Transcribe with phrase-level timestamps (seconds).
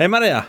[0.00, 0.44] Hej Maria!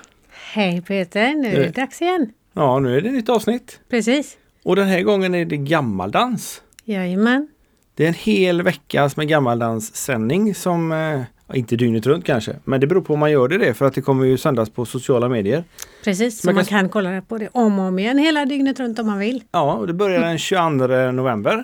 [0.54, 1.72] Hej Peter, nu är det Eh.
[1.72, 2.32] dags igen.
[2.54, 3.80] Ja, nu är det nytt avsnitt.
[3.90, 4.38] Precis.
[4.64, 6.62] Och den här gången är det gammaldans.
[6.86, 7.48] Jajamän.
[7.96, 11.22] Det är en hel veckas med gammaldanssändning som, eh,
[11.58, 13.94] inte dygnet runt kanske, men det beror på om man gör det, det för att
[13.94, 15.64] det kommer ju sändas på sociala medier.
[16.04, 18.80] Precis, så Man man kan- kan kolla på det om och om igen hela dygnet
[18.80, 19.44] runt om man vill.
[19.52, 21.64] Ja, och det börjar den 22 november.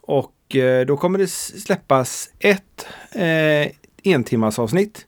[0.00, 3.72] Och eh, då kommer det släppas ett eh,
[4.14, 5.06] entimmarsavsnitt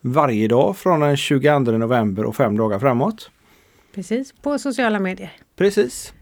[0.00, 3.30] varje dag från den 22 november och fem dagar framåt.
[3.94, 5.32] Precis, på sociala medier.
[5.56, 6.12] Precis.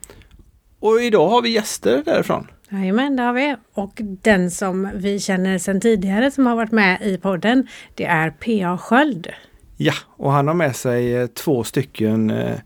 [0.81, 2.47] Och idag har vi gäster därifrån.
[2.71, 3.57] Jajamän, det har vi.
[3.75, 8.31] Och den som vi känner sedan tidigare som har varit med i podden, det är
[8.31, 8.79] P.A.
[8.79, 9.29] Sköld.
[9.77, 12.59] Ja, och han har med sig eh, två stycken eh,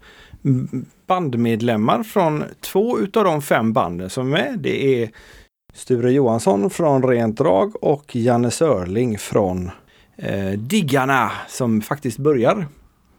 [1.06, 4.58] bandmedlemmar från två utav de fem banden som är med.
[4.58, 5.10] Det är
[5.74, 9.70] Sture Johansson från Rent Drag och Janne Sörling från
[10.22, 12.66] eh, Diggarna som faktiskt börjar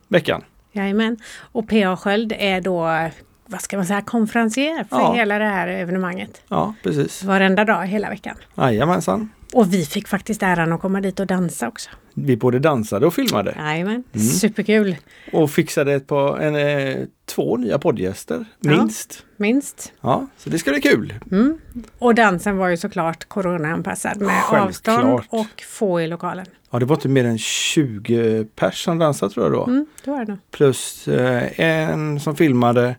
[0.08, 0.41] veckan.
[0.72, 1.18] Jajamän.
[1.40, 1.98] Och P.A.
[1.98, 3.10] Sköld är då,
[3.46, 5.13] vad ska man säga, konferencier för Ja.
[5.13, 6.41] hela det här evenemanget.
[6.48, 7.24] Ja, precis.
[7.24, 8.35] Varenda dag hela veckan.
[8.55, 9.29] Jajamensan.
[9.54, 11.90] Och vi fick faktiskt äran att komma dit och dansa också.
[12.13, 14.27] Vi både dansade och filmade Jajamän, Mm.
[14.27, 14.96] superkul.
[15.34, 18.72] och fixade ett par, en, eh, två nya poddgäster, Ja.
[18.72, 19.26] minst.
[19.38, 19.94] Minst.
[20.02, 21.13] Ja, så det ska bli kul.
[21.32, 21.57] Mm.
[21.99, 24.68] Och dansen var ju såklart coronaanpassad med Självklart.
[24.68, 26.46] avstånd och få i lokalen.
[26.72, 29.63] Ja, det var inte mer än 20 pers som dansade tror jag då.
[29.63, 30.38] Mm, det var det.
[30.52, 32.96] Plus eh, en som filmade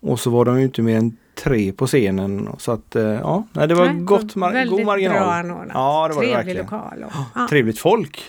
[0.00, 2.48] och så var de ju inte mer än tre på scenen.
[2.58, 5.16] Så att eh, ja, det var Nej, gott mar- god marginal.
[5.18, 5.70] bra anordnat.
[5.74, 6.62] Ja, det var det Trevlig verkligen.
[6.62, 7.04] lokal.
[7.04, 8.24] Och, ja, Trevligt folk.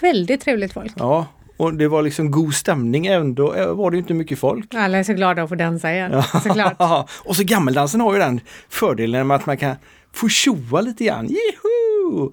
[0.00, 0.92] väldigt trevligt folk.
[0.96, 1.26] Ja,
[1.56, 3.06] och det var liksom god stämning.
[3.06, 4.74] Ändå var det inte mycket folk.
[4.74, 6.22] Alla är så glada att få dansa igen.
[6.42, 6.76] Såklart.
[7.24, 9.76] och så gammeldansen har ju den fördelen med att man kan
[10.12, 11.26] få tjoa lite grann.
[11.26, 11.70] Jeho!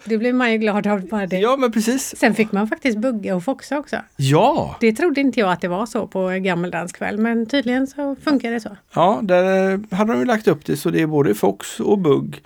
[0.06, 1.40] Det blir man ju glad av bara det.
[1.40, 2.16] Ja, men precis.
[2.18, 3.98] Sen fick man faktiskt bugga och foxa också.
[4.16, 8.52] Ja, Det trodde inte jag att det var så på gammeldanskväll men tydligen så funkar
[8.52, 8.78] det så.
[8.94, 11.98] ja, där eh, hade de ju lagt upp det så det är både Fox och
[11.98, 12.42] bugg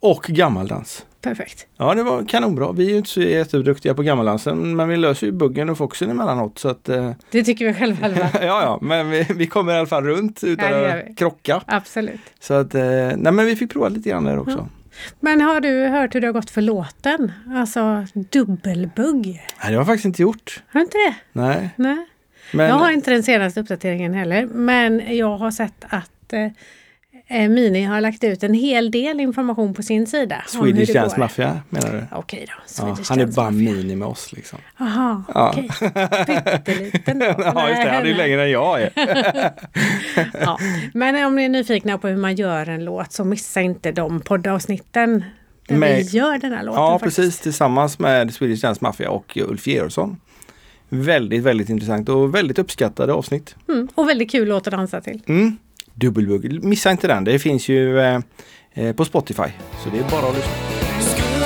[0.00, 1.06] och gammaldans.
[1.20, 1.66] Perfekt.
[1.76, 2.72] Ja, det var kanonbra.
[2.72, 6.10] Vi är ju inte så jätteduktiga på gammaldansen, men vi löser ju buggen och foxen
[6.10, 6.58] emellanåt.
[6.58, 8.08] Så att, eh, Det tycker vi själva.
[8.32, 11.62] Ja, ja, men vi, vi kommer i alla fall runt utan Ja, att krocka.
[11.66, 12.20] Absolut.
[12.40, 12.82] Så att, eh,
[13.16, 14.68] nej men vi fick prova lite grann där också.
[15.20, 17.32] Men har du hört hur det har gått för låten?
[17.54, 19.26] Alltså dubbelbugg.
[19.26, 20.62] Nej, det har jag faktiskt inte gjort.
[20.68, 21.14] Har du inte det?
[21.32, 22.06] Nej, Nej.
[22.52, 26.48] men Jag har inte den senaste uppdateringen heller, men jag har sett att eh,
[27.30, 30.42] Mini har lagt ut en hel del information på sin sida.
[30.46, 31.20] Swedish Dance.
[31.20, 32.04] Mafia menar du?
[32.16, 33.72] Okej då, Ja, han är bara Mafia.
[33.72, 34.58] mini med oss liksom.
[34.78, 35.50] Jaha, Ja.
[35.56, 35.68] okej.
[36.66, 37.24] Pytteliten då.
[37.38, 37.90] ja, just det.
[37.90, 38.90] Han är ju längre än jag är.
[40.40, 40.58] Ja.
[40.94, 44.20] Men om ni är nyfikna på hur man gör en låt så missa inte de
[44.20, 45.24] poddavsnitten
[45.68, 46.82] där Med- vi gör den här låten.
[46.82, 47.16] Ja, faktiskt.
[47.16, 47.40] precis.
[47.40, 50.16] Tillsammans med Swedish Dance Mafia och Ulf Georgsson.
[50.88, 53.56] Väldigt, väldigt intressant och väldigt uppskattade avsnitt.
[53.68, 53.88] Mm.
[53.94, 55.22] Och väldigt kul låt att dansa till.
[55.26, 55.56] Mm.
[55.94, 56.64] Dubbelbugg.
[56.64, 57.24] Missa inte den.
[57.24, 58.20] Det finns ju eh,
[58.74, 59.48] eh, på Spotify.
[59.84, 60.52] Så det är bara att lyssna.
[61.00, 61.44] Skulle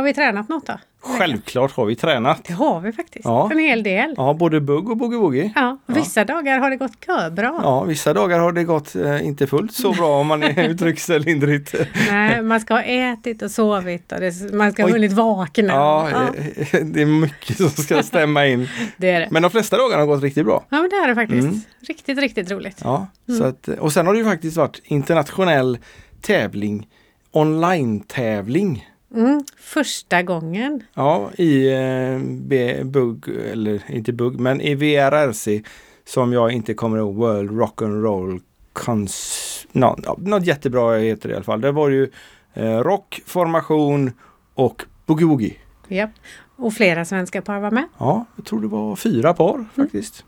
[0.00, 0.72] Har vi tränat något då?
[1.02, 2.44] Självklart har vi tränat.
[2.44, 3.24] Det har vi faktiskt.
[3.24, 3.48] Ja.
[3.52, 4.14] En hel del.
[4.16, 5.50] Ja, både bugg och boogie-woogie.
[5.54, 7.60] Ja, vissa dagar har det gått körbra.
[7.62, 11.20] Ja, vissa dagar har det gått eh, inte fullt så bra om man uttrycker sig
[11.20, 11.74] lindrigt.
[12.10, 15.74] Nej, man ska ha ätit och sovit och det, man ska ha hunnit vakna.
[15.74, 18.68] Ja, Ja, eh, det är mycket som ska stämma in.
[18.96, 19.28] det är det.
[19.30, 20.64] Men de flesta dagarna har gått riktigt bra.
[20.70, 21.44] Ja, men det är det faktiskt.
[21.48, 21.60] Mm.
[21.88, 22.80] Riktigt, riktigt roligt.
[22.84, 23.06] Ja,
[23.38, 25.78] så att, och sen har det ju faktiskt varit internationell
[26.20, 26.86] tävling,
[27.32, 28.86] online-tävling.
[29.14, 29.44] Mm.
[29.56, 30.82] Första gången.
[30.94, 35.62] Ja, i eh, bugg, eller inte bugg, men i VRRC
[36.04, 38.40] som jag inte kommer ihåg, World Rock'n'Roll
[38.72, 39.66] Cons...
[39.72, 41.60] No, no, något jättebra heter det i alla fall.
[41.60, 42.10] Det var ju
[42.54, 44.12] eh, rock, formation
[44.54, 45.54] och Boogie Woogie.
[45.88, 46.10] Japp.
[46.56, 47.84] Och flera svenska par var med.
[47.98, 50.24] Ja, jag tror det var fyra par faktiskt.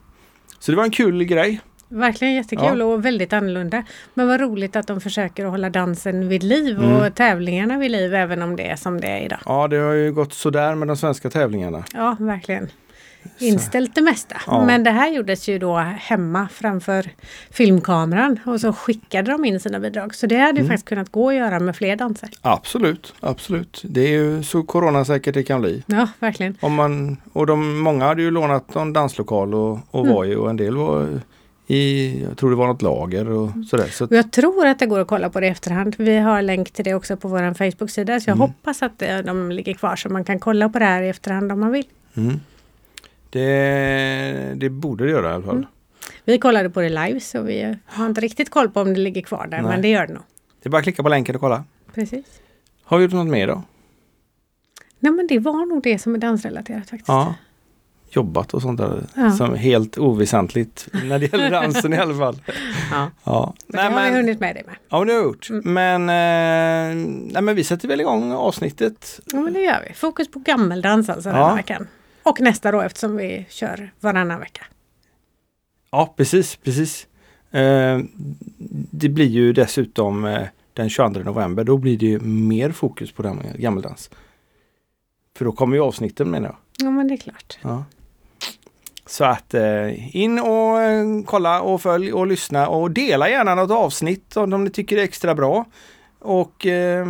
[0.58, 1.60] Så det var en kul grej.
[1.92, 3.84] Verkligen jättekul och väldigt annorlunda.
[4.14, 8.14] Men vad roligt att de försöker att hålla dansen vid liv och tävlingarna vid liv
[8.14, 9.38] även om det är som det är idag.
[9.46, 11.84] Ja, det har ju gått sådär med de svenska tävlingarna.
[11.94, 12.68] Ja, verkligen.
[13.38, 14.36] Inställt det mesta.
[14.46, 14.64] Ja.
[14.66, 17.10] Men det här gjordes ju då hemma framför
[17.50, 20.14] filmkameran och så skickade de in sina bidrag.
[20.14, 22.28] Så det hade ju faktiskt kunnat gå att göra med fler danser.
[22.40, 23.82] Absolut, absolut.
[23.84, 25.82] Det är ju så coronasäkert det kan bli.
[25.86, 26.56] Ja, verkligen.
[26.60, 30.50] Om man, och de, många hade ju lånat någon danslokal och, och var ju och
[30.50, 31.20] en del var
[31.72, 33.86] i, jag tror det var något lager och sådär.
[33.86, 35.94] Så, Och jag tror att det går att kolla på det i efterhand.
[35.98, 38.20] Vi har länk till det också på vår Facebook-sida.
[38.20, 41.02] Så jag hoppas att eh, de ligger kvar så man kan kolla på det här
[41.02, 41.86] i efterhand om man vill.
[42.14, 42.40] mm.
[43.30, 45.66] det, det borde det göra i alla fall.
[46.24, 49.22] Vi kollade på det live så vi har inte riktigt koll på om det ligger
[49.22, 49.62] kvar där.
[49.62, 49.70] Nej.
[49.70, 50.22] Men det gör det nog.
[50.62, 51.64] Det är bara att klicka på länken och kolla.
[51.94, 52.24] Precis.
[52.84, 53.62] Har vi gjort något mer då?
[54.98, 57.08] Nej men det var nog det som är dansrelaterat faktiskt.
[57.08, 57.34] Ja.
[58.14, 59.04] Jobbat och sånt där.
[59.16, 59.30] Ja.
[59.32, 62.42] Som helt oväsentligt när det gäller dansen i alla fall.
[62.90, 63.10] Ja.
[63.24, 63.54] Ja.
[63.66, 64.74] Men det har vi hunnit med det med.
[64.88, 65.48] Ja, det har jag gjort.
[65.50, 66.96] Men, eh,
[67.32, 69.20] nej, men vi sätter väl igång avsnittet.
[69.26, 69.94] Ja men det gör vi.
[69.94, 71.48] Fokus på gammeldans alltså den Ja.
[71.48, 71.86] här veckan.
[72.22, 74.64] Och nästa då eftersom vi kör varannan vecka.
[75.90, 77.06] Ja, precis, precis.
[77.50, 77.98] Eh,
[78.90, 80.42] det blir ju dessutom eh,
[80.74, 84.10] den 22 november, då blir det ju mer fokus på den gammeldans.
[85.36, 86.56] För då kommer ju avsnitten menar jag.
[86.86, 87.58] Ja men det är klart.
[87.62, 87.84] Ja.
[89.12, 93.70] Så att eh, in och eh, kolla och följ och lyssna och dela gärna något
[93.70, 95.64] avsnitt om, ni tycker det är extra bra.
[96.20, 97.06] Och eh,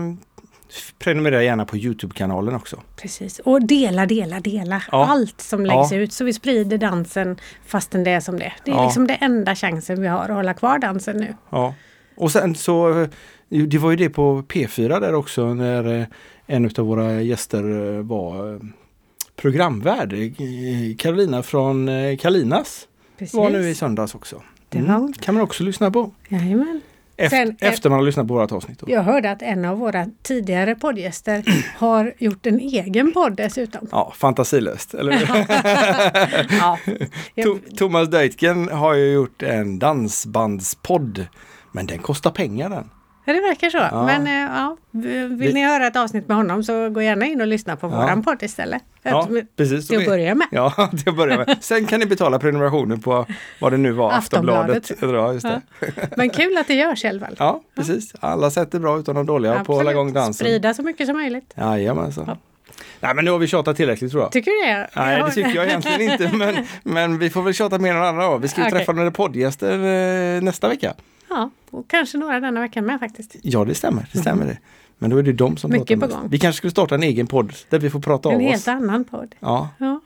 [0.98, 2.80] prenumerera gärna på Youtube-kanalen också.
[2.96, 3.38] Precis.
[3.38, 4.82] Och dela, dela, dela.
[4.92, 5.06] Ja.
[5.06, 5.96] Allt som läggs Ja.
[5.98, 6.12] ut.
[6.12, 8.52] Så vi sprider dansen fastän det är som det.
[8.64, 8.84] Det är Ja.
[8.84, 11.34] liksom det enda chansen vi har att hålla kvar dansen nu.
[11.50, 11.74] Ja.
[12.16, 13.08] Och sen så, eh,
[13.48, 16.06] det var ju det på P4 där också när
[16.46, 17.62] en av våra gäster
[18.02, 18.60] var
[19.36, 20.34] programvärd.
[20.98, 22.88] Carolina från eh, Kalinas
[23.18, 23.34] Precis.
[23.34, 24.42] var nu i söndags också.
[24.68, 26.10] Det var- Kan man också lyssna på.
[26.28, 26.80] Jajamän.
[27.16, 28.78] Efter, Sen, eh, efter man har lyssnat på vårt avsnitt.
[28.78, 28.86] Då.
[28.90, 31.44] Jag hörde att en av våra tidigare poddgäster
[31.76, 33.88] har gjort en egen podd dessutom.
[33.90, 34.94] Ja, fantasilöst.
[34.94, 35.12] Eller?
[35.12, 35.26] hur?
[36.58, 36.78] Ja.
[37.36, 41.26] To- Thomas Deitgen har ju gjort en dansbandspodd.
[41.72, 42.90] Men den kostar pengar den.
[43.24, 43.78] Ja, det verkar så.
[43.78, 44.06] Ja.
[44.06, 47.40] Men eh, ja, vill Vi- ni höra ett avsnitt med honom så gå gärna in
[47.40, 47.90] och lyssna på Ja.
[47.90, 48.82] våran podd istället.
[49.02, 49.88] Ja, Att- precis.
[49.88, 50.46] Till att börja med.
[50.50, 51.56] Ja, till att börja med.
[51.60, 53.26] Sen kan ni betala prenumerationen på
[53.60, 54.90] vad det nu var, Aftonbladet.
[54.90, 55.44] Aftonbladet.
[55.44, 55.60] Ja.
[56.16, 57.36] Men kul att det görs i alla fall.
[57.38, 58.12] Ja, precis.
[58.20, 60.34] Alla sätt är bra utan de dåliga på att hålla igång dansen.
[60.46, 61.54] Sprida så mycket som möjligt.
[61.56, 62.24] Jajamensan.
[62.28, 62.36] Ja.
[63.00, 64.32] Nej men nu har vi tjatat tillräckligt tror jag.
[64.32, 64.88] Tycker du det?
[64.96, 68.26] Nej det tycker jag egentligen inte men, men vi får väl tjata mer än andra
[68.26, 68.36] då.
[68.38, 68.78] Vi ska ju Okej.
[68.78, 69.72] träffa några poddgäster
[70.36, 70.94] eh, nästa vecka.
[71.34, 73.36] Ja, och kanske några denna veckan med faktiskt.
[73.42, 74.58] Ja det stämmer, det stämmer det.
[74.98, 76.30] Men då är det de som Mycket pratar på gång.
[76.30, 78.68] Vi kanske skulle starta en egen podd där vi får prata En av helt oss.
[78.68, 79.34] annan podd.
[79.40, 79.68] Ja.
[79.78, 80.00] Ja.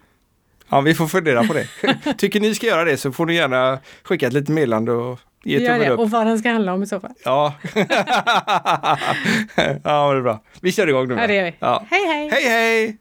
[0.69, 1.67] ja, vi får fundera på det.
[2.19, 5.59] Tycker ni ska göra det så får ni gärna skicka ett litet meddelande och ge
[5.59, 5.91] Gör tummen det.
[5.91, 6.01] upp.
[6.01, 7.13] Och vad den ska handla om i så fall.
[7.25, 7.55] Ja.
[9.83, 10.43] ja, det är bra.
[10.61, 11.15] Vi kör igång nu.
[11.15, 11.55] Ja, det gör vi.
[11.59, 11.85] Ja.
[11.91, 12.31] Hej hej!
[12.31, 12.99] Hej hej!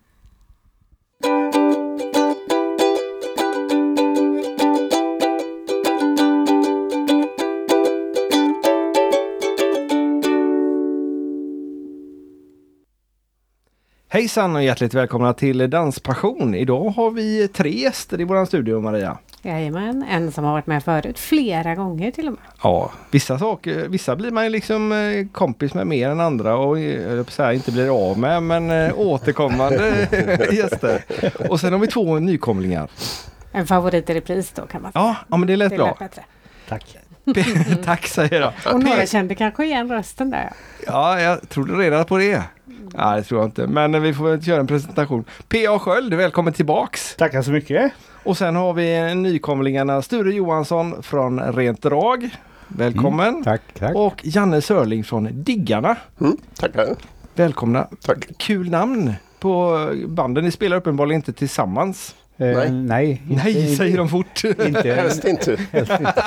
[14.15, 16.55] Hejsan och hjärtligt välkomna till Danspassion.
[16.55, 19.17] Idag har vi tre gäster i våran studio Maria.
[19.41, 22.41] Jajamän, en som har varit med förut flera gånger till och med.
[22.63, 26.79] Ja, vissa saker, vissa blir man ju liksom eh, kompis med mer än andra och
[26.79, 30.07] eh, på att säga, inte blir av med men eh, återkommande
[30.51, 31.03] gäster.
[31.49, 32.89] Och sen har vi två nykomlingar.
[33.51, 35.03] En favorit i repris då kan man säga.
[35.03, 35.87] Ja, ja men det lät det bra.
[35.87, 36.23] lät bättre.
[36.67, 36.97] Tack.
[37.85, 38.73] Tack säger jag.
[38.73, 40.49] Och några kände kanske igen rösten där.
[40.87, 42.43] Ja, jag trodde redan på det.
[42.97, 43.67] Ja, det tror jag inte.
[43.67, 45.25] Men vi får väl göra en presentation.
[45.49, 45.79] P.A.
[45.79, 47.15] Sköld, välkommen tillbaks.
[47.15, 47.91] Tackar så mycket.
[48.23, 52.29] Och sen har vi nykomlingarna Sture Johansson från Rent Drag.
[52.67, 53.43] Välkommen.
[53.43, 53.95] Tack, tack.
[53.95, 55.97] Och Janne Sörling från Diggarna.
[56.21, 56.95] Mm, tackar.
[57.35, 57.87] Välkomna.
[58.01, 58.27] Tack.
[58.37, 60.43] Kul namn på banden.
[60.43, 62.15] Ni spelar uppenbarligen inte tillsammans.
[62.37, 62.71] Eh, nej.
[62.71, 63.21] nej.
[63.29, 64.43] inte- Nej, säger de fort.
[64.43, 65.57] Inte, Helst inte.
[65.71, 66.13] helst inte.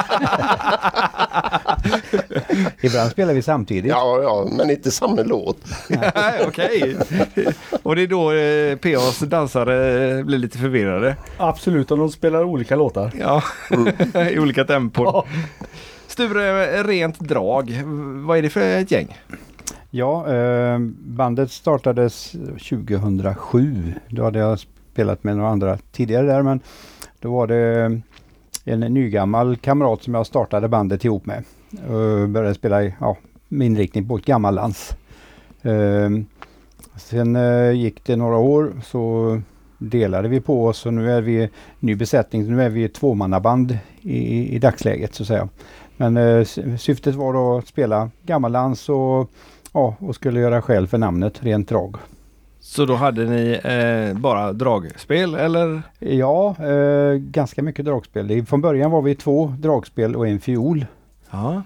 [2.83, 3.91] Ibland spelar vi samtidigt.
[3.91, 5.59] Ja, ja, men inte samma låt.
[5.89, 6.13] Nej,
[6.47, 6.97] Okej.
[7.83, 11.17] Och det är då eh, PAs dansare blir lite förvirrade.
[11.37, 13.13] Absolut, om de spelar olika låtar.
[13.21, 13.43] Ja,
[14.31, 15.05] i olika tempon.
[15.05, 15.25] Ja.
[16.07, 17.83] Sture, rent drag.
[18.27, 19.19] Vad är det för ett gäng?
[19.91, 22.33] Ja, eh, bandet startades
[22.69, 23.95] 2007.
[24.09, 24.59] Då hade jag
[24.99, 26.61] spelat med några andra tidigare där men
[27.21, 31.45] då var det eh, en nygammal kamrat som jag startade bandet ihop med.
[31.73, 33.17] Och började spela i, ja,
[33.49, 34.97] med inriktning på ett gammaldans.
[35.67, 36.27] Uh, ehm,
[36.97, 39.41] Sen uh, gick det några år så
[39.79, 41.51] delade vi på oss och nu är vi
[41.81, 42.57] ny besättning.
[42.57, 45.49] Nu är vi ett tvåmannaband i, i dagsläget så att säga.
[45.97, 46.45] Men uh,
[46.79, 49.31] syftet var då att spela gammaldans och,
[49.73, 51.97] ja, och skulle göra skäl för namnet Rent Drag.
[52.61, 55.83] Så då hade ni eh, bara dragspel eller?
[55.99, 58.47] Ja, eh, ganska mycket dragspel.
[58.47, 60.87] Från början var vi två dragspel och en fiol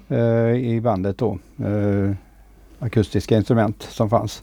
[0.09, 0.19] eh,
[0.57, 1.39] i bandet då.
[1.65, 2.15] Eh,
[2.79, 4.43] akustiska instrument som fanns.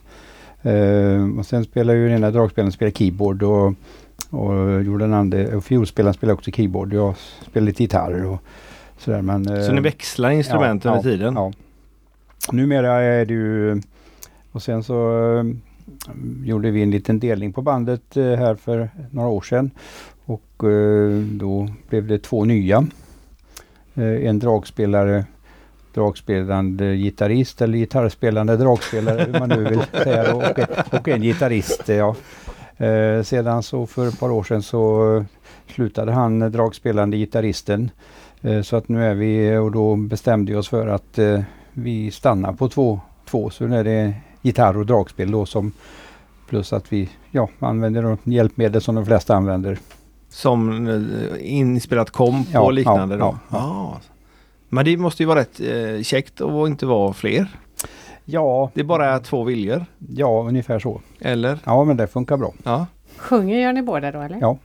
[0.62, 3.74] Eh, och sen spelade ju den ena dragspelaren spelade keyboard och,
[4.30, 6.92] och gjorde den andra, och fiolspelaren spelade också keyboard.
[6.92, 7.14] Jag
[7.50, 8.42] spelade lite gitarr och
[8.98, 9.22] sådär.
[9.22, 11.34] Men, Så eh, ni växlar instrument ja, under ja, tiden?
[11.34, 11.52] Ja.
[12.52, 13.82] Numera är det ju
[14.52, 14.94] och sen så
[16.44, 19.70] gjorde vi en liten delning på bandet eh, här för några år sedan.
[20.24, 22.86] Och eh, då blev det två nya.
[23.94, 25.24] Eh, en dragspelare,
[25.94, 30.66] dragspelande gitarrist eller gitarrspelande dragspelare hur man nu vill säga och, en-
[30.98, 31.88] och en gitarrist.
[31.88, 32.16] Ja.
[32.86, 35.24] Eh, sedan så för ett par år sedan så
[35.74, 37.90] slutade han dragspelande gitarristen.
[38.42, 41.40] Eh, Så att nu är vi och då bestämde vi oss för att eh,
[41.72, 43.50] vi stannar på två, två.
[43.50, 45.72] Så nu är det gitarr och dragspel då som
[46.48, 49.78] plus att vi ja, använder de hjälpmedel som de flesta använder.
[50.28, 51.02] Som eh,
[51.52, 53.38] inspelat komp Ja, och liknande ja, då?
[53.48, 54.00] ja, Ja.
[54.68, 57.46] Men det måste ju vara rätt eh, käckt att inte vara fler.
[58.24, 59.84] Ja, Det är bara två viljor.
[60.14, 61.00] ja, ungefär så.
[61.20, 61.58] Eller?
[61.64, 62.52] Ja, men det funkar bra.
[62.62, 62.86] Ja.
[63.16, 64.38] Sjunger gör ni båda då eller?
[64.40, 64.58] Ja.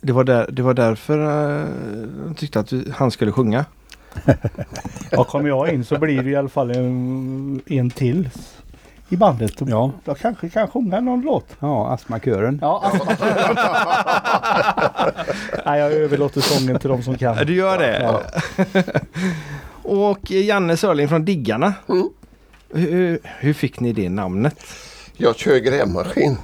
[0.00, 1.18] Det var, där, det var därför
[1.62, 1.66] eh,
[2.24, 3.64] de tyckte att vi- han skulle sjunga.
[5.10, 8.30] Ja, kommer jag in så blir det i alla fall en, en till
[9.08, 9.52] i bandet.
[9.58, 11.46] Ja, Jag kanske kan sjunga någon låt.
[11.60, 12.58] ja astmakören.
[12.62, 12.92] Ja.
[15.66, 17.36] Nej, jag överlåter sången till de som kan.
[17.46, 18.00] Du gör det?
[18.02, 18.22] Ja.
[19.82, 21.74] och Janne Sörling från Diggarna.
[21.88, 22.08] Mm.
[22.74, 24.56] Hur, hur fick ni det namnet?
[25.16, 26.36] Jag kör grävmaskin.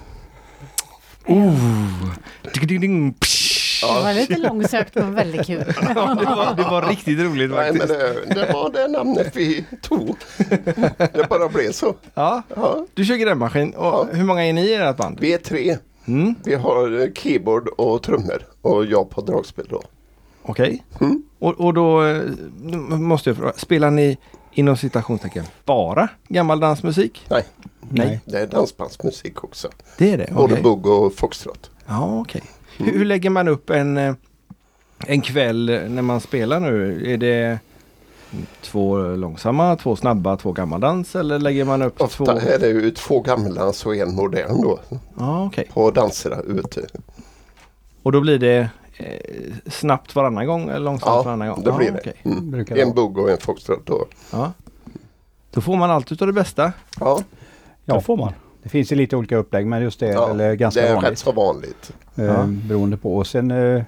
[3.20, 3.41] Psh.
[3.88, 5.64] Det var lite långsökt men väldigt kul.
[5.94, 8.00] Ja, det, var, det var riktigt roligt Nej, men faktiskt.
[8.28, 10.16] det, det var det namnet vi tog.
[10.98, 11.94] Det bara blev så.
[12.14, 13.74] Ja, Ja, du kör grävmaskin.
[13.74, 14.06] Och Ja.
[14.12, 15.18] Hur många är ni i ert band?
[15.20, 15.76] vi är tre.
[16.06, 19.82] Mm, Vi har eh, keyboard och trummor och jag på dragspel då.
[20.42, 20.84] Okej.
[21.00, 21.22] Mm.
[21.38, 22.22] Och, och då eh,
[22.88, 24.18] måste jag fråga, spelar ni
[24.52, 27.26] inom citationstecken bara gammal dansmusik?
[27.30, 27.44] Nej,
[27.80, 28.20] Nej.
[28.24, 29.68] det är dansbandsmusik också.
[29.98, 30.28] Det är det?
[30.32, 30.62] Både Okej.
[30.62, 31.70] bugg och foxtrot.
[31.86, 32.42] Ja, okej.
[32.84, 34.14] Hur, hur lägger man upp en, eh,
[35.06, 37.02] en kväll när man spelar nu?
[37.12, 37.58] Är det
[38.60, 42.04] två långsamma, två snabba, två gammaldans eller lägger man upp två?
[42.24, 44.80] Ofta är det ju två gamla och en modern då
[45.18, 45.68] Ja, okej.
[45.74, 46.86] på danserna ute.
[48.02, 51.62] Och då blir det eh, snabbt varannan gång eller långsamt Ja, varannan gång?
[51.64, 51.98] det blir ja, det.
[52.00, 52.14] okej.
[52.24, 52.54] Mm.
[52.54, 52.94] En vara.
[52.94, 54.06] bugg och en foxtrot då.
[54.30, 54.52] Ja.
[55.50, 56.62] Då får man allt utav det bästa.
[56.62, 57.20] Ja, Ja.
[57.84, 57.94] Ja.
[57.94, 58.32] Det får man.
[58.62, 60.94] Det finns ju lite olika upplägg men just det ja väl eh, ganska det är
[60.94, 61.10] vanligt.
[61.12, 61.92] rätt så vanligt.
[62.16, 62.44] Eh, Ja.
[62.46, 63.16] Beroende på.
[63.16, 63.82] Och sen eh,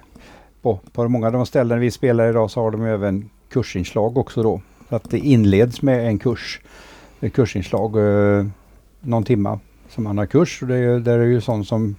[0.61, 4.43] på, på många av de ställen vi spelar idag så har de även kursinslag också
[4.43, 4.61] då.
[4.89, 6.61] Så att det inleds med en kurs.
[7.21, 7.97] Ett kursinslag
[8.39, 8.45] eh,
[9.01, 10.61] någon timma som man har kurs.
[10.61, 11.95] Och det är, där är ju sånt som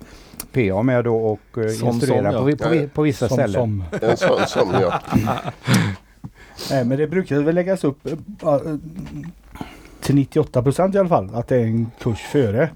[0.52, 2.56] PA med då och eh, Som- instruerar som, på, ja.
[2.56, 3.52] på, vi- på vissa Som, ställen.
[3.52, 3.85] som.
[4.11, 4.95] En sån som jag.
[6.71, 8.61] Nej, men det brukar väl läggas upp eh, eh,
[10.00, 11.28] till 98 procent i alla fall.
[11.34, 12.68] Att det är en kurs före.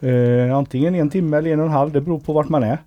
[0.00, 1.92] Eh, antingen en timme eller en och en halv.
[1.92, 2.78] Det beror på vart man är.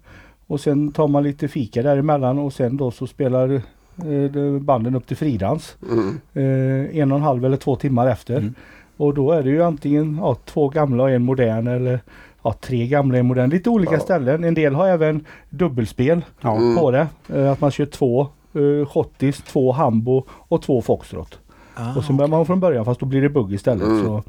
[0.47, 5.07] Och sen tar man lite fika däremellan och sen då så spelar eh, banden upp
[5.07, 5.75] till fridans.
[5.91, 6.19] Mm.
[6.33, 8.37] Eh, en och en halv eller två timmar efter.
[8.37, 8.53] Mm.
[8.97, 11.99] Och då är det ju antingen ja, två gamla och en modern eller
[12.43, 13.49] ja, tre gamla och en modern.
[13.49, 13.99] Lite olika Ja.
[13.99, 14.43] ställen.
[14.43, 16.55] En del har även dubbelspel Ja.
[16.55, 16.75] Mm.
[16.77, 17.07] på det.
[17.33, 21.39] Eh, att man kör två uh, schottis, två hambo och två foxtrot.
[21.75, 23.87] Ah, och sen börjar man från början fast då blir det bugg istället.
[23.87, 24.03] Mm.
[24.03, 24.23] Så,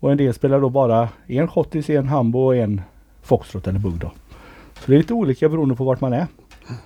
[0.00, 2.80] och en del spelar då bara en schottis, en hambo och en
[3.22, 4.12] foxtrot eller bugg då.
[4.74, 6.26] Så det är lite olika beroende på vart man är.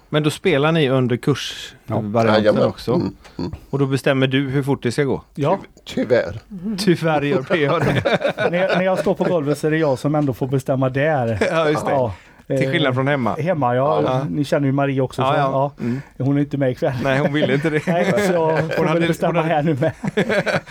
[0.08, 2.62] Men då spelar ni under kursvarianten Jajamän.
[2.62, 2.92] också?
[2.94, 3.14] Mm.
[3.38, 3.52] Mm.
[3.70, 5.22] Och då bestämmer du hur fort det ska gå?
[5.34, 6.40] Ja, Tyvärr.
[6.78, 8.02] Tyvärr gör PA det.
[8.50, 10.88] när, jag, när jag står på golvet så är det jag som ändå får bestämma
[10.88, 11.38] där.
[11.50, 11.92] Ja, just det.
[11.92, 12.14] Ja,
[12.46, 13.34] Till eh, skillnad från hemma.
[13.34, 14.02] Hemma ja.
[14.06, 14.24] Ja.
[14.30, 15.22] Ni känner ju Marie också.
[15.22, 15.36] Så, ja.
[15.36, 15.72] ja.
[15.84, 16.00] Mm.
[16.18, 16.92] Hon är inte med ikväll.
[17.02, 17.82] Nej, hon ville inte det.
[17.86, 19.92] Nej, så jag får hade- bestämma hon hade- här nu med.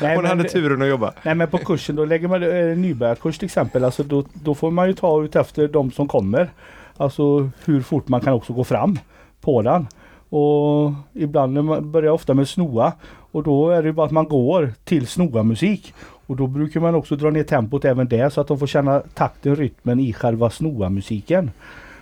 [0.02, 1.14] Nej, Hon men hade turen att jobba.
[1.24, 3.84] Nej men på kursen då lägger man eh, nybörjarkurs till exempel.
[3.84, 6.50] Alltså då, då får man ju ta ut efter de som kommer.
[6.98, 9.00] Alltså hur fort man kan också gå fram
[9.42, 9.88] på den.
[10.30, 12.94] Och ibland man börjar ofta med snoa.
[13.32, 15.94] Och då är det ju bara att man går till snoa-musik.
[16.28, 19.00] Och då brukar man också dra ner tempot även där så att de får känna
[19.00, 21.52] takten, rytmen i själva snoa-musiken.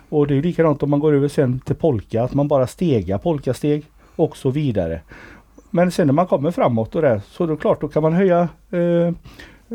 [0.10, 3.18] Och det är likadant om man går över sen till polka, att man bara stegar
[3.18, 5.02] polkasteg och så vidare.
[5.70, 8.14] Men sen när man kommer framåt och där så är det klart då kan man
[8.14, 9.14] höja eh,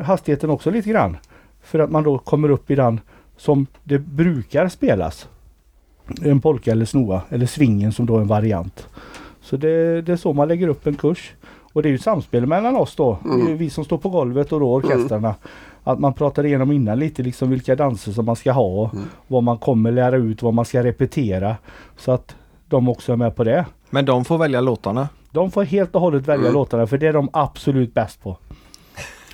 [0.03, 1.17] hastigheten också lite grann.
[1.63, 3.01] För att man då kommer upp i den
[3.37, 5.29] som det brukar spelas.
[6.23, 8.89] En polka eller snoa eller svingen som då är en variant.
[9.41, 11.33] Så det, det är så man lägger upp en kurs.
[11.79, 13.57] Och det är ju samspel mellan oss då, Mm.
[13.57, 15.35] vi som står på golvet och då orkestrarna.
[15.85, 19.05] Att man pratar igenom innan lite liksom vilka danser som man ska ha Mm.
[19.27, 21.57] vad man kommer lära ut, vad man ska repetera.
[21.97, 22.37] Så att
[22.69, 23.67] de också är med på det.
[23.91, 25.09] Men de får välja låtarna.
[25.31, 26.55] De får helt och hållet välja Mm.
[26.55, 28.37] låtarna för det är de absolut bäst på.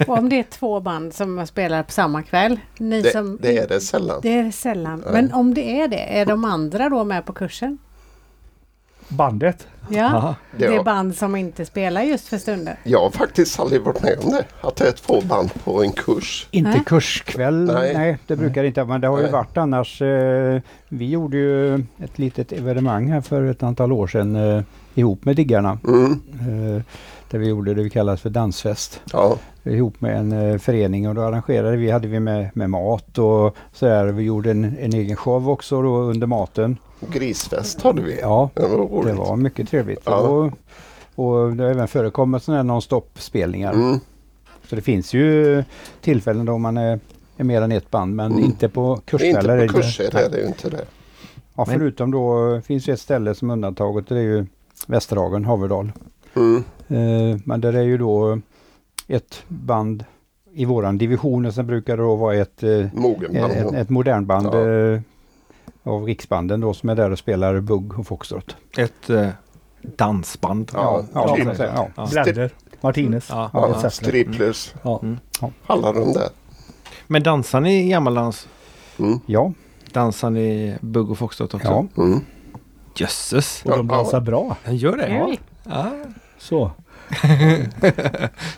[0.09, 2.61] Och om det är två band som spelar på samma kväll.
[2.79, 4.21] Ni Det, som, det är det sällan.
[4.23, 5.03] det är sällan.
[5.05, 5.13] Nej.
[5.23, 7.79] Men om det är det, är de andra då med på kursen?
[9.09, 9.67] Bandet.
[9.89, 10.35] Ja, Aha.
[10.57, 12.77] det är band som inte spelar just för stunden.
[12.83, 14.45] Jag har faktiskt aldrig varit med om det.
[14.61, 16.49] Att det är två band på en kurs.
[16.51, 16.83] Inte Nej.
[16.87, 17.95] kurskväll, Nej.
[17.95, 19.33] nej, det brukar det inte men det har ju Nej.
[19.33, 20.03] varit annars.
[20.03, 24.63] Eh, vi gjorde ju ett litet evenemang här för ett antal år sedan eh,
[24.95, 25.79] ihop med Diggarna.
[25.89, 26.13] Mm.
[26.41, 26.83] Eh,
[27.31, 29.01] där vi gjorde det vi kallas för dansfest.
[29.13, 29.37] Ja.
[29.63, 33.57] ihop med en eh, förening och då arrangerade vi, hade vi med, med mat och
[33.73, 34.07] sådär.
[34.07, 36.77] Vi gjorde en, en egen show också då under maten.
[37.01, 38.21] Grisfest hade vi.
[38.21, 40.01] Ja, Det var det var mycket trevligt.
[40.05, 40.17] Ja.
[40.19, 40.53] Och,
[41.15, 43.73] och det har även förekommit sådana här non-stop spelningar.
[43.73, 43.99] Mm.
[44.69, 45.65] Så det finns ju
[46.01, 47.01] tillfällen då man är,
[47.37, 48.45] är mer än ett band men Mm.
[48.45, 49.39] inte på kurskvällar.
[49.39, 50.25] Inte på är det- kurser nej.
[50.25, 50.85] är det ju inte det.
[51.57, 54.09] Ja, förutom då finns ju ett ställe som undantaget.
[54.09, 54.47] Det är ju
[54.87, 55.93] Västerhagen, Haverdal.
[56.37, 56.65] Mm.
[56.89, 58.39] Eh, men där är ju då
[59.09, 60.05] ett band
[60.53, 62.87] i våran division och sen brukar det då vara ett, eh,
[63.35, 65.01] ett, ett modernband Ja.
[65.85, 68.57] Av riksbanden då som är där och spelar bugg och foxtrot.
[68.79, 69.29] Ett eh,
[69.83, 70.71] dansband.
[70.75, 71.49] Ja, ja, typ.
[71.59, 71.89] Ja.
[71.97, 72.07] Ja.
[72.11, 72.51] Blender.
[72.81, 73.27] Martinez.
[73.31, 73.51] Ja.
[73.53, 74.75] Ja, Ja, striplers.
[74.83, 75.01] Ja.
[75.03, 75.17] Mm.
[75.67, 76.29] Alla de där.
[77.07, 78.49] Men dansar ni gammaldans?
[78.99, 79.21] Mm.
[79.27, 79.53] ja,
[79.93, 81.87] Dansar ni bugg och foxtrot också?
[81.97, 82.03] ja.
[82.03, 82.21] Mm.
[82.97, 83.63] Jösses!
[83.65, 84.57] Och de Ja, dansar bra.
[84.65, 85.37] Han gör det?
[85.65, 85.91] Ja.
[86.39, 86.71] Så.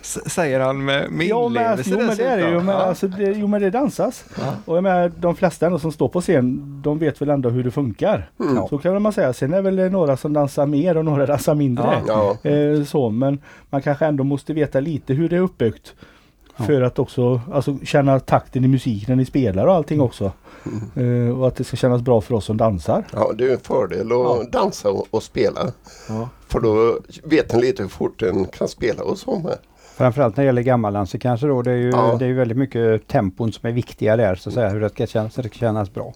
[0.01, 2.55] Säger han med, med Ja, men, inlevelse jo men det är det ju.
[2.57, 2.73] Men, Ja.
[2.73, 4.25] alltså, det, jo men det dansas.
[4.39, 4.53] Ja.
[4.65, 7.63] Och jag menar, de flesta ändå som står på scen, de vet väl ändå hur
[7.63, 8.29] det funkar.
[8.39, 8.67] Mm.
[8.69, 9.33] Så kan man säga.
[9.33, 12.01] Sen är väl det några som dansar mer och några dansar mindre.
[12.07, 12.37] Ja.
[12.43, 13.39] Eh, så, men
[13.69, 15.93] man kanske ändå måste veta lite hur det är uppbyggt.
[16.57, 16.65] Ja.
[16.65, 20.31] För att också alltså, känna takten i musiken när ni spelar och allting också.
[20.95, 21.27] Mm.
[21.29, 23.03] Eh, och att det ska kännas bra för oss som dansar.
[23.13, 24.43] ja, det är en fördel att Ja.
[24.51, 25.71] dansa och, och spela.
[26.09, 26.29] Ja.
[26.47, 29.57] För då vet en lite hur fort en kan spela och så med.
[29.95, 32.15] Framförallt när det gäller gammaldans så kanske då det är ju, Ja.
[32.19, 34.89] det är ju väldigt mycket tempon som är viktiga där så att säga, hur det
[34.89, 36.13] ska kännas, det ska kännas bra.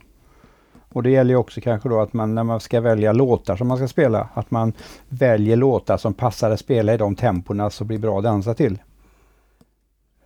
[0.94, 3.68] Och det gäller ju också kanske då att man när man ska välja låtar som
[3.68, 4.74] man ska spela, att man
[5.10, 8.78] väljer låtar som passar att spela i de temporna som blir bra att dansa till.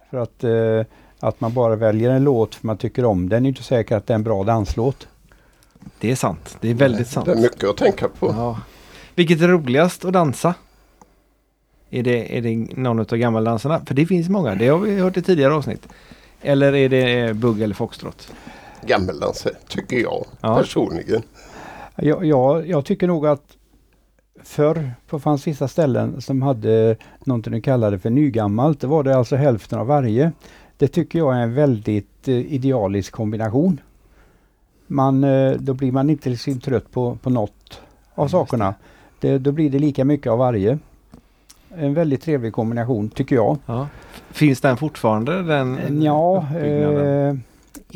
[0.09, 3.49] För att, eh, att man bara väljer en låt för man tycker om den är
[3.49, 5.07] inte säkert att det är en bra danslåt.
[5.99, 6.57] Det är sant.
[6.61, 7.25] Det är väldigt sant.
[7.25, 8.27] Det är mycket att tänka på.
[8.27, 8.59] Ja.
[9.15, 10.53] Vilket är roligast att dansa?
[11.89, 13.85] Är det, är det någon av gammaldanserna?
[13.85, 14.55] För det finns många.
[14.55, 15.87] Det har vi hört i tidigare avsnitt.
[16.41, 18.31] Eller är det bugg eller foxtrot?
[18.87, 20.57] Gammeldanser tycker jag Ja.
[20.57, 21.21] personligen.
[21.95, 23.43] Jag, jag, jag tycker nog att
[24.43, 28.79] förr på fanns vissa ställen som hade någonting de kallade för nygammalt.
[28.81, 30.31] Det var det alltså hälften av varje.
[30.77, 33.79] Det tycker jag är en väldigt eh, idealisk kombination.
[34.87, 37.81] Man, eh, då blir man inte liksom trött på, på något
[38.15, 38.73] av sakerna.
[39.19, 40.79] Det, då blir det lika mycket av varje.
[41.77, 43.57] En väldigt trevlig kombination tycker jag.
[43.65, 43.87] Ja.
[44.31, 45.43] Finns den fortfarande?
[45.43, 47.29] Den Ja, uppbyggnaden?
[47.29, 47.35] eh,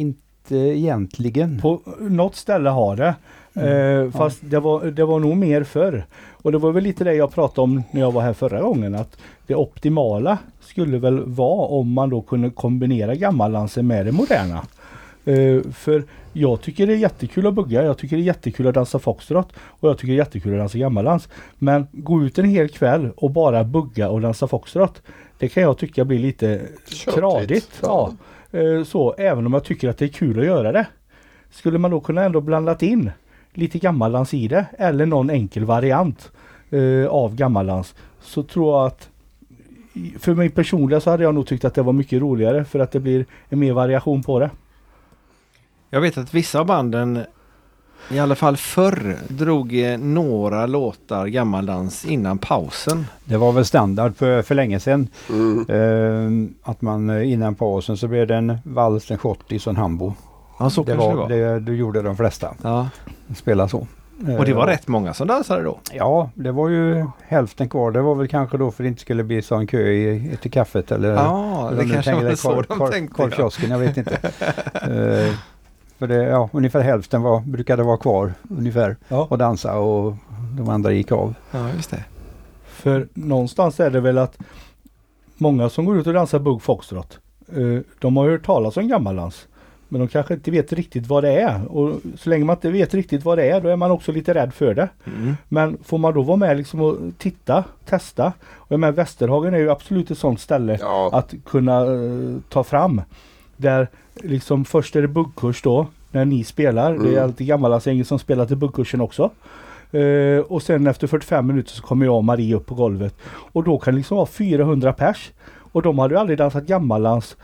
[0.02, 1.60] inte egentligen.
[1.62, 3.15] På något ställe har det.
[3.60, 6.06] Eh, fast det, var, det var nog mer förr.
[6.32, 8.95] Och det var väl lite det jag pratade om när jag var här förra gången.
[8.95, 9.17] Att
[9.48, 14.62] det optimala skulle väl vara om man då kunde kombinera gammaldansen med det moderna.
[15.26, 17.84] Eh, för jag tycker det är jättekul att bugga.
[17.84, 19.48] Jag tycker det är jättekul att dansa foxtrot.
[19.58, 21.30] Och jag tycker det är jättekul att dansa gammaldans.
[21.56, 25.02] Men gå ut en hel kväll och bara bugga och dansa foxtrot.
[25.38, 27.15] Det kan jag tycka blir lite Tjötigt.
[27.15, 27.80] tradigt.
[27.82, 28.13] Ja.
[28.52, 30.88] Eh, så, även om jag tycker att det är kul att göra det.
[31.52, 33.12] Skulle man då kunna ändå blandat in
[33.53, 36.31] lite gammaldans i det eller någon enkel variant
[36.69, 39.09] eh, av gammaldans så tror jag att
[40.19, 42.91] för mig personligen så hade jag nog tyckt att det var mycket roligare för att
[42.91, 44.49] det blir en mer variation på det.
[45.89, 47.19] Jag vet att vissa av banden
[48.12, 53.05] i alla fall förr drog eh, några låtar gammaldans innan pausen.
[53.25, 55.07] Det var väl standard för, för länge sedan.
[55.29, 55.65] Mm.
[55.69, 59.77] Eh, att man eh, innan pausen så blev det en vals, en schottis och en
[59.77, 60.13] hambo.
[60.60, 61.54] Ja, så det kanske var, det var.
[61.54, 62.54] det, det gjorde de flesta.
[62.63, 62.89] Ja.
[63.36, 63.88] Spela så.
[64.38, 65.80] Och det var Eh, rätt många som dansade då.
[65.93, 67.91] Ja, det var ju hälften kvar.
[67.91, 70.91] Det var väl kanske då för det inte skulle bli sån kö i, till kaffet
[70.91, 73.13] eller Ja, det du kanske tänker var så korv- de korv- tänkte.
[73.22, 73.24] ja.
[73.24, 74.17] Korvkiosken, jag vet inte.
[74.74, 75.34] Eh,
[76.00, 79.28] för det, ja, ungefär hälften var, brukade vara kvar ungefär Ja.
[79.30, 80.15] och dansa och
[80.58, 81.34] de andra gick av.
[81.52, 82.04] Ja, just det.
[82.67, 84.38] För någonstans är det väl att
[85.38, 87.19] många som går ut och dansar bugg foxtrot
[87.52, 89.48] eh, de har hört talas om gammaldans.
[89.89, 91.65] Men de kanske inte vet riktigt vad det är.
[91.78, 94.34] Och så länge man inte vet riktigt vad det är då är man också lite
[94.34, 94.89] rädd för det.
[95.06, 95.36] Mm.
[95.47, 98.34] Men får man då vara med liksom och titta, testa.
[98.56, 102.63] Och jag menar, Västerhagen är ju absolut ett sånt ställe Ja, att kunna eh, ta
[102.63, 103.02] fram.
[103.58, 106.93] Där liksom först är det buggkurs då när ni spelar.
[106.93, 107.23] Det är Mm.
[107.23, 109.30] alltid gammaldagsgänget som spelar till buggkursen också.
[109.91, 113.15] Eh, och sen efter 45 minuter så kommer jag och Marie upp på golvet.
[113.30, 115.32] Och då kan det liksom vara 400 pers.
[115.71, 117.38] Och de hade ju aldrig dansat gammaldans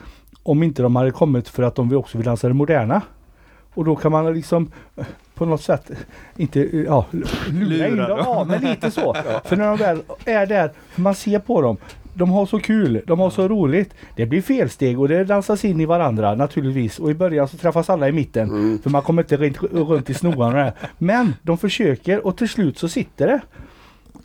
[0.45, 3.01] om inte de hade kommit för att de också vill dansa det moderna.
[3.73, 5.91] Och då kan man liksom eh, på något sätt
[6.35, 7.05] inte eh, ja,
[7.51, 8.17] lura in dem.
[8.17, 9.13] Ja, men lite så.
[9.43, 11.77] För när de väl är där, man ser på dem.
[12.13, 13.93] De har så kul, de har så roligt.
[14.15, 16.99] Det blir felsteg och det dansas in i varandra naturligtvis.
[16.99, 18.49] Och i början så träffas alla i mitten.
[18.49, 18.79] mm.
[18.79, 20.73] För man kommer inte runt, runt i snoarna.
[20.97, 23.41] Men de försöker och till slut så sitter det.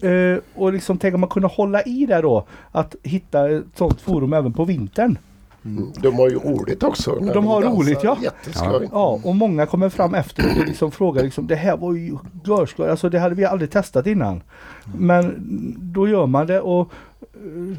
[0.09, 2.47] Eh, och liksom tänk om man kunde hålla i det då.
[2.73, 5.19] Att hitta ett sånt forum även på vintern.
[5.65, 5.93] Mm.
[6.01, 7.19] de har ju roligt också.
[7.21, 7.77] när De har dansar.
[7.79, 8.17] roligt, ja.
[8.23, 8.89] Jätteskoj.
[8.93, 12.89] Ja, och många kommer fram efteråt och liksom frågar liksom det här var ju görskoj.
[12.91, 14.43] Alltså det hade vi aldrig testat innan.
[14.99, 15.35] Men
[15.79, 16.93] då gör man det och
[17.35, 17.77] eh,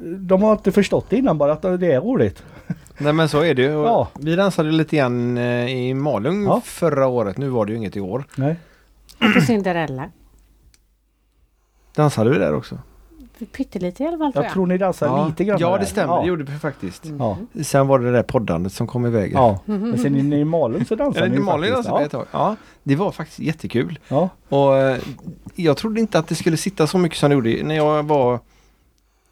[0.00, 2.42] de har inte förstått det innan bara att det är roligt.
[2.98, 3.74] Nej men så är det ju.
[3.74, 4.08] Och Ja.
[4.20, 6.60] Vi dansade lite grann eh, i Malung Ja.
[6.64, 7.38] förra året.
[7.38, 8.24] Nu var det ju inget i år.
[8.36, 8.56] Nej.
[9.34, 10.10] På Cinderella.
[11.96, 12.78] Dansade vi där också?
[13.52, 14.52] Pyttelite i alla fall tror Jag jag.
[14.52, 15.26] tror ni dansar ja.
[15.28, 16.20] lite grann Ja det stämmer, Ja.
[16.20, 17.04] det gjorde vi faktiskt.
[17.18, 17.36] Ja.
[17.62, 19.32] Sen var det det där poddandet som kom i vägen.
[19.38, 19.58] ja.
[19.64, 21.74] Men sen inne i Malung så dansar Ja, ni Malung faktiskt.
[21.88, 22.26] dansade vi ett tag.
[22.30, 23.98] Ja, det var faktiskt jättekul.
[24.08, 24.28] Ja.
[24.48, 24.98] Och eh,
[25.54, 27.62] jag trodde inte att det skulle sitta så mycket som det gjorde.
[27.64, 28.40] När jag var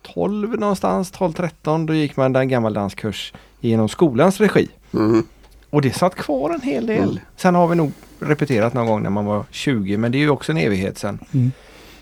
[0.02, 4.68] 12 någonstans, 12-13, då gick man en gammal danskurs genom skolans regi.
[4.94, 5.26] Mm.
[5.70, 7.02] Och det satt kvar en hel del.
[7.02, 7.18] Mm.
[7.36, 10.30] Sen har vi nog repeterat någon gång när man var 20, men det är ju
[10.30, 11.18] också en evighet sen.
[11.34, 11.52] Mm.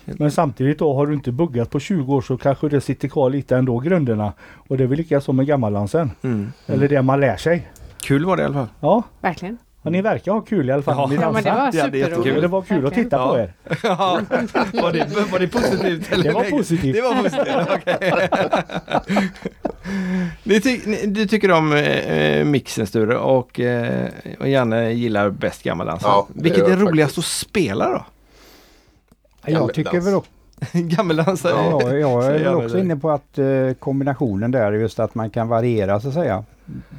[0.05, 3.29] Men samtidigt då har du inte buggat på 20 år så kanske det sitter kvar
[3.29, 4.33] lite ändå grunderna.
[4.67, 6.11] Och det är väl lika som med gammaldansen.
[6.23, 6.51] Mm.
[6.67, 7.71] Eller det man lär sig.
[8.01, 8.67] Kul var det i alla fall.
[8.79, 9.57] Ja, Verkligen.
[9.81, 10.95] och ni verkar ha kul i alla fall.
[10.97, 11.07] Ja.
[11.07, 12.09] Ni Ja men det var Ja, superroligt.
[12.09, 12.41] jättekul.
[12.41, 13.39] det var kul att titta på Ja.
[13.43, 13.53] er.
[13.83, 14.21] Ja,
[14.73, 16.11] var, det, var det positivt?
[16.11, 16.95] Eller Det var positivt.
[16.95, 18.29] Det var positivt, okej.
[20.43, 24.07] ni ty, ni, du tycker om eh, mixen Sture och, eh,
[24.39, 26.01] och Janne gillar bäst gammaldans.
[26.05, 27.43] Ja, Vilket är roligast faktiskt.
[27.43, 28.05] att spela då?
[29.45, 30.31] Jag tycker väl också,
[30.73, 31.43] Gammeldans?
[31.43, 35.47] ja, jag är väl också inne på att eh, kombinationen där, just att man kan
[35.47, 36.43] variera så att säga.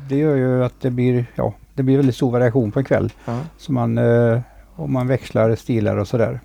[0.08, 3.12] Det gör ju att det blir, ja, det blir väldigt stor variation på en kväll.
[3.24, 3.38] Ja.
[3.58, 4.40] Så man, eh,
[4.76, 6.40] om man växlar stilar och sådär.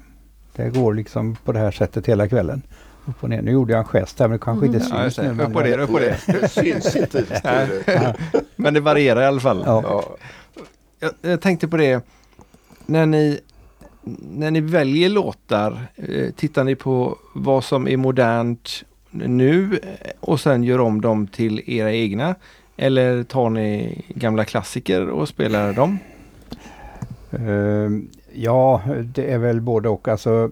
[0.56, 2.62] Det går liksom på det här sättet hela kvällen.
[3.06, 3.42] Upp och ner.
[3.42, 4.90] Nu gjorde jag en gest där men det kanske inte Mm.
[4.92, 5.34] Ja, syns det.
[5.34, 5.44] nu.
[5.44, 5.90] Upp på det, upp
[6.26, 6.40] det.
[6.42, 7.24] Det syns inte.
[8.56, 9.64] Men det varierar i alla fall.
[9.66, 9.84] Ja.
[9.86, 10.04] Ja.
[11.00, 12.06] Jag, jag tänkte på det,
[12.86, 13.40] när ni,
[14.22, 20.40] när ni väljer låtar, eh, tittar ni på vad som är modernt nu eh, och
[20.40, 22.36] sen gör om dem till era egna?
[22.78, 26.00] Eller tar ni gamla klassiker och spelar dem?
[27.32, 27.90] Eh,
[28.34, 30.08] ja, det är väl både och.
[30.08, 30.52] Alltså,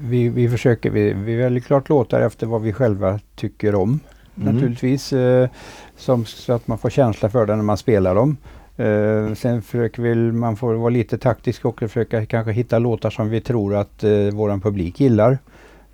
[0.00, 4.00] vi, vi försöker, vi, vi väljer klart låtar efter vad vi själva tycker om.
[4.36, 4.54] Mm.
[4.54, 5.12] Naturligtvis.
[5.12, 5.48] Eh,
[5.96, 8.36] som, så att man får känsla för det när man spelar dem.
[8.76, 13.28] Eh, sen försöker vi, man får vara lite taktisk och försöka kanske hitta låtar som
[13.28, 15.38] vi tror att eh, våran publik gillar.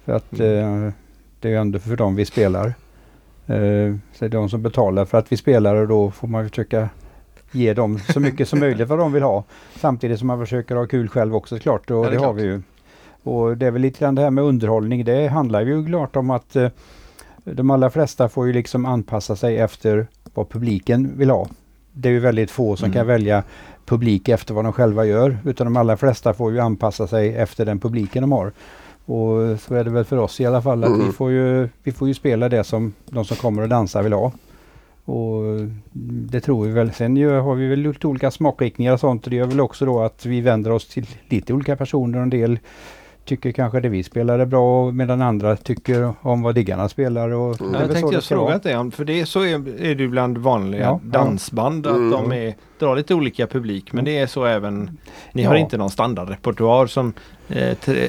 [0.05, 0.89] För att eh,
[1.41, 2.75] det är ändå för dem vi spelar.
[3.47, 3.55] Så
[4.19, 6.89] det är de som betalar för att vi spelar och då får man försöka
[7.53, 9.45] ge dem så mycket som möjligt vad de vill ha.
[9.77, 12.25] Samtidigt som man försöker ha kul själv också såklart och Ja, det, det är har
[12.27, 12.37] klart.
[12.37, 12.63] vi ju.
[13.23, 15.05] Och det är väl lite grann det här med underhållning.
[15.05, 16.57] Det handlar ju klart om att
[17.45, 21.49] de allra flesta får ju liksom anpassa sig efter vad publiken vill ha.
[22.01, 22.95] Det är ju väldigt få som Mm.
[22.95, 23.43] kan välja
[23.87, 25.39] publik efter vad de själva gör.
[25.45, 28.53] Utan de allra flesta får ju anpassa sig efter den publiken de har.
[29.05, 31.13] Och så är det väl för oss i alla fall att vi, Mm.
[31.13, 34.33] får ju, vi får ju spela det som de som kommer och dansar vill ha.
[35.05, 35.43] Och
[36.31, 36.93] det tror vi väl.
[36.93, 39.25] Sen har vi väl lite olika smakriktningar och sånt.
[39.25, 42.19] Och det gör väl också då att vi vänder oss till lite olika personer.
[42.19, 42.59] En del
[43.25, 47.29] tycker kanske det vi spelar är bra medan andra tycker om vad diggarna spelar.
[47.31, 47.73] Och Mm.
[47.73, 50.39] det är Jag tänkte jag fråga inte om, för det, så är, är det bland
[50.39, 51.19] vanliga Ja, ja.
[51.19, 52.11] dansband att Mm.
[52.11, 53.93] de är, drar lite olika publik.
[53.93, 54.99] Men det är så även,
[55.33, 55.61] ni har Ja.
[55.61, 57.13] inte någon standardrepertoar som,
[57.49, 58.09] eh, tre,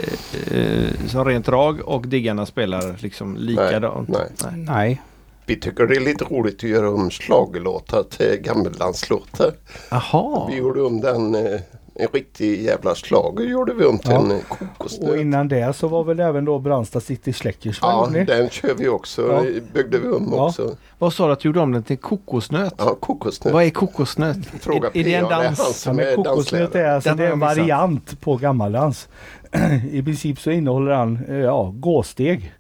[0.51, 4.09] eh, som rent drag och diggarna spelar liksom likadant.
[4.09, 4.65] nej.
[4.67, 5.01] Nej,
[5.45, 9.51] Vi tycker det är lite roligt att göra om schlagerlåtar till gammeldanslåtar.
[9.91, 10.47] Jaha!
[10.49, 11.59] Vi gjorde om den, eh,
[12.01, 14.19] en riktig jävla schlager gjorde vi om till Ja.
[14.19, 15.19] en eh, Och kokosnöt.
[15.19, 19.21] innan det så var väl även då Brandsta City Släckers Ja, den kör vi också.
[19.31, 19.61] Ja.
[19.73, 20.47] byggde vi om Ja.
[20.47, 20.75] också.
[20.99, 22.73] Vad sa du att du gjorde om den till kokosnöt?
[22.77, 23.53] Ja, kokosnöt.
[23.53, 24.37] Vad är kokosnöt?
[24.59, 25.83] Fråga är, är det en P.A., det är dans?
[25.85, 29.07] Ja, men är kokosnöt är alltså Den det är en variant på gammaldans.
[29.91, 32.53] I princip så innehåller han eh, ja, gåsteg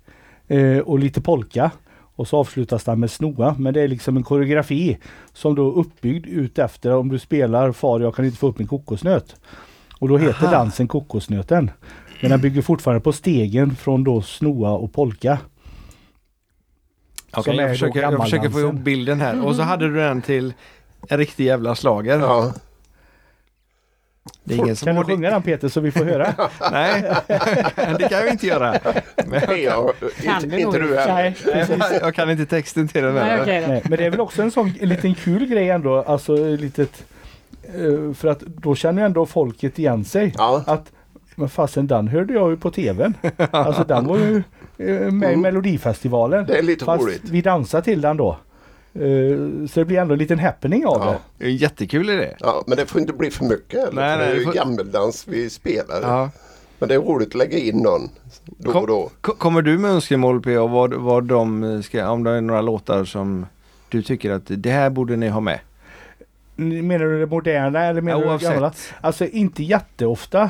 [0.47, 1.71] eh, och lite polka.
[2.21, 3.55] Och så avslutas den med snoa.
[3.59, 4.97] Men det är liksom en koreografi
[5.33, 8.59] som då är uppbyggd ut efter om du spelar Far jag kan inte få upp
[8.59, 9.35] min kokosnöt.
[9.99, 10.51] Och då heter Aha.
[10.51, 11.71] dansen Kokosnöten.
[12.21, 15.39] Men den bygger fortfarande på stegen från då snoa och polka.
[17.31, 19.45] Är jag, försöker, jag försöker få ihop bilden här.
[19.45, 20.53] Och så hade du den till
[21.09, 22.19] en riktig jävla slager.
[22.19, 22.53] Ja,
[24.43, 26.33] Det är ingen som Kan du sjunga den Peter så vi får höra?
[26.71, 27.13] Nej,
[27.99, 28.79] det kan jag inte göra.
[29.25, 29.91] Men jag.
[30.23, 31.77] Kan Inte, det inte du heller.
[31.77, 33.41] Nej, jag kan inte texten till den Nej.
[33.67, 35.97] Nej, men det är väl också en sån en liten kul grej ändå.
[36.07, 37.03] Alltså ett litet,
[37.63, 40.33] eh, för att då känner ju ändå folket igen sig.
[40.37, 40.91] Ja, Att
[41.35, 43.13] men fasen den hörde jag ju på tvn.
[43.51, 44.35] Alltså den var ju
[44.77, 45.41] eh, med i Mm.
[45.41, 46.45] Melodifestivalen.
[46.45, 47.21] det är lite Fast roligt.
[47.23, 48.37] vi dansar till den då.
[48.93, 51.15] Eh, Så det blir ändå en liten happening av Ja.
[51.37, 51.45] det.
[51.45, 52.35] En jättekul idé.
[52.39, 53.91] Ja, men det får inte bli för mycket heller.
[53.93, 56.01] Nej, för nej, det är ju får- gammeldans vi spelar.
[56.01, 56.29] Ja.
[56.79, 58.09] Men det är roligt att lägga in någon
[58.45, 59.09] då och då.
[59.21, 63.05] Ko- Kommer du med önskemål på vad, vad de ska, om det är några låtar
[63.05, 63.45] som
[63.89, 65.59] du tycker att det här borde ni ha med?
[66.55, 68.73] Menar du det moderna eller menar du det gamla?
[69.01, 70.49] Alltså inte jätteofta.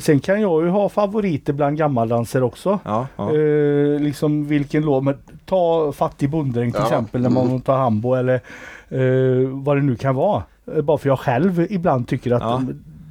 [0.00, 2.78] Sen kan jag ju ha favoriter bland gammaldanser också.
[2.84, 3.34] Ja, ja.
[3.36, 5.14] Eh, liksom vilken låt, men
[5.46, 6.86] ta Fattig bonddräng till Ja.
[6.86, 7.60] exempel när man Mm.
[7.60, 8.34] tar Hambo eller
[8.88, 10.42] eh, vad det nu kan vara.
[10.76, 12.62] Eh, bara för jag själv ibland tycker att Ja.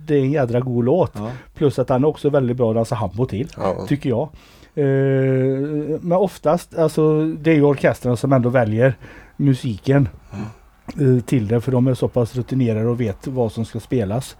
[0.07, 1.13] det är en jädra god låt.
[1.53, 3.47] Plus att den är också väldigt bra att dansa Hambo till.
[3.87, 4.29] Tycker jag.
[4.75, 4.87] Eh,
[6.01, 8.93] men oftast, alltså det är ju orkestrarna som ändå väljer
[9.37, 10.09] musiken
[10.99, 11.61] eh, till det.
[11.61, 14.37] För de är så pass rutinerade och vet vad som ska spelas.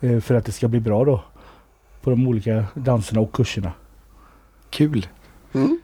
[0.00, 1.20] Eh, för att det ska bli bra då.
[2.02, 3.72] På de olika danserna och kurserna.
[4.70, 5.06] Kul.
[5.52, 5.80] Mm.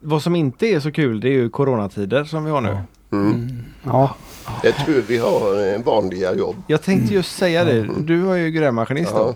[0.00, 2.68] Vad som inte är så kul det är ju coronatider som vi har nu.
[2.68, 3.16] Ja.
[3.16, 3.64] Mm.
[3.84, 4.16] Ja,
[4.62, 6.56] Det är tur vi har vanliga jobb.
[6.66, 7.88] Jag tänkte just säga det.
[8.00, 9.34] Du var ju grävmaskinist då.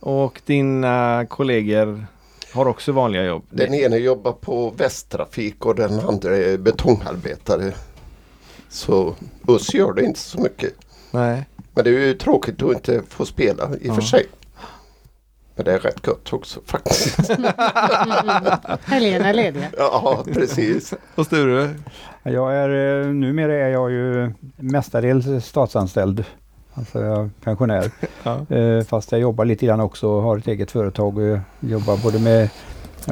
[0.00, 2.06] Och dina kollegor
[2.52, 3.42] har också vanliga jobb.
[3.50, 7.72] Den ene jobbar på Västtrafik och den andra är betongarbetare.
[8.68, 10.72] Så buss gör det inte så mycket.
[11.10, 11.44] Nej.
[11.74, 14.08] Men det är ju tråkigt att inte få spela i och för Ja.
[14.08, 14.26] sig.
[15.56, 17.18] Men det är rätt gött också faktiskt.
[18.84, 19.66] Helgerna är lediga.
[19.78, 20.94] ja, precis.
[21.14, 21.70] Och Sture?
[22.22, 26.24] jag är, eh, numera är jag ju mestadels statsanställd.
[26.74, 27.90] Alltså jag är pensionär.
[28.22, 28.56] Ja.
[28.56, 32.18] Eh, Fast jag jobbar lite grann också och har ett eget företag och jobbar både
[32.18, 32.48] med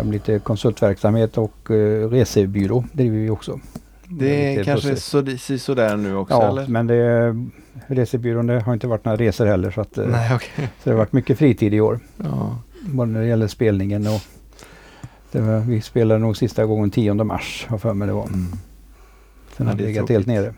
[0.03, 3.61] lite konsultverksamhet och eh, resebyrå driver vi också.
[4.09, 5.25] Det är kanske så,
[5.59, 6.67] sådär nu också Ja, eller?
[6.67, 7.35] men det,
[7.87, 10.69] resebyrån det har inte varit några resor heller så, att, eh, Nej okej.
[10.83, 12.01] så det har varit mycket fritid i år.
[12.17, 12.59] Ja.
[12.81, 14.21] Både när det gäller spelningen och
[15.33, 18.27] det var, vi spelade nog sista gången 10 mars har för mig det var.
[18.27, 18.49] Sen
[19.57, 20.55] Ja, har det legat helt nere.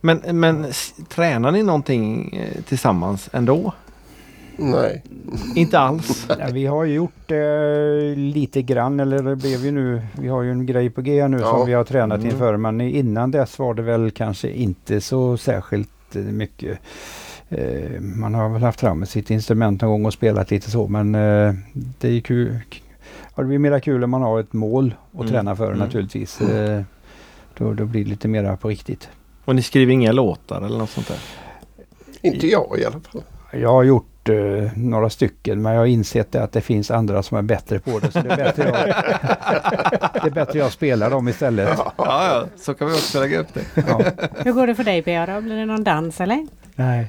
[0.00, 0.66] Men, men
[1.08, 3.72] tränar ni någonting eh, tillsammans ändå?
[4.56, 5.02] Nej.
[5.54, 6.26] Inte alls?
[6.38, 10.42] Ja, vi har ju gjort eh, lite grann, eller det blev ju nu, vi har
[10.42, 11.50] ju en grej på G nu Ja.
[11.50, 12.30] som vi har tränat Mm.
[12.30, 16.78] inför, men innan dess var det väl kanske inte så särskilt mycket.
[17.48, 21.14] Eh, man har väl haft fram sitt instrument någon gång och spelat lite så, men
[21.14, 22.58] eh, det är kul.
[23.34, 25.32] Ja, det blir mera kul om man har ett mål att Mm.
[25.32, 25.78] träna för Mm.
[25.78, 26.40] naturligtvis.
[26.40, 26.82] Eh,
[27.58, 29.08] då, då blir det lite mera på riktigt.
[29.44, 31.18] Och ni skriver inga låtar eller något sånt där?
[32.22, 33.22] Inte jag i alla fall.
[33.52, 37.22] Jag har gjort eh, några stycken men jag har insett det att det finns andra
[37.22, 38.12] som är bättre på det.
[38.12, 38.72] Så det är bättre jag,
[40.22, 41.78] det är bättre jag spelar dem istället.
[41.78, 43.64] Ja, ja, så kan vi också lägga upp det.
[43.88, 44.00] Ja.
[44.44, 45.40] Hur går det för dig Pia då?
[45.40, 46.46] Blir det någon dans eller?
[46.74, 47.06] Nej.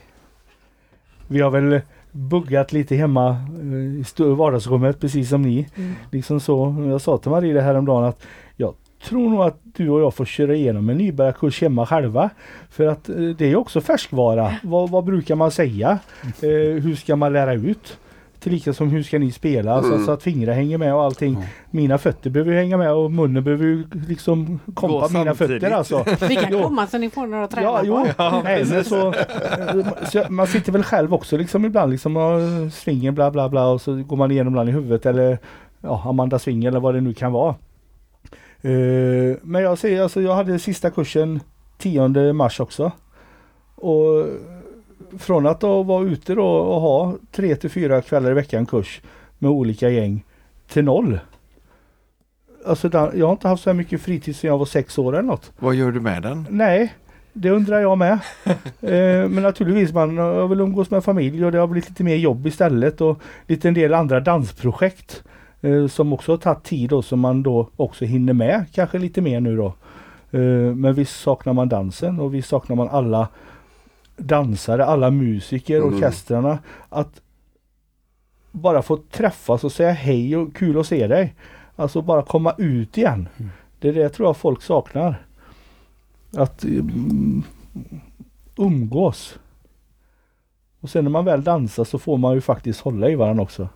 [1.27, 5.67] Vi har väl buggat lite hemma eh, i vardagsrummet precis som ni.
[5.75, 5.95] Mm.
[6.11, 6.85] Liksom så.
[6.89, 8.21] Jag sa till Marie det häromdagen att
[8.55, 8.73] jag
[9.05, 12.29] tror nog att du och jag får köra igenom en nybörjarkurs hemma själva.
[12.69, 14.55] För att eh, det är också färskvara.
[14.63, 15.99] Vad, vad brukar man säga?
[16.23, 16.49] Eh,
[16.83, 17.97] hur ska man lära ut?
[18.39, 20.05] Tillika som hur ska ni spela så, Mm.
[20.05, 21.37] så att fingrar hänger med och allting.
[21.71, 25.61] Mina fötter behöver ju hänga med och munnen behöver ju liksom kompa Gå mina samtidigt.
[25.61, 26.05] fötter alltså.
[26.29, 28.05] Vi kan komma så ni får några att träna Ja, jo.
[28.17, 28.41] på.
[28.43, 32.39] Nej, men så, eh, så man sitter väl själv också liksom ibland liksom och
[32.73, 35.37] svingar bla bla bla och så går man igenom ibland i huvudet eller
[35.81, 37.55] ja, Amanda Swing eller vad det nu kan vara.
[38.65, 41.39] Eh, men jag säger alltså jag hade sista kursen
[41.77, 42.91] 10 mars också.
[43.75, 44.25] Och
[45.19, 49.01] från att då vara ute då och ha tre till fyra kvällar i veckan kurs
[49.37, 50.23] med olika gäng
[50.67, 51.19] till noll.
[52.65, 55.27] Alltså jag har inte haft så här mycket fritid sedan jag var sex år eller
[55.27, 55.51] något.
[55.59, 56.47] Vad gör du med den?
[56.49, 56.93] Nej,
[57.33, 58.19] det undrar jag med.
[58.81, 62.15] eh, men naturligtvis, man har väl umgås med familj och det har blivit lite mer
[62.15, 65.23] jobb istället och lite en del andra dansprojekt
[65.65, 69.21] eh, som också har tagit tid och som man då också hinner med kanske lite
[69.21, 69.65] mer nu då.
[70.31, 73.27] Eh, men visst saknar man dansen och visst saknar man alla
[74.17, 75.93] dansare, alla musiker, Mm.
[75.93, 76.59] orkestrarna.
[76.89, 77.21] Att
[78.51, 81.35] bara få träffas och säga hej och kul att se dig.
[81.75, 83.29] Alltså bara komma ut igen.
[83.79, 85.25] Det är det jag tror jag folk saknar.
[86.37, 87.43] Att mm,
[88.57, 89.39] umgås.
[90.79, 93.69] Och sen när man väl dansar så får man ju faktiskt hålla i varandra också.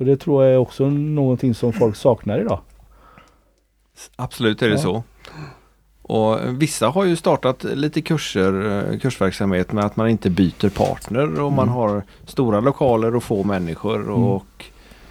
[0.00, 2.60] Och det tror jag är också någonting som folk saknar idag.
[4.16, 4.78] Absolut är det Ja.
[4.78, 5.02] så.
[6.02, 11.40] Och vissa har ju startat lite kurser, eh, kursverksamhet med att man inte byter partner
[11.40, 11.74] och man Mm.
[11.74, 14.64] har stora lokaler och få människor och,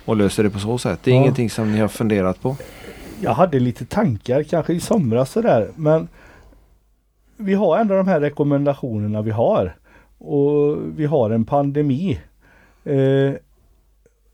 [0.06, 1.00] och löser det på så sätt.
[1.04, 1.22] Det är Ja.
[1.22, 2.56] ingenting som ni har funderat på?
[3.22, 6.08] Jag hade lite tankar kanske i somras sådär men
[7.38, 9.76] vi har ändå de här rekommendationerna vi har.
[10.18, 12.20] Och vi har en pandemi.
[12.84, 13.34] Eh,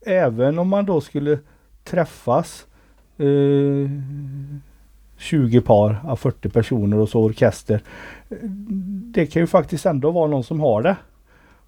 [0.05, 1.39] även om man då skulle
[1.83, 2.65] träffas
[3.17, 3.89] eh,
[5.17, 7.81] 20 par av 40 personer och så orkester.
[9.13, 10.95] Det kan ju faktiskt ändå vara någon som har det.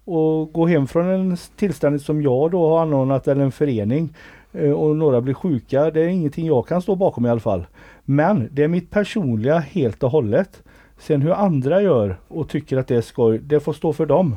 [0.04, 4.14] Och gå hem från en tillställning som jag då har anordnat eller en förening
[4.52, 5.90] eh, och några blir sjuka.
[5.90, 7.66] Det är ingenting jag kan stå bakom i alla fall.
[8.04, 10.62] Men det är mitt personliga helt och hållet.
[10.98, 14.36] Sen hur andra gör och tycker att det är skoj, det får stå för dem.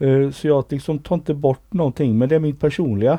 [0.00, 3.12] Eh, Så jag liksom tar inte bort någonting men det är mitt personliga.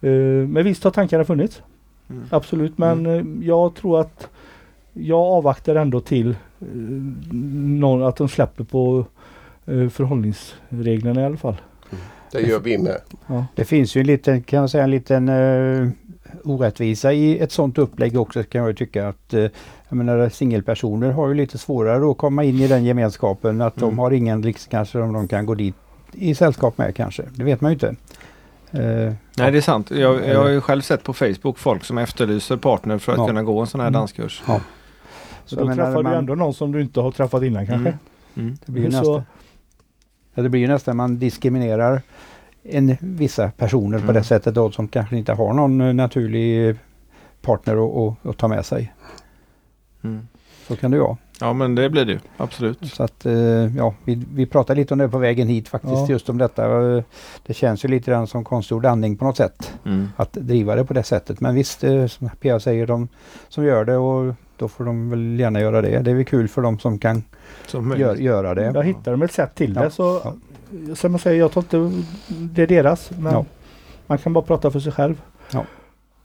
[0.00, 0.10] Eh,
[0.48, 1.62] Men visst har tankarna funnits.
[2.10, 2.22] Mm.
[2.30, 4.28] Absolut men eh, jag tror att
[4.92, 6.36] jag avvaktar ändå till
[7.80, 9.04] någon, att de släpper på
[9.90, 11.56] förhållningsreglerna i alla fall.
[12.32, 13.00] Det gör vi med.
[13.54, 15.88] Det finns ju en liten, kan jag säga, en liten uh,
[16.44, 19.48] orättvisa i ett sådant upplägg också kan jag ju tycka att uh,
[19.88, 23.60] jag menar singelpersoner har ju lite svårare att komma in i den gemenskapen.
[23.60, 23.90] Att Mm.
[23.90, 25.74] de har ingen liksom, kanske om de kan gå dit
[26.14, 27.22] i sällskap med kanske.
[27.34, 27.86] Det vet man ju inte.
[28.70, 29.90] Eh, Nej det är sant.
[29.90, 33.26] Jag, jag har ju själv sett på Facebook folk som efterlyser partner för att Ja.
[33.26, 33.98] kunna gå en sån här Mm.
[34.00, 34.42] danskurs.
[34.46, 34.60] Ja.
[35.44, 37.88] Så Så då träffar du man- ändå någon som du inte har träffat innan kanske.
[37.88, 37.98] Mm.
[38.36, 38.56] Mm.
[38.66, 39.22] det, blir ju Så- nästan,
[40.34, 42.02] ja, det blir ju nästan man diskriminerar
[42.62, 44.14] en, vissa personer på Mm.
[44.14, 46.76] det sättet då som kanske inte har någon eh, naturlig
[47.42, 48.92] partner att, ta med sig.
[50.04, 50.28] Mm.
[50.68, 51.16] Så kan det vara.
[51.40, 52.18] Ja men det blir det ju.
[52.36, 52.78] Absolut.
[52.92, 53.32] Så att eh,
[53.76, 56.06] ja, vi, vi pratade lite om det på vägen hit faktiskt Ja.
[56.08, 56.96] just om detta.
[56.96, 57.02] Eh,
[57.46, 60.08] Det känns ju lite grann som konstgjord andning på något sätt Mm.
[60.16, 61.40] att driva det på det sättet.
[61.40, 63.08] Men visst, eh, som Pia säger, de
[63.48, 65.98] som gör det och då får de väl gärna göra det.
[65.98, 67.22] Det är väl kul för de som kan
[67.66, 68.64] Som gör, göra det.
[68.74, 70.34] Jag hittar de ett sätt till Ja, det så ja.
[70.94, 73.10] som jag säger, jag tar inte det är deras.
[73.10, 73.44] Men Ja.
[74.06, 75.20] man kan bara prata för sig själv.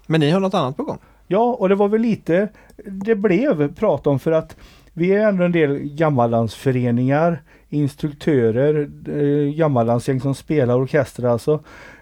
[0.05, 0.97] Men ni har något annat på gång?
[1.27, 2.47] Ja, och det var väl lite
[2.85, 4.55] det blev prat om för att
[4.99, 11.53] vi är ändå en del gammallandsföreningar, instruktörer, eh, gammallandsgäng som spelar orkester alltså.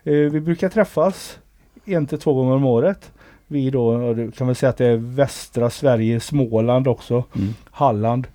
[0.03, 1.39] Eh, vi brukar träffas
[1.85, 3.11] en till två gånger om året.
[3.47, 7.53] Vi då, kan väl säga att det är västra Sverige, Småland också, Mm.
[7.71, 8.27] Halland.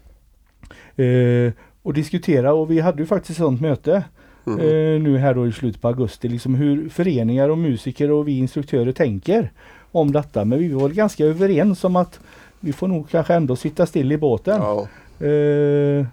[0.96, 4.04] Eh, och diskutera och vi hade ju faktiskt ett sådant möte
[4.46, 4.60] Mm.
[4.60, 6.28] eh, nu här då i slutet på augusti.
[6.28, 9.50] Liksom hur föreningar och musiker och vi instruktörer tänker
[9.92, 10.44] om detta.
[10.44, 12.20] Men vi var ganska överens om att
[12.62, 14.60] vi får nog kanske ändå sitta still i båten.
[14.60, 14.88] Ja.
[15.26, 16.06] Eh,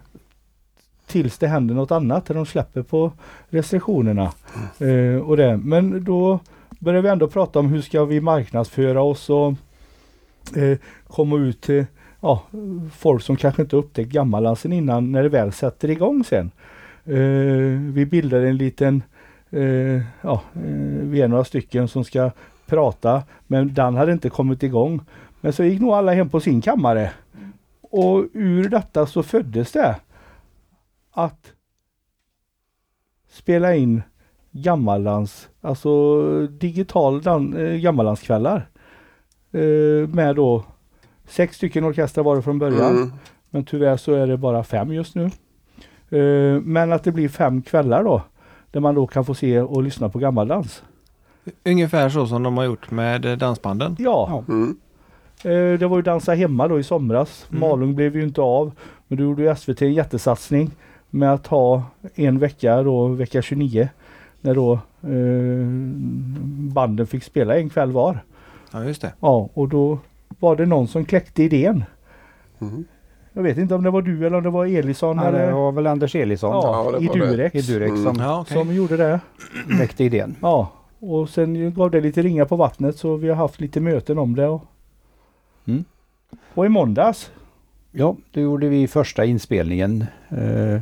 [1.07, 3.11] tills det händer något annat, när de släpper på
[3.49, 4.31] restriktionerna.
[4.79, 5.57] Eh, och det.
[5.57, 6.39] Men då
[6.79, 9.53] börjar vi ändå prata om hur ska vi marknadsföra oss och
[10.55, 11.85] eh, komma ut till
[12.21, 12.43] ja,
[12.97, 16.51] folk som kanske inte upptäckt gammaldansen innan när det väl sätter igång sen.
[17.05, 19.03] Eh, vi bildar en liten,
[19.49, 22.31] eh, ja, eh, vi är några stycken som ska
[22.65, 25.01] prata men den hade inte kommit igång.
[25.41, 27.11] Men så gick nog alla hem på sin kammare.
[27.81, 29.95] Och ur detta så föddes det
[31.11, 31.53] att
[33.29, 34.01] spela in
[34.51, 38.69] gammaldans, alltså digital dan, eh, gammaldanskvällar.
[39.51, 40.63] Eh, med då
[41.27, 42.91] sex stycken orkestrar var det från början.
[42.97, 43.11] Mm.
[43.49, 45.23] Men tyvärr så är det bara fem just nu.
[46.09, 48.21] Eh, men att det blir fem kvällar då.
[48.71, 50.83] Där man då kan få se och lyssna på gammaldans.
[51.65, 53.95] Ungefär så som de har gjort med eh, dansbanden.
[53.99, 54.77] Ja, Mm.
[55.43, 57.47] Eh, det var ju Dansa hemma då i somras.
[57.49, 57.59] Mm.
[57.59, 58.71] Malung blev ju inte av.
[59.07, 60.71] Men då gjorde ju SVT en jättesatsning
[61.09, 61.83] med att ha
[62.15, 63.89] en vecka då, vecka 29.
[64.41, 64.73] När då
[65.03, 65.67] eh,
[66.73, 68.19] banden fick spela en kväll var.
[68.71, 69.13] Ja just det.
[69.19, 69.99] Ja, och då
[70.39, 71.83] var det någon som kläckte idén.
[72.61, 72.83] Mm.
[73.33, 75.51] Jag vet inte om det var du eller om det var Elisson Ja, det eller
[75.53, 77.27] var väl Anders Elisson ja, Ja, det i det.
[77.27, 77.55] Durex.
[77.55, 78.03] i Durex Mm.
[78.03, 78.57] som Ja, okej.
[78.57, 79.19] Som gjorde det.
[79.79, 80.35] väckte idén.
[80.41, 84.17] Ja, och sen gav det lite ringar på vattnet så vi har haft lite möten
[84.17, 84.47] om det.
[84.47, 84.63] Och,
[85.69, 85.83] Mm.
[86.53, 87.31] och i måndags,
[87.91, 90.05] Ja, då gjorde vi första inspelningen.
[90.29, 90.79] Eh,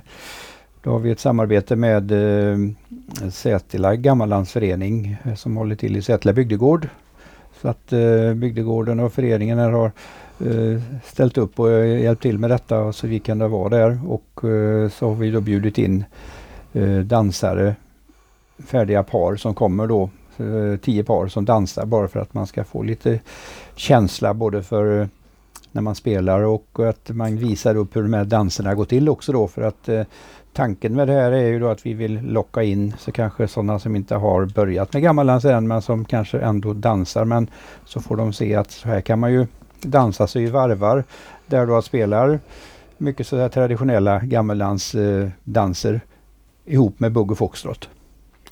[0.83, 2.57] Då har vi ett samarbete med eh,
[3.31, 6.89] Sätila gammallandsförening eh, som håller till i Sätila bygdegård.
[7.61, 7.93] Så att
[8.35, 9.91] bygdegården och föreningen här har
[11.05, 14.29] ställt upp och hjälpt till med detta så vi kunde vara där och
[14.91, 16.05] så har vi då bjudit in
[17.03, 17.75] dansare,
[18.59, 20.09] färdiga par som kommer då,
[20.39, 23.19] Eh, tio par som dansar bara för att man ska få lite
[23.75, 25.07] känsla både för eh,
[25.71, 29.31] när man spelar och att man visar upp hur de här danserna går till också
[29.31, 30.03] då för att eh,
[30.53, 33.79] tanken med det här är ju då att vi vill locka in så kanske sådana
[33.79, 37.49] som inte har börjat med gammaldans än men som kanske ändå dansar men
[37.85, 39.47] så får de se att så här kan man ju
[39.81, 41.03] dansa sig i varvar
[41.47, 42.39] där du spelar
[42.97, 46.01] mycket sådär traditionella gammeldansdanser eh, danser
[46.65, 47.89] ihop med bugg och foxtrot.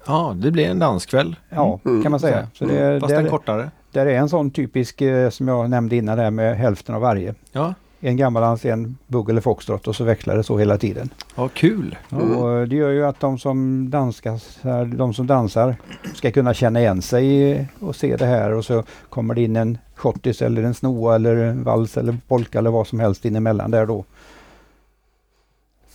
[0.08, 1.36] Ja, det blir en danskväll.
[1.50, 2.04] Ja, Mm.
[2.04, 2.48] kan man säga.
[2.54, 3.72] Så det, Fast en där, kortare.
[3.92, 7.34] där är en sån typisk eh, som jag nämnde innan där med hälften av varje.
[7.52, 11.10] Ja, En gammaldans, en bugg eller foxtrot och så växlar det så hela tiden.
[11.36, 11.96] ja kul.
[12.12, 12.38] Mm.
[12.38, 15.76] Och det gör ju att de som, dansar, de som dansar
[16.14, 19.78] ska kunna känna igen sig och se det här och så kommer det in en
[19.96, 23.72] schottis eller en snoa eller en vals eller polka eller vad som helst in emellan
[23.72, 24.06] där då.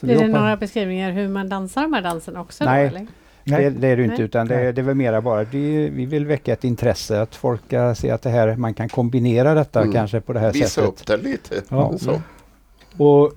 [0.00, 2.64] Så Blir det några beskrivningar hur man dansar de här danserna också?
[2.64, 2.90] Nej.
[2.90, 3.06] Då,
[3.56, 3.70] eller?
[3.70, 4.24] Det, det är det inte Nej.
[4.24, 4.72] utan det, Nej.
[4.72, 7.94] det är väl mera bara att vi, vi vill väcka ett intresse att folk ska
[7.94, 9.92] se att det här, man kan kombinera detta Mm.
[9.92, 10.88] kanske på det här Visa sättet.
[10.88, 11.54] upp det lite.
[11.68, 11.92] Ja.
[11.98, 12.20] Så.
[12.96, 13.30] Och eh,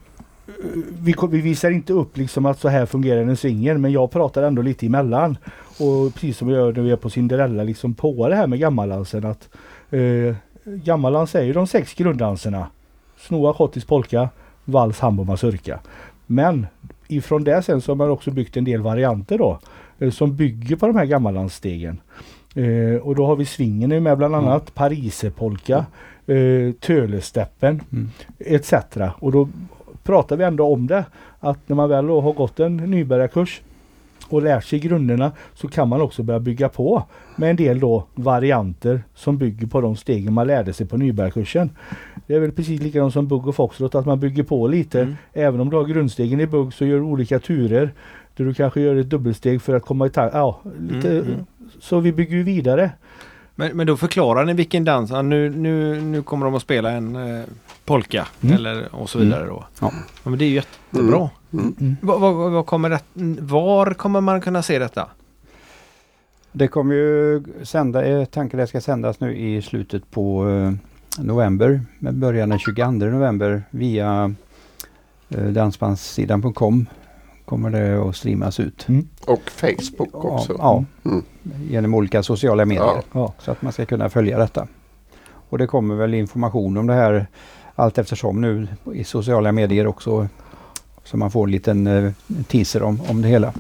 [0.99, 4.43] vi, vi visar inte upp liksom att så här fungerar en swinger men jag pratar
[4.43, 5.37] ändå lite emellan.
[5.79, 8.59] Och precis som jag gör när vi är på Cinderella liksom på det här med
[8.59, 9.49] gammaldansen att
[9.91, 10.35] eh,
[10.65, 12.67] gammaldans är ju de sex grunddanserna.
[13.17, 14.29] Snoa, schottis, polka,
[14.65, 15.79] vals, hambo, mazurka.
[16.25, 16.67] Men
[17.07, 19.59] ifrån det sen så har man också byggt en del varianter då
[20.11, 21.99] som bygger på de här gammaldansstegen.
[22.55, 25.85] Eh, och då har vi svingen är med bland annat, pariserpolka,
[26.27, 28.09] eh, tölesteppen Mm.
[28.39, 28.73] etc.
[29.19, 29.49] Och då
[30.03, 31.05] pratar vi ändå om det
[31.39, 33.61] att när man väl har gått en nybörjarkurs
[34.29, 37.03] och lärt sig grunderna så kan man också börja bygga på
[37.35, 41.69] med en del då varianter som bygger på de stegen man lärde sig på nybörjarkursen.
[42.27, 45.01] Det är väl precis likadant som bugg och foxtrot att man bygger på lite.
[45.01, 45.15] Mm.
[45.33, 47.93] Även om du har grundstegen i bugg så gör du olika turer.
[48.35, 50.35] Där du kanske gör ett dubbelsteg för att komma i takt.
[50.35, 51.45] Ja, lite, Mm, mm.
[51.79, 52.91] Så vi bygger ju vidare.
[53.55, 56.91] Men, men då förklarar ni vilken dans, ja, nu, nu, nu kommer de att spela
[56.91, 57.43] en eh,
[57.85, 58.55] polka Mm.
[58.55, 59.63] eller och så vidare då.
[59.79, 59.91] Ja.
[60.23, 61.29] men det är ju jättebra.
[61.53, 61.75] Mm.
[61.79, 61.95] Mm.
[62.01, 62.99] Vad, vad, vad kommer det,
[63.41, 65.07] var kommer man kunna se detta?
[66.51, 70.71] Det kommer ju sända, är tanken det ska sändas nu i slutet på eh,
[71.23, 74.35] november med början den 22 november via
[75.29, 76.85] eh, dansbandssidan.com
[77.45, 78.87] kommer det att streamas ut.
[79.25, 80.55] Och Facebook också.
[80.59, 81.23] Ja, Mm.
[81.69, 82.83] genom olika sociala medier.
[82.85, 83.03] Ja.
[83.11, 83.33] Ja.
[83.39, 84.67] Så att man ska kunna följa detta.
[85.49, 87.27] Och det kommer väl information om det här
[87.75, 90.27] allt eftersom nu i sociala medier också.
[91.03, 92.11] Så man får en liten eh,
[92.47, 93.53] teaser om, om det hela.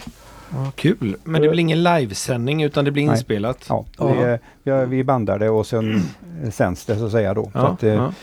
[0.51, 1.15] Ja, kul.
[1.23, 3.15] Men det blir ingen livesändning utan det blir Nej.
[3.15, 3.65] inspelat?
[3.69, 4.05] Ja, Ja.
[4.13, 4.37] vi,
[4.71, 6.01] vi, vi bandar det och sen
[6.43, 7.49] eh, sänds det så att säga då.
[7.53, 8.13] så att, eh, ja.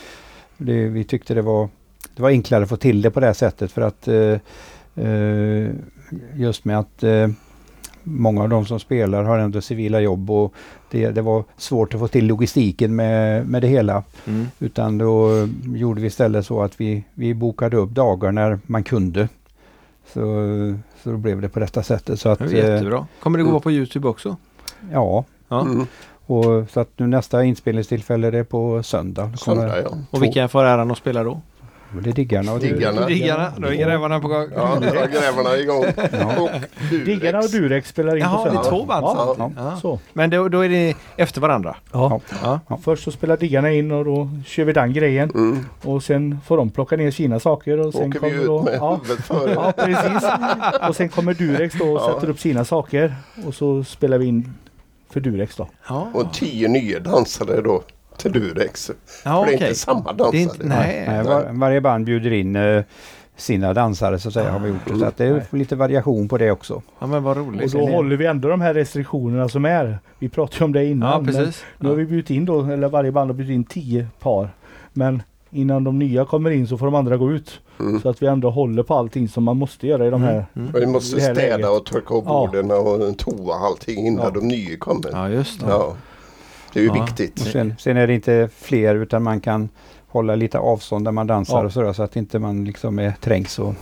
[0.57, 1.69] det, vi tyckte det var,
[2.17, 4.39] det var enklare att få till det på det här sättet för att eh, eh,
[6.35, 7.29] just med att eh,
[8.03, 10.55] många av de som spelar har ändå civila jobb och
[10.91, 14.03] det, det var svårt att få till logistiken med, med det hela.
[14.27, 14.47] Mm.
[14.59, 18.83] Utan då eh, gjorde vi istället så att vi, vi bokade upp dagar när man
[18.83, 19.29] kunde.
[20.13, 20.21] Så,
[21.03, 22.21] så då blev det på detta sättet.
[22.21, 23.07] Så att, Det eh, jättebra.
[23.21, 24.37] Kommer det gå på Youtube också?
[24.93, 25.61] ja, Ja.
[25.61, 25.87] Mm.
[26.27, 29.23] och så att nu nästa inspelningstillfälle är på söndag.
[29.23, 29.91] Kommer- Söndag ja.
[30.11, 31.41] Och vilka får äran att spela då?
[31.93, 32.53] Det är diggarna.
[32.53, 33.07] Och Diggarna.
[33.07, 33.53] Diggarna.
[33.59, 34.47] Då är grävarna på gång.
[34.57, 35.85] Ja, då är grävarna igång.
[36.21, 36.41] Ja.
[36.43, 36.51] Och
[37.05, 37.89] Diggarna och Durex.
[37.89, 38.71] Spelar in Jaha, på det är söndag.
[38.71, 39.15] två band Ja.
[39.37, 39.53] samtidigt.
[39.57, 39.71] Ja.
[39.75, 39.81] Ja.
[39.81, 39.99] Så.
[40.13, 41.77] Men då, då är det efter varandra?
[41.93, 42.21] Ja.
[42.43, 42.79] Ja.
[42.83, 45.31] Först så spelar diggarna in och då kör vi den grejen.
[45.35, 45.59] Mm.
[45.83, 47.79] Och sen får de plocka ner sina saker.
[47.87, 49.53] Och sen Åker vi kommer ut då, med ja, huvudet före.
[49.53, 50.29] ja, precis.
[50.89, 52.15] Och sen kommer Durex då och Ja.
[52.15, 53.15] sätter upp sina saker.
[53.47, 54.55] Och så spelar vi in
[55.11, 55.69] för Durex då.
[55.89, 57.83] Ja, Och tio nya dansare då
[58.23, 58.91] till Durex.
[59.25, 59.69] ja För det är okej.
[59.69, 60.39] inte samma Det dansare.
[60.39, 61.05] är inte, nej.
[61.09, 62.83] Nej, var, varje band bjuder in eh,
[63.37, 64.99] sina dansare så att säga har vi gjort det.
[64.99, 66.83] Så att det är lite variation på det också.
[66.99, 67.73] Ja, men vad Och roligt.
[67.73, 69.99] då håller vi ändå de här restriktionerna som är.
[70.19, 71.11] Vi pratade ju om det innan.
[71.11, 71.65] Ja, men precis.
[71.79, 74.49] Nu har vi bjudit in då, eller varje band har bjudit in tio par.
[74.93, 77.61] Men innan de nya kommer in så får de andra gå ut.
[77.81, 78.01] Mm.
[78.01, 80.47] Så att vi ändå håller på allting som man måste göra i de här.
[80.57, 80.73] Mm.
[80.75, 81.71] Vi måste det här städa läget.
[81.81, 82.49] och torka upp Ja.
[82.53, 84.31] borden och toa allting innan Ja.
[84.41, 85.11] de nya kommer.
[85.13, 85.29] Ja.
[85.29, 85.67] Ja, just det.
[86.73, 87.05] Det är ju Ja.
[87.05, 87.41] viktigt.
[87.41, 89.69] Och sen, sen är det inte fler utan man kan
[90.09, 91.65] hålla lite avstånd där man dansar Ja.
[91.65, 93.75] och sådär så att inte man liksom är trängs och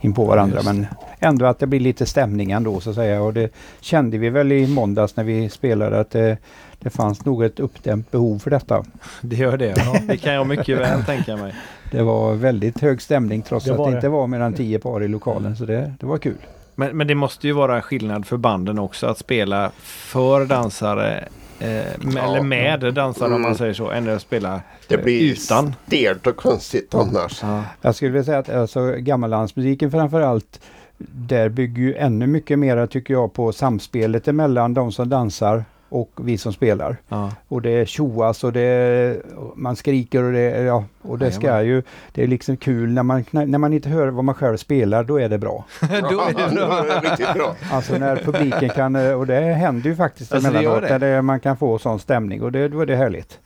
[0.00, 0.56] in på varandra.
[0.56, 0.66] Just.
[0.66, 0.86] Men
[1.18, 3.22] ändå att det blir lite stämning ändå så att säga.
[3.22, 6.36] Och det kände vi väl i måndags när vi spelade att det,
[6.78, 8.84] det fanns nog ett uppdämt behov för detta.
[9.22, 9.74] Det gör det.
[9.76, 9.96] Ja.
[10.08, 11.54] Det kan jag mycket väl tänka mig.
[11.90, 13.96] Det var väldigt hög stämning trots Det att det det.
[13.96, 15.56] inte var mer än tio par i lokalen.
[15.56, 16.36] Så det, det var kul.
[16.74, 21.24] Men, men det måste ju vara skillnad för banden också att spela för dansare
[21.58, 22.20] med, Ja.
[22.30, 23.54] eller med dansare om man Mm.
[23.58, 25.74] säger så, än att spela Det eh, blir utan.
[25.86, 27.42] stelt och konstigt annars.
[27.42, 27.62] Ja.
[27.82, 30.60] Jag skulle vilja säga att alltså, gammallandsmusiken framförallt
[30.98, 35.64] där bygger ju ännu mycket mer tycker jag på samspelet emellan de som dansar
[35.94, 36.96] och vi som spelar.
[37.08, 37.30] Ja.
[37.48, 41.82] Och det tjoas och det, och man skriker och det, ja, och det ska ju,
[42.12, 45.20] det är liksom kul när man, när man inte hör vad man själv spelar, då
[45.20, 45.64] är det bra.
[45.80, 46.78] Då är det Då bra.
[46.78, 47.54] är det riktigt bra.
[47.72, 50.88] Alltså när publiken kan, och det händer ju faktiskt Alltså, emellanåt, det.
[50.88, 53.38] där det, man kan få sån stämning och det, då är det härligt.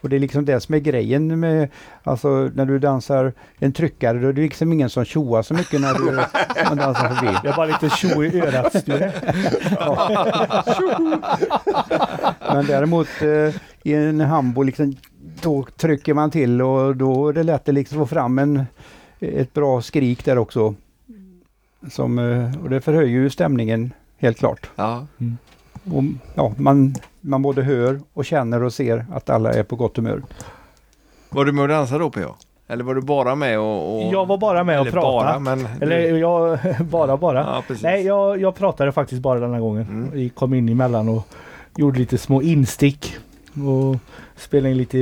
[0.00, 1.68] Och det är liksom det som är grejen med,
[2.02, 5.80] alltså när du dansar en tryckare, då är det liksom ingen som tjoar så mycket
[5.80, 6.04] när du
[6.68, 7.48] man dansar förbi.
[7.48, 8.80] Är bara lite tjo i örat.
[8.82, 9.12] Sture.
[12.52, 14.96] Men däremot eh, i en hambo liksom,
[15.42, 18.66] då trycker man till och då är det lätt att liksom få fram en,
[19.20, 20.74] ett bra skrik där också.
[21.90, 24.70] Som, eh, och det förhöjer ju stämningen helt klart.
[24.76, 25.06] Ja.
[25.92, 26.02] Och,
[26.34, 30.22] ja, man, man både hör och känner och ser att alla är på gott humör.
[31.30, 32.48] Var du med och dansade då PH?
[32.68, 34.06] Eller var du bara med och...
[34.06, 34.12] och...
[34.12, 35.38] Jag var bara med och pratade.
[35.38, 35.68] men...
[35.80, 36.58] Eller jag,
[36.90, 37.62] bara bara.
[37.68, 37.74] Ja.
[37.82, 40.10] Nej, jag, jag pratade faktiskt bara denna gången.
[40.12, 40.30] Mm.
[40.30, 41.28] Kom in emellan och
[41.76, 43.16] gjorde lite små instick.
[43.54, 43.96] Och
[44.36, 44.98] spelade in lite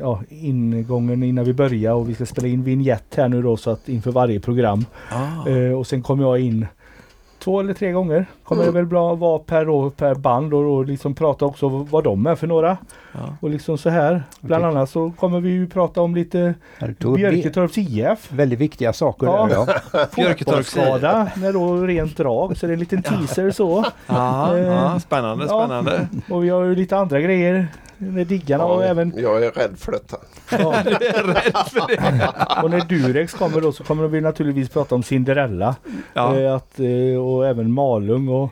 [0.00, 3.70] ja, ingången innan vi började och vi ska spela in vignett här nu då så
[3.70, 4.84] att inför varje program.
[5.10, 5.48] Ah.
[5.48, 6.66] Eh, och sen kom jag in
[7.44, 8.26] två eller tre gånger.
[8.44, 12.04] Kommer det väl bra vara per, år, per band och då liksom prata också vad
[12.04, 12.76] de är för några.
[13.12, 13.20] Ja.
[13.40, 14.22] Och liksom så här.
[14.40, 16.54] Bland annat så kommer vi ju prata om lite
[17.16, 18.32] Björketorps IF.
[18.32, 19.46] väldigt viktiga saker Ja.
[19.50, 19.74] där.
[19.92, 20.06] Ja.
[20.36, 22.56] Fotbollsskada med då rent drag.
[22.56, 23.84] Så det är en liten teaser så.
[24.06, 25.60] Ja, Eh, ja, spännande, ja.
[25.66, 26.08] spännande.
[26.30, 27.68] Och vi har ju lite andra grejer
[27.98, 30.16] med diggarna och Ja, även Jag är rädd för detta.
[30.50, 30.74] ja.
[32.62, 35.76] Och när Durex kommer då så kommer vi naturligtvis prata om Cinderella.
[36.14, 36.38] Ja.
[36.38, 38.28] Eh, att, eh, och även Malung.
[38.28, 38.50] Och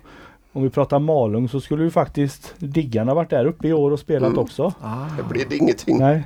[0.52, 3.98] om vi pratar Malung så skulle ju faktiskt diggarna varit där uppe i år och
[3.98, 4.38] spelat Mm.
[4.38, 4.72] också.
[4.82, 5.98] Ah, Det blir det ingenting.
[5.98, 6.22] Nej.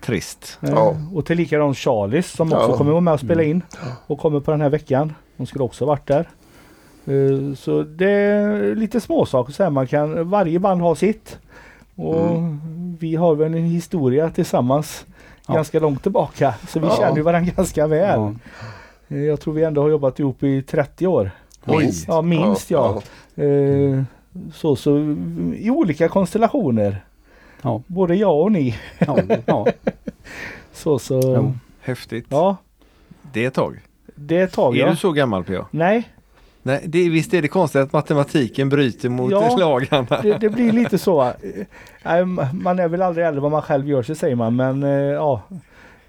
[0.00, 0.58] trist.
[0.62, 0.96] Eh, Ja.
[1.14, 2.76] Och till likadant Charlies som också Ja.
[2.76, 3.62] kommer vara med och spela in.
[4.06, 5.12] Och kommer på den här veckan.
[5.36, 6.28] De skulle också varit där.
[7.06, 11.38] Eh, Så det är lite småsaker så här man kan, varje band har sitt.
[11.96, 12.40] Och
[12.98, 15.06] vi har väl en historia tillsammans
[15.48, 15.54] Ja.
[15.54, 16.54] ganska långt tillbaka.
[16.68, 16.96] Så vi Ja.
[16.96, 18.20] känner ju varandra ganska väl.
[18.20, 18.32] Ja.
[19.08, 21.30] Eh, Jag tror vi ändå har jobbat ihop i 30 år.
[21.64, 22.08] Minst.
[22.08, 23.02] Ja, minst ja.
[23.36, 24.02] Eh,
[24.54, 24.98] Så, så
[25.56, 27.04] i olika konstellationer.
[27.62, 27.82] Ja.
[27.86, 28.76] Både jag och ni.
[28.98, 29.66] Ja, ja.
[30.72, 31.52] Så, så.
[31.80, 32.26] Häftigt.
[32.28, 32.56] Ja,
[33.32, 33.80] Det är ett tag.
[34.14, 34.90] det är ett tag Är ja.
[34.90, 35.52] du så gammal PH?
[35.70, 36.08] Nej,
[36.66, 39.56] Nej, det, visst är det konstigt att matematiken bryter mot Ja.
[39.56, 40.20] lagarna?
[40.22, 41.22] det, det blir lite så.
[41.24, 41.32] Eh,
[42.02, 44.56] nej, Man är väl aldrig äldre vad man själv gör sig säger man.
[44.56, 45.42] Men eh, ja,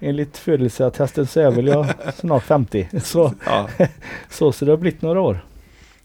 [0.00, 1.86] enligt födelseattesten så är väl jag
[2.16, 2.88] snart 50.
[3.02, 3.68] Så, Ja.
[4.30, 5.44] så, så det har blivit några år.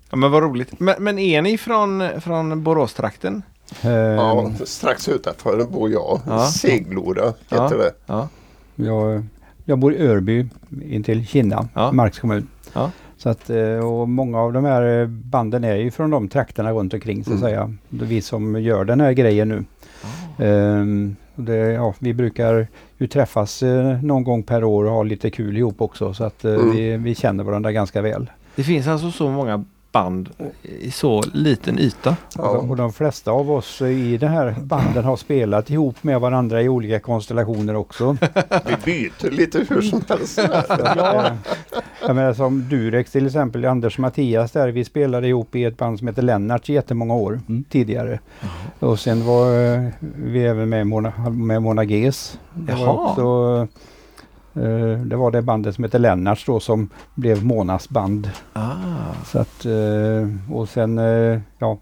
[0.09, 0.79] ja, men vad roligt.
[0.79, 3.43] Men, men är ni från, från Boråstrakten?
[3.81, 6.19] Eh, Ja, strax utanför bor jag.
[6.27, 6.45] Ja.
[6.45, 7.69] Seglora heter Ja.
[7.69, 7.91] det.
[8.05, 8.27] Ja.
[8.75, 9.23] jag,
[9.65, 10.45] jag bor i Örby
[10.83, 11.91] intill Kinna, Ja.
[11.91, 12.47] Marks kommun.
[13.23, 13.29] Ja.
[13.29, 16.71] Så att, eh, och många av de här eh, banden är ju från de trakterna
[16.71, 17.49] runt omkring så att Mm.
[17.49, 17.73] säga.
[17.89, 19.63] Det är vi som gör den här grejen nu.
[20.45, 22.67] Ehm, och det, ja, vi brukar
[22.97, 26.43] ju träffas eh, någon gång per år och ha lite kul ihop också så att
[26.45, 26.71] Mm.
[26.71, 28.29] vi, vi känner varandra ganska väl.
[28.55, 30.29] Det finns alltså så många band
[30.63, 32.15] i så liten yta.
[32.37, 36.19] Och, de, och de flesta av oss i den här banden har spelat ihop med
[36.21, 38.17] varandra i olika konstellationer också.
[38.65, 40.39] Vi byter lite hur som helst.
[40.95, 41.31] Ja.
[42.07, 45.77] Jag menar som Durex till exempel, Anders och Mattias där, vi spelade ihop i ett
[45.77, 47.63] band som heter Lennart jättemånga år Mm.
[47.69, 48.19] tidigare.
[48.79, 52.39] Och sen var eh, vi även med Mona, med Mona Ges.
[52.53, 53.09] Det var, Jaha.
[53.11, 53.67] också,
[54.61, 58.29] eh, det var det bandet som heter Lennarts då som blev Monas band.
[58.53, 58.71] Ah.
[59.25, 60.97] Så att, eh, och sen
[61.59, 61.77] ja,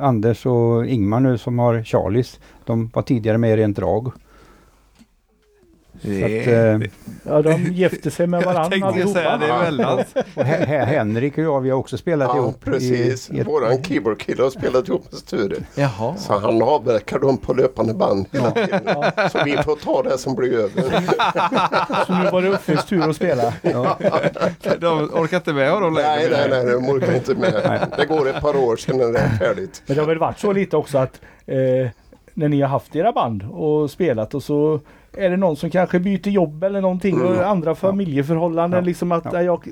[0.00, 4.12] Anders och Ingmar nu som har Charlies, de var tidigare med i Rent Drag.
[6.02, 6.88] Att, eh,
[7.26, 9.98] Ja, de gifte sig med jag varandra tänkte ju säga det emellan.
[10.34, 12.56] Och Henrik och jag, vi har också spelat Ja, ihop.
[12.56, 13.30] i- precis.
[13.30, 15.56] i ett- Våran keyboardkille har spelat ihop med Sture.
[15.74, 16.16] Jaha.
[16.16, 18.80] Så han avverkar dem på löpande band hela tiden.
[19.32, 20.82] Så vi får ta det som blir över.
[22.06, 23.52] Så nu var det Uffes tur att spela.
[23.62, 23.98] Ja,
[24.80, 26.30] De orkar inte med honom längre.
[26.30, 27.86] Nej, nej, nej, de orkar inte med.
[27.98, 29.82] Det går ett par år sedan det är färdigt.
[29.86, 31.56] Men det har väl varit så lite också att eh,
[32.34, 34.80] när ni har haft era band och spelat och så
[35.18, 37.26] är det någon som kanske byter jobb eller någonting Mm.
[37.26, 38.80] och andra familjeförhållanden.
[38.80, 38.86] Ja.
[38.86, 39.42] Liksom att Ja.
[39.42, 39.42] ja.
[39.42, 39.68] jag,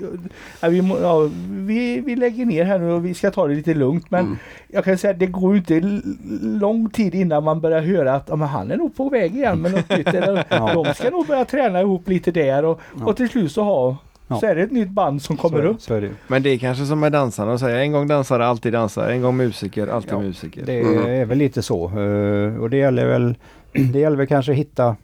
[1.03, 4.11] ja, vi, vi, vi lägger ner här nu och vi ska ta det lite lugnt.
[4.11, 4.39] Men Mm.
[4.69, 6.01] jag kan säga att det går ju inte
[6.43, 9.61] lång tid innan man börjar höra att ja, men han är nog på väg igen
[9.63, 10.15] med något nytt.
[10.15, 10.71] Eller Ja.
[10.85, 13.07] de ska nog börja träna ihop lite där och, Ja.
[13.07, 13.97] och till slut så, ha,
[14.29, 14.37] Ja.
[14.41, 15.81] så är det ett nytt band som kommer så, upp.
[15.81, 16.11] Så det.
[16.27, 19.13] Men det är kanske som med dansarna och säga en gång dansare, alltid dansare.
[19.13, 20.63] En gång musiker, alltid Ja, musiker.
[20.67, 21.07] Det Mm.
[21.07, 21.85] är väl lite så.
[21.87, 23.35] eh, Och det gäller väl,
[23.93, 24.97] det gäller väl kanske att hitta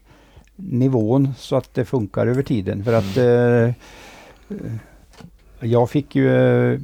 [0.61, 2.85] nivån så att det funkar över tiden.
[2.85, 3.75] För att eh,
[4.59, 4.73] eh,
[5.61, 6.29] Jag fick ju,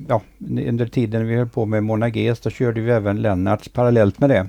[0.09, 4.19] ja, under tiden vi höll på med Mona Ges, då körde vi även Lennarts parallellt
[4.19, 4.49] med det.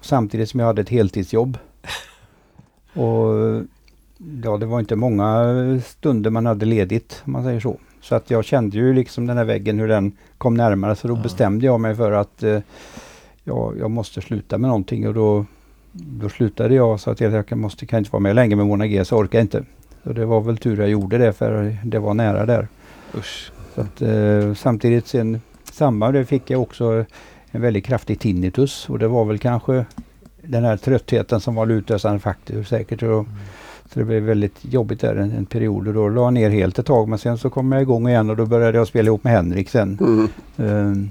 [0.00, 1.58] Samtidigt som jag hade ett heltidsjobb.
[2.92, 3.62] Och
[4.44, 7.76] ja, det var inte många stunder man hade ledigt om man säger så.
[8.00, 11.14] Så att jag kände ju liksom den här väggen hur den kom närmare så då
[11.14, 11.22] Ja.
[11.22, 12.58] bestämde jag mig för att eh,
[13.44, 15.46] ja, jag måste sluta med någonting och då,
[15.98, 19.04] då slutade jag så att jag, måste, kan inte vara med länge med Mona G
[19.04, 19.64] så orkar jag inte.
[20.04, 22.68] Så det var väl tur jag gjorde det för det var nära där.
[23.14, 23.52] Usch.
[23.74, 25.40] Så att, eh, samtidigt sen
[25.72, 27.04] samband med det fick jag också
[27.50, 29.84] en väldigt kraftig tinnitus och det var väl kanske
[30.42, 33.02] den här tröttheten som var utlösande faktor säkert.
[33.02, 33.26] Och,
[33.92, 36.78] Så det blev väldigt jobbigt där en, en period och då la jag ner helt
[36.78, 39.24] ett tag men sen så kom jag igång igen och då började jag spela ihop
[39.24, 39.98] med Henrik sen.
[40.00, 40.28] Mm.
[40.56, 41.10] Eh,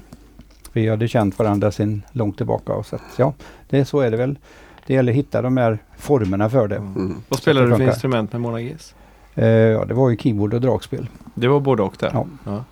[0.73, 3.33] vi hade känt varandra sedan långt tillbaka och så att, ja,
[3.69, 4.37] det, så är det väl.
[4.85, 6.75] Det gäller att hitta de här formerna för det.
[6.75, 7.15] Mm.
[7.29, 8.95] Vad spelar det du för instrument med Mona Ges?
[9.35, 11.07] Eh, ja, det var ju keyboard och dragspel.
[11.33, 12.25] Det var både och där?
[12.45, 12.63] Ja.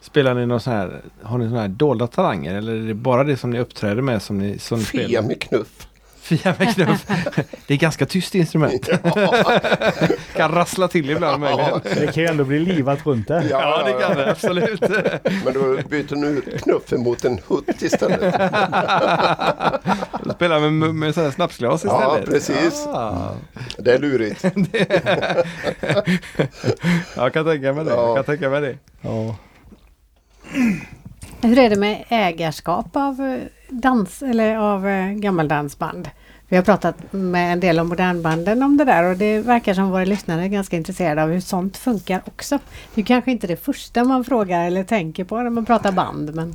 [0.00, 3.24] Spelar ni någon sån här, har ni såna här dolda talanger eller är det bara
[3.24, 5.22] det som ni uppträder med som ni, som ni Fia spelar?
[5.22, 5.88] med knuff.
[6.32, 7.06] Fia med knuff.
[7.66, 8.88] det är ganska tyst instrument.
[10.36, 11.80] kan rassla till ibland möjligen.
[11.84, 13.46] Det kan ju ändå bli livat runt det.
[13.50, 14.80] Ja, det kan det absolut.
[15.44, 18.34] Men då byter nu ut knuffen mot en hutt istället.
[20.34, 22.02] Spela med, med sån här snapsglas istället.
[22.02, 22.86] Ja, precis.
[22.86, 23.34] Ah.
[23.78, 24.44] Det är lurigt.
[27.16, 27.90] Jag kan tänka mig det.
[27.90, 28.78] Jag kan tänka mig det.
[29.00, 29.36] Ja.
[31.42, 36.08] Hur är det med ägarskap av eh, dans eller av eh, gammaldansband?
[36.48, 39.90] Vi har pratat med en del om modernbanden om det där och det verkar som
[39.90, 42.58] våra lyssnare är ganska intresserade av hur sånt funkar också.
[42.94, 46.34] Det är kanske inte det första man frågar eller tänker på när man pratar band
[46.34, 46.54] men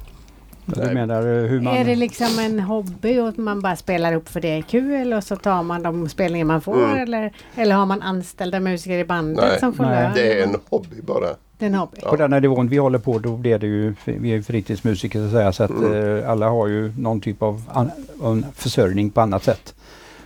[0.66, 1.76] Du menar eh, hur man...
[1.76, 5.14] är det liksom en hobby och att man bara spelar upp för det är kul
[5.14, 6.98] och så tar man de spelningar man får Mm.
[6.98, 10.04] eller, eller har man anställda musiker i bandet Nej, som får nej.
[10.04, 10.12] lön?
[10.16, 11.28] Det är en hobby bara.
[11.58, 11.98] Det är en hobby.
[12.02, 12.10] Ja.
[12.10, 15.20] På den här nivån vi håller på då blir det ju, vi är ju fritidsmusiker
[15.20, 16.18] så att säga så att Mm.
[16.18, 19.76] eh, alla har ju någon typ av an, försörjning på annat sätt.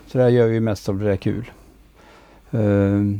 [0.07, 1.51] Så det här gör vi mest som det är kul.
[2.53, 3.17] Uh,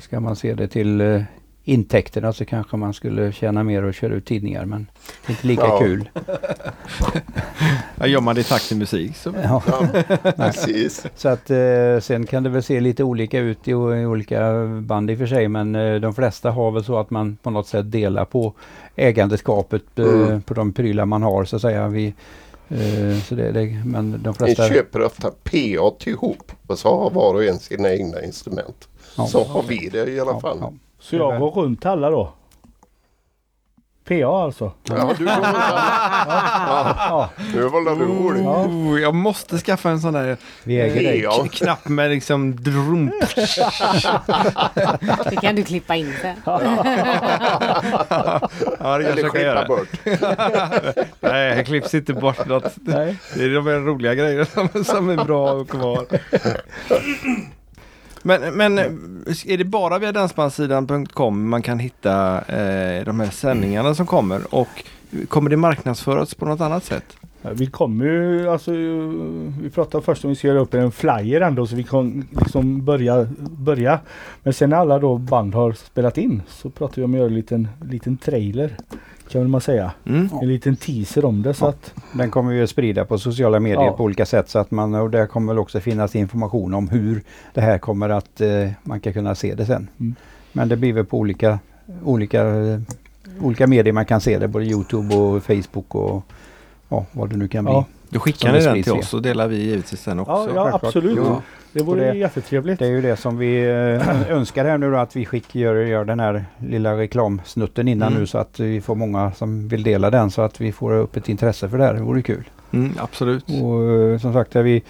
[0.00, 1.22] ska man se det till eh,
[1.64, 4.86] intäkterna så kanske man skulle tjäna mer och köra ut tidningar men
[5.26, 5.78] det är inte lika Ja.
[5.78, 6.08] kul.
[7.98, 9.62] Ja, gör man det i takt till musik så Ja.
[9.66, 9.86] Ja,
[10.36, 11.06] precis.
[11.16, 13.74] Så att eh, sen kan det väl se lite olika ut i, i
[14.06, 17.36] olika band i och för sig men eh, de flesta har väl så att man
[17.42, 18.54] på något sätt delar på
[18.96, 20.42] ägandeskapet eh, Mm.
[20.42, 21.88] på de prylar man har så att säga.
[21.88, 22.14] Vi,
[23.28, 24.68] så det, det, men de Ni flesta...
[24.68, 25.56] köper ofta PA
[26.10, 28.88] ihop och så har var och en sina egna instrument.
[29.16, 29.26] Ja.
[29.26, 30.58] Så har vi det i alla Ja, fall.
[31.04, 32.32] Så jag går runt alla då?
[34.08, 34.72] PA alltså?
[34.82, 37.30] Ja, du går Ja.
[37.54, 38.46] Nu var det roligt.
[38.46, 40.36] Oh, jag måste skaffa en sån där
[41.42, 43.12] k- knapp med liksom drum.
[45.30, 46.36] Det kan du klippa in sen.
[46.44, 46.58] Ja,
[48.98, 49.66] det kanske jag kan göra.
[49.66, 49.88] bort.
[51.20, 52.72] Nej, jag klipps inte bort något.
[52.76, 53.16] Nej.
[53.36, 54.44] Det är de roliga grejerna
[54.84, 56.06] som, är bra kvar.
[58.26, 58.78] Men, men
[59.46, 64.54] är det bara via dansbandssidan.com man kan hitta eh, de här sändningarna som kommer?
[64.54, 64.84] Och
[65.28, 67.16] kommer det marknadsföras på något annat sätt?
[67.52, 68.70] Vi kommer ju, alltså,
[69.60, 72.84] vi pratar först om vi ska göra upp en flyer ändå så vi kan liksom
[72.84, 74.00] börja, börja.
[74.42, 77.28] Men sen när alla då band har spelat in så pratar vi om att göra
[77.28, 78.76] en liten, liten trailer.
[79.28, 79.92] Kan man säga.
[80.06, 80.28] Mm.
[80.42, 81.68] En liten teaser om det så Ja.
[81.68, 83.92] att Den kommer vi att sprida på sociala medier Ja.
[83.92, 87.22] på olika sätt så att man, och där kommer väl också finnas information om hur
[87.54, 89.88] det här kommer att eh, man kan kunna se det sen.
[90.00, 90.14] Mm.
[90.52, 91.58] Men det blir väl på olika,
[92.04, 92.44] olika,
[93.40, 96.22] olika medier man kan se det, både Youtube och Facebook och
[96.94, 97.72] ja, vad det nu kan Ja.
[97.88, 97.94] bli.
[98.10, 100.32] Då skickar ni det den till oss så delar vi givetvis den också.
[100.32, 101.14] ja, ja absolut.
[101.16, 101.42] Jo.
[101.72, 102.78] Det vore det- jättetrevligt.
[102.78, 105.74] Det är ju det som vi eh, önskar här nu då att vi skick, gör,
[105.74, 108.20] gör den här lilla reklamsnutten innan Mm.
[108.20, 111.16] nu så att vi får många som vill dela den så att vi får upp
[111.16, 111.94] ett intresse för det här.
[111.94, 112.44] Det vore kul.
[112.72, 113.44] Mm, absolut.
[113.62, 114.82] Och eh, som sagt, vi,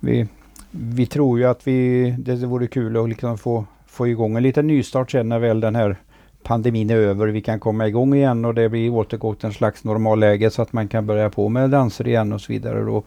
[0.00, 0.26] vi,
[0.70, 4.66] vi tror ju att vi, det vore kul att liksom få, få igång en liten
[4.66, 5.96] nystart sen när väl den här
[6.44, 7.26] pandemin är över.
[7.26, 10.72] Vi kan komma igång igen och det blir återgå till en slags normalläge så att
[10.72, 12.80] man kan börja på med danser igen och så vidare.
[12.84, 13.02] Då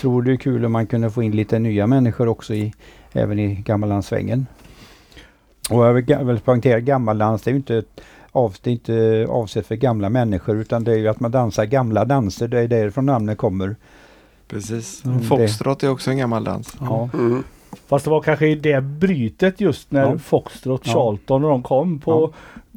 [0.00, 2.72] tror det är kul om man kunde få in lite nya människor också i,
[3.12, 4.46] även i gammallandssvängen.
[5.70, 7.82] Och jag vill, vill poängtera gammallands, det är ju inte
[8.32, 11.64] av, det är inte avsett för gamla människor utan det är ju att man dansar
[11.64, 12.48] gamla danser.
[12.48, 13.76] Det är därifrån namnet kommer.
[14.48, 15.04] Precis.
[15.04, 16.76] Mm, Foxtrot är också en gammal dans.
[16.80, 17.08] Ja.
[17.14, 17.44] Mm.
[17.86, 20.18] Fast det var kanske i det brytet just när Ja.
[20.18, 20.92] Foxtrot, Ja.
[20.92, 22.34] Charlton och de kom på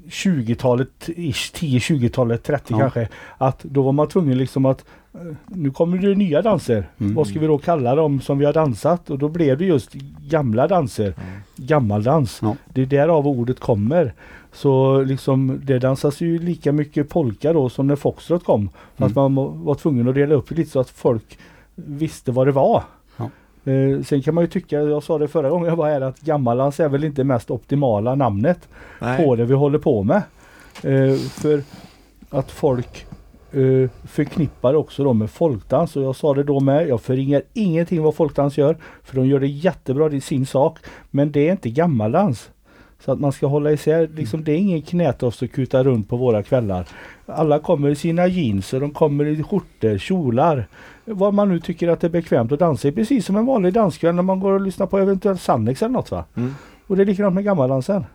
[0.10, 2.80] 20-talet, ish, 10-20-talet, 30 Ja.
[2.80, 3.08] kanske.
[3.38, 6.90] Att då var man tvungen liksom att eh, nu kommer det nya danser.
[6.98, 7.14] Mm.
[7.14, 9.10] Vad ska vi då kalla dem som vi har dansat?
[9.10, 9.94] Och då blev det just
[10.30, 11.14] gamla danser.
[11.56, 12.40] Gammaldans.
[12.42, 12.56] Ja.
[12.74, 14.14] Det är därav ordet kommer.
[14.54, 18.70] Så liksom det dansas ju lika mycket polka då som när foxtrot kom.
[18.98, 21.38] Fast man må- var tvungen att dela upp det lite så att folk
[21.76, 22.84] visste vad det var.
[23.66, 26.20] Eh, sen kan man ju tycka, jag sa det förra gången jag var här, att
[26.20, 28.70] gammaldans är väl inte mest optimala namnet
[29.02, 29.26] Nej.
[29.26, 30.22] på det vi håller på med.
[30.84, 31.64] Eh, för
[32.30, 33.06] att folk
[33.52, 36.88] eh, förknippar också då med folkdans och jag sa det då med.
[36.88, 38.78] Jag förringar ingenting vad folkdans gör.
[39.04, 40.80] För de gör det jättebra, det är sin sak.
[41.12, 42.50] Men det är inte gammaldans.
[43.00, 46.18] Så att man ska hålla isär, liksom, det är ingen knätofs att kuta runt på
[46.18, 46.88] våra kvällar.
[47.26, 50.68] Alla kommer i sina jeans och de kommer i skjortor, kjolar.
[51.06, 52.92] Vad man nu tycker att det är bekvämt att dansa i.
[52.92, 56.12] Precis som en vanlig danskväll när man går och lyssnar på eventuellt Sannex eller något
[56.12, 56.26] va.
[56.36, 56.54] Mm.
[56.88, 58.06] Och det är likadant med gammaldansen.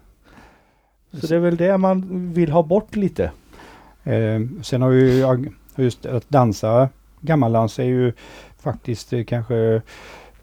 [1.13, 3.25] Så det är väl det man vill ha bort lite.
[4.05, 6.89] Eh, sen har vi ju just att dansa
[7.21, 8.13] gammaldans är ju
[8.59, 9.57] faktiskt eh, kanske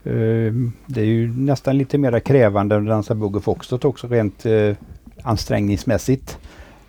[0.04, 0.54] eh,
[0.86, 4.76] det är ju nästan lite mer krävande än att dansa och foxtrot också rent eh,
[5.24, 6.38] ansträngningsmässigt.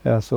[0.03, 0.37] Alltså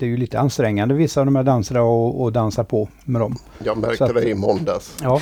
[0.00, 3.20] det är ju lite ansträngande vissa av de här danserna och, och dansa på med
[3.20, 3.36] dem.
[3.64, 4.96] Jag märkte att- det i måndass.
[5.02, 5.20] Ja,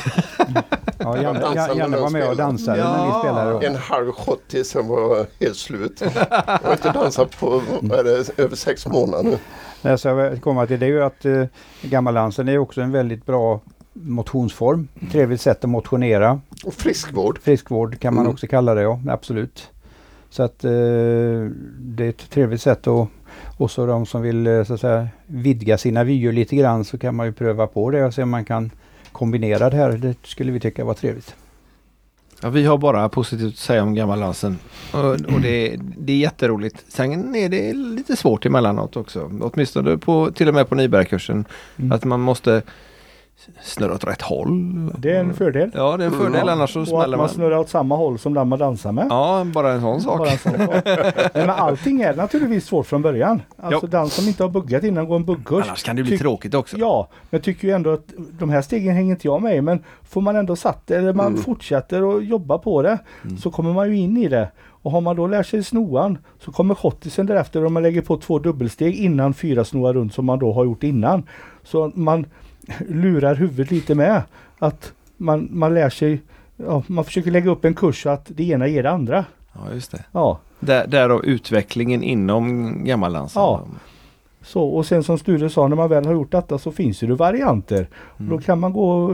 [0.98, 3.20] ja Janne, Janne var med och dansade när vi Ja.
[3.20, 3.50] spelade.
[3.52, 3.60] då.
[3.60, 6.00] En halv sjuttie sen var helt slut.
[6.00, 9.38] Jag har inte dansat på det, över sex månader nu.
[9.82, 11.44] Det jag vill komma till det är ju att eh,
[11.82, 13.60] gammaldansen är också en väldigt bra
[13.92, 14.88] motionsform.
[15.12, 16.40] Trevligt sätt att motionera.
[16.64, 17.38] Och friskvård.
[17.42, 18.32] Friskvård kan man Mm.
[18.32, 19.70] också kalla det, ja absolut.
[20.30, 20.70] Så att eh,
[21.78, 23.08] det är ett trevligt sätt att
[23.56, 26.98] och så de som vill eh, så att säga, vidga sina vyer lite grann så
[26.98, 28.70] kan man ju pröva på det och se om man kan
[29.12, 29.92] kombinera det här.
[29.92, 31.34] Det skulle vi tycka var trevligt.
[32.42, 34.58] Ja, vi har bara positivt att säga om gammaldansen.
[34.92, 36.84] Och, och det, det är jätteroligt.
[36.88, 39.30] Sen är det lite svårt emellanåt också.
[39.40, 41.44] Åtminstone på, till och med på nybörjarkursen.
[41.76, 41.92] Mm.
[41.92, 42.62] Att man måste
[43.62, 44.48] snurra åt rätt håll.
[44.98, 45.70] Det är en fördel.
[45.74, 46.34] Ja, det är en fördel.
[46.34, 46.48] Mm.
[46.48, 47.28] Annars så Och att smäller man man.
[47.28, 49.06] snurrar åt samma håll som den man dansar med.
[49.10, 50.18] Ja, bara en sån sak.
[50.18, 50.84] Bara en sån sak.
[51.34, 53.42] Men allting är naturligtvis svårt från början.
[53.56, 55.64] Alltså den som inte har buggat innan går en buggkurs.
[55.68, 56.76] Annars kan det bli Tyck- tråkigt också.
[56.78, 58.06] Ja, men jag tycker ju ändå att
[58.38, 59.60] de här stegen hänger inte jag med i.
[59.60, 61.42] Men får man ändå satt det, eller man Mm.
[61.42, 62.98] fortsätter att jobba på det,
[63.42, 64.48] så kommer man ju in i det.
[64.82, 68.16] Och har man då lärt sig snoan så kommer schottisen därefter om man lägger på
[68.16, 71.22] två dubbelsteg innan fyra snoar runt som man då har gjort innan.
[71.64, 72.26] Så man
[72.88, 74.22] lurar huvudet lite med.
[74.58, 76.20] Att man, man lär sig,
[76.56, 79.24] ja, man försöker lägga upp en kurs så att det ena ger det andra.
[79.52, 80.04] Ja, just det.
[80.12, 83.42] Ja, Där, därav utvecklingen inom gammaldansen.
[83.42, 83.66] Ja.
[84.42, 87.14] så och sen som Sture sa när man väl har gjort detta så finns det
[87.14, 87.88] varianter.
[88.18, 88.30] Mm.
[88.30, 89.12] Då kan man gå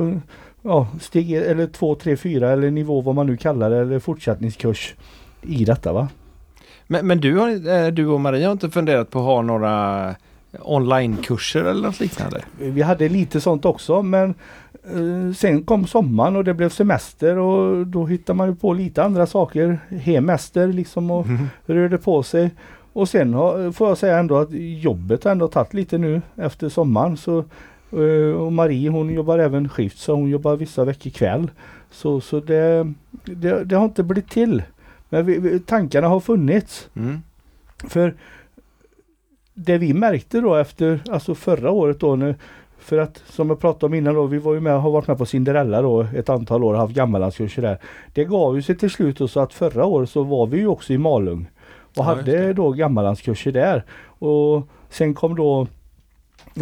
[0.63, 4.95] ja, steg eller två, tre, fyra eller nivå vad man nu kallar det eller fortsättningskurs
[5.43, 6.09] i detta va.
[6.87, 10.15] Men, men du, har, eh, du och Maria har inte funderat på att ha några
[10.61, 12.45] onlinekurser eller något liknande?
[12.59, 14.35] Vi hade lite sånt också men
[14.85, 19.05] eh, sen kom sommaren och det blev semester och då hittar man ju på lite
[19.05, 19.79] andra saker.
[19.89, 21.27] Hemester liksom och
[21.67, 22.51] rörde på sig.
[22.93, 24.49] Och sen har, får jag säga ändå att
[24.81, 27.17] jobbet har ändå tagit lite nu efter sommaren.
[27.17, 27.39] Så,
[27.91, 31.51] eh, och Marie hon jobbar även skift så hon jobbar vissa veckor kväll.
[31.91, 32.93] Så, så det,
[33.25, 34.63] det, det har inte blivit till.
[35.09, 36.89] Men vi, tankarna har funnits.
[36.97, 37.23] Mm.
[37.89, 38.15] För
[39.55, 42.35] det vi märkte då efter, alltså förra året då nu,
[42.79, 45.19] för att som jag pratade om innan då, vi var ju med, har varit med
[45.19, 47.79] på Cinderella då ett antal år och haft gammallandskurser där.
[48.15, 50.67] Det gav ju sig till slut då så att förra året så var vi ju
[50.67, 51.47] också i Malung
[51.81, 53.85] och Ja, hade då gammallandskurser där.
[54.19, 55.67] Och sen kom då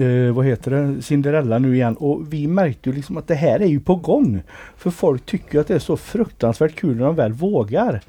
[0.01, 3.61] eh, vad heter det, Cinderella nu igen och vi märkte ju liksom att det här
[3.61, 4.43] är ju på gång.
[4.77, 8.01] För folk tycker att det är så fruktansvärt kul när de väl vågar.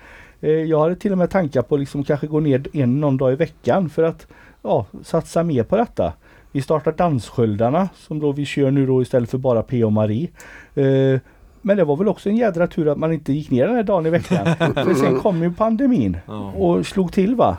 [0.41, 3.33] Eh, jag hade till och med tankar på liksom kanske gå ner en någon dag
[3.33, 4.27] i veckan för att
[4.63, 6.13] ja, satsa mer på detta.
[6.51, 10.29] Vi startar danssköldarna som då vi kör nu då istället för bara P och Marie.
[10.75, 11.19] Eh,
[11.61, 13.83] men det var väl också en jädra tur att man inte gick ner den här
[13.83, 14.45] dagen i veckan.
[14.57, 16.17] för sen kom ju pandemin
[16.55, 17.57] och slog till va.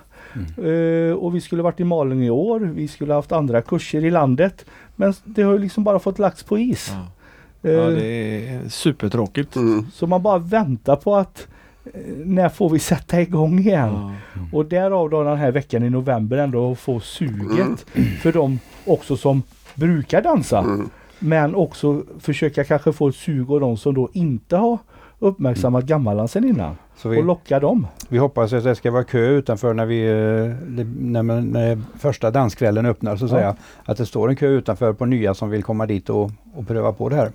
[0.65, 2.61] Eh, och vi skulle varit i Malung i år.
[2.61, 4.65] Vi skulle haft andra kurser i landet.
[4.97, 6.93] Men det har ju liksom bara fått lagts på is.
[7.63, 7.71] Ja.
[7.71, 8.07] Eh, ja, det
[8.49, 9.57] är supertråkigt.
[9.57, 9.87] Mm.
[9.93, 11.54] Så man bara väntar på att eh,
[12.25, 13.91] när får vi sätta igång igen?
[13.93, 14.13] Ja.
[14.53, 17.87] Och därav då den här veckan i november ändå få suget
[18.23, 19.43] för de också som
[19.75, 20.59] brukar dansa.
[20.59, 20.89] Mm.
[21.19, 24.79] Men också försöka kanske få ett sug av de som då inte har
[25.19, 26.77] uppmärksammat gammaldansen innan.
[26.97, 27.87] Så Och vi, locka dem.
[28.09, 32.31] vi hoppas att det ska vara kö utanför när, vi, eh, när, man- när första
[32.31, 33.37] danskvällen öppnar så att Ja.
[33.37, 33.57] säga.
[33.85, 36.93] Att det står en kö utanför på nya som vill komma dit och, och pröva
[36.93, 37.31] på det här.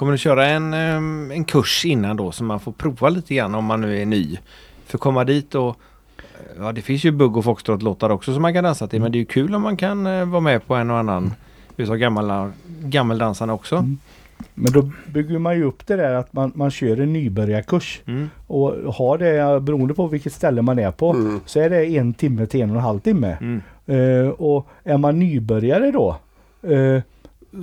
[0.00, 3.54] Kommer du köra en, ehm, en kurs innan då så man får prova lite grann
[3.54, 4.38] om man nu är ny?
[4.86, 5.76] För att komma dit och
[6.58, 9.16] Ja det finns ju bugg och foxtrot-låtar också som man kan dansa till men det
[9.18, 11.32] är ju kul om man kan eh, vara med på en och annan
[11.76, 13.76] utav gammal, gammeldansarna också.
[13.76, 13.98] Mm.
[14.54, 18.00] Men då bygger man ju upp det där att man, man kör en nybörjarkurs.
[18.06, 18.30] Mm.
[18.46, 21.40] Och har det, beroende på vilket ställe man är på, Mm.
[21.46, 23.36] så är det en timme till en och en halv timme.
[23.40, 23.62] Mm.
[23.86, 26.16] Eh, och är man nybörjare då,
[26.62, 27.02] eh,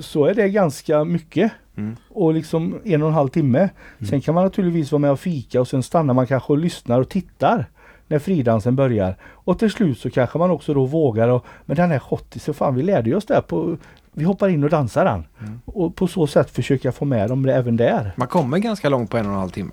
[0.00, 1.52] så är det ganska mycket.
[1.78, 1.96] Mm.
[2.08, 3.68] Och liksom en och en halv timme.
[4.08, 7.00] Sen kan man naturligtvis vara med och fika och sen stannar man kanske och lyssnar
[7.00, 7.66] och tittar
[8.06, 9.16] när fridansen börjar.
[9.24, 12.74] Och till slut så kanske man också då vågar och men den här schottisen, fan
[12.74, 13.76] vi lärde oss det på
[14.12, 15.24] vi hoppar in och dansar den.
[15.64, 18.12] Och på så sätt försöka få med dem även där.
[18.16, 19.72] Man kommer ganska långt på en och en halv timme.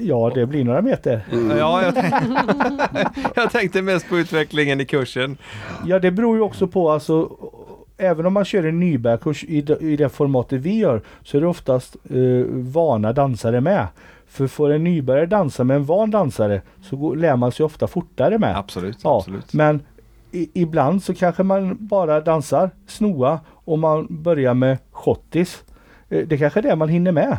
[0.00, 1.26] Ja, det blir några meter.
[1.58, 2.46] Ja, jag, tänkte,
[3.34, 5.36] jag tänkte mest på utvecklingen i kursen.
[5.86, 7.30] Ja, det beror ju också på alltså
[7.96, 11.46] Även om man kör en nybörjarkurs i i det formatet vi gör så är det
[11.46, 13.86] oftast eh, vana dansare med.
[14.26, 17.86] För får en nybörjare dansa med en van dansare så går, lär man sig ofta
[17.86, 18.58] fortare med.
[18.58, 19.52] Absolut, Ja, absolut.
[19.52, 19.80] Men
[20.30, 25.64] i, ibland så kanske man bara dansar snoa och man börjar med schottis.
[26.08, 27.38] Eh, Det kanske är det man hinner med.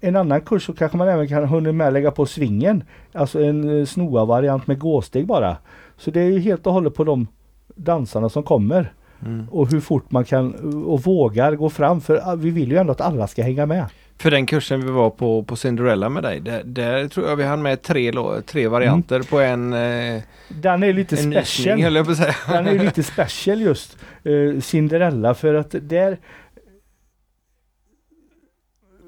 [0.00, 2.84] En annan kurs så kanske man även kan hinna med lägga på svingen.
[3.12, 5.56] Alltså en eh, snoa-variant med gåsteg bara.
[5.96, 7.26] Så det är ju helt och hållet på de
[7.74, 8.92] dansarna som kommer.
[9.26, 9.48] Mm.
[9.50, 10.54] Och hur fort man kan
[10.84, 12.00] och vågar gå fram.
[12.00, 13.86] För ah, vi vill ju ändå att alla ska hänga med.
[14.18, 17.44] För den kursen vi var på på Cinderella med dig, där, där tror jag vi
[17.44, 18.12] hann med tre,
[18.46, 21.76] tre varianter på en, eh, Den är lite en special.
[21.76, 22.34] nysning jag på säga.
[22.48, 26.18] Den är lite special just eh, Cinderella för att där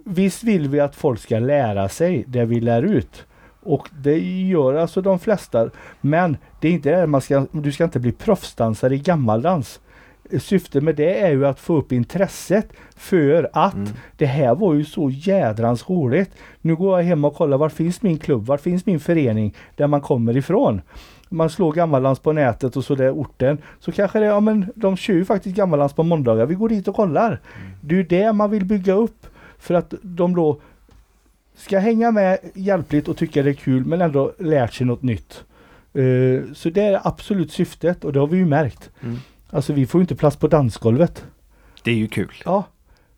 [0.05, 3.27] Visst vill vi att folk ska lära sig det vi lär ut.
[3.63, 5.71] Och det gör alltså de flesta.
[6.01, 9.81] Men det är inte det man ska, du ska inte bli proffsdansare i gammaldans.
[10.39, 13.89] Syftet med det är ju att få upp intresset för att Mm.
[14.17, 16.31] det här var ju så jädrans roligt.
[16.61, 19.87] Nu går jag hem och kollar var finns min klubb, var finns min förening där
[19.87, 20.81] man kommer ifrån.
[21.29, 23.59] Man slår gammaldans på nätet och så där orten.
[23.81, 26.47] Så kanske det, ja men de kör ju faktiskt gammaldans på måndagar.
[26.47, 27.41] Vi går dit och kollar.
[27.81, 29.27] Det är ju det man vill bygga upp.
[29.59, 30.61] För att de då
[31.57, 35.45] ska hänga med hjälpligt och tycka det är kul men ändå lärt sig något nytt.
[35.95, 38.91] Eh, så det är absolut syftet och det har vi ju märkt.
[39.03, 39.19] Mm.
[39.53, 41.25] Alltså vi får ju inte plats på dansgolvet.
[41.85, 42.43] Det är ju kul.
[42.45, 42.65] Ja.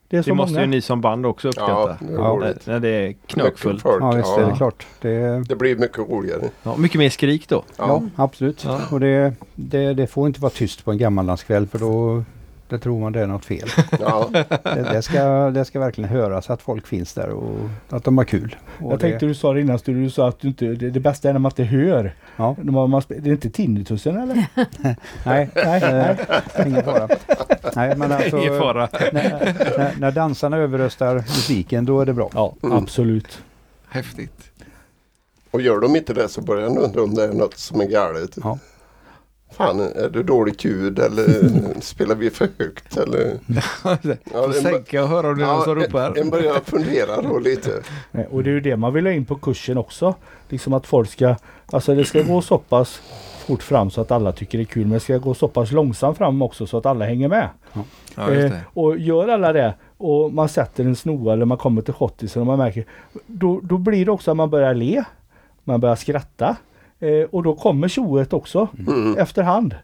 [0.09, 0.65] Det är så Det måste många.
[0.65, 1.73] ju ni som band också uppskatta.
[1.73, 3.83] Ja, det är Ja, när, när det är knökfullt.
[3.85, 4.57] Ja visst är det ja.
[4.57, 4.87] klart.
[5.01, 6.49] Det, Det blir mycket roligare.
[6.63, 7.65] Ja, mycket mer skrik då.
[7.79, 7.87] ja.
[8.17, 8.23] Ja.
[8.25, 8.65] absolut.
[8.65, 8.81] Ja.
[8.91, 12.25] Och det, det, det får inte vara tyst på en gammallandskväll för då
[12.69, 13.69] det tror man det är något fel.
[14.01, 14.29] Ja.
[14.33, 17.59] det, det, ska, det ska verkligen höras att folk finns där och
[17.89, 18.57] att de har kul.
[18.81, 20.91] Och Jag tänkte det, du sa det innan studion, du sa att du inte, det,
[20.91, 22.15] det bästa är när man inte hör.
[22.37, 22.57] Ja.
[22.63, 24.47] Man, man, det är inte tinnitusen eller?
[25.25, 26.17] nej, nej,
[26.67, 27.09] ingen fara.
[27.77, 28.89] Nej, men alltså, Ingen fara.
[29.13, 32.31] när, när, när dansarna överröstar musiken då är det bra.
[32.35, 32.77] Ja, Mm.
[32.77, 33.43] absolut.
[33.89, 34.51] Häftigt.
[35.51, 37.85] Och gör de inte det så börjar jag undra om det är något som är
[37.87, 38.31] galet.
[38.43, 38.59] Ja.
[39.57, 41.51] Fan, är det dåligt ljud eller
[41.81, 42.97] spelar vi för högt?
[42.97, 43.39] Eller?
[43.85, 43.97] Ja,
[44.43, 46.19] Får sänka och höra om det är någon som ropar.
[46.19, 47.71] en börjar fundera då lite.
[48.11, 50.15] Nej, Och det är ju det man vill ha in på kursen också.
[50.49, 51.37] Liksom att folk ska,
[51.67, 53.01] alltså det ska gå så pass
[53.47, 54.83] fort fram så att alla tycker det är kul.
[54.83, 57.49] Men det ska gå så pass långsamt fram också så att alla hänger med.
[57.73, 57.83] Ja,
[58.31, 58.61] just Eh, det.
[58.75, 62.47] och gör alla det och man sätter en snoa eller man kommer till schottisen och
[62.47, 62.85] man märker
[63.27, 65.05] då, då blir det också att man börjar le.
[65.65, 66.57] Man börjar skratta.
[67.01, 69.17] Eh, och då kommer tjoet också Mm.
[69.19, 69.75] efterhand.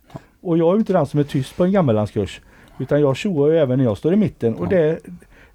[0.42, 2.40] Och jag är ju inte den som är tyst på en gammellandskurs.
[2.78, 4.54] Utan jag tjoar ju även när jag står i mitten.
[4.54, 4.98] Och det,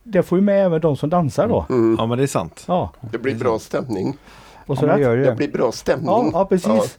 [0.03, 1.65] det får ju med även de som dansar då.
[1.69, 1.95] Mm.
[1.99, 2.63] Ja men det är sant.
[2.67, 4.17] Ja, Det blir bra stämning.
[4.65, 5.35] och Ja, så men det Det det.
[5.35, 6.07] blir bra stämning.
[6.07, 6.97] Ja, ja precis.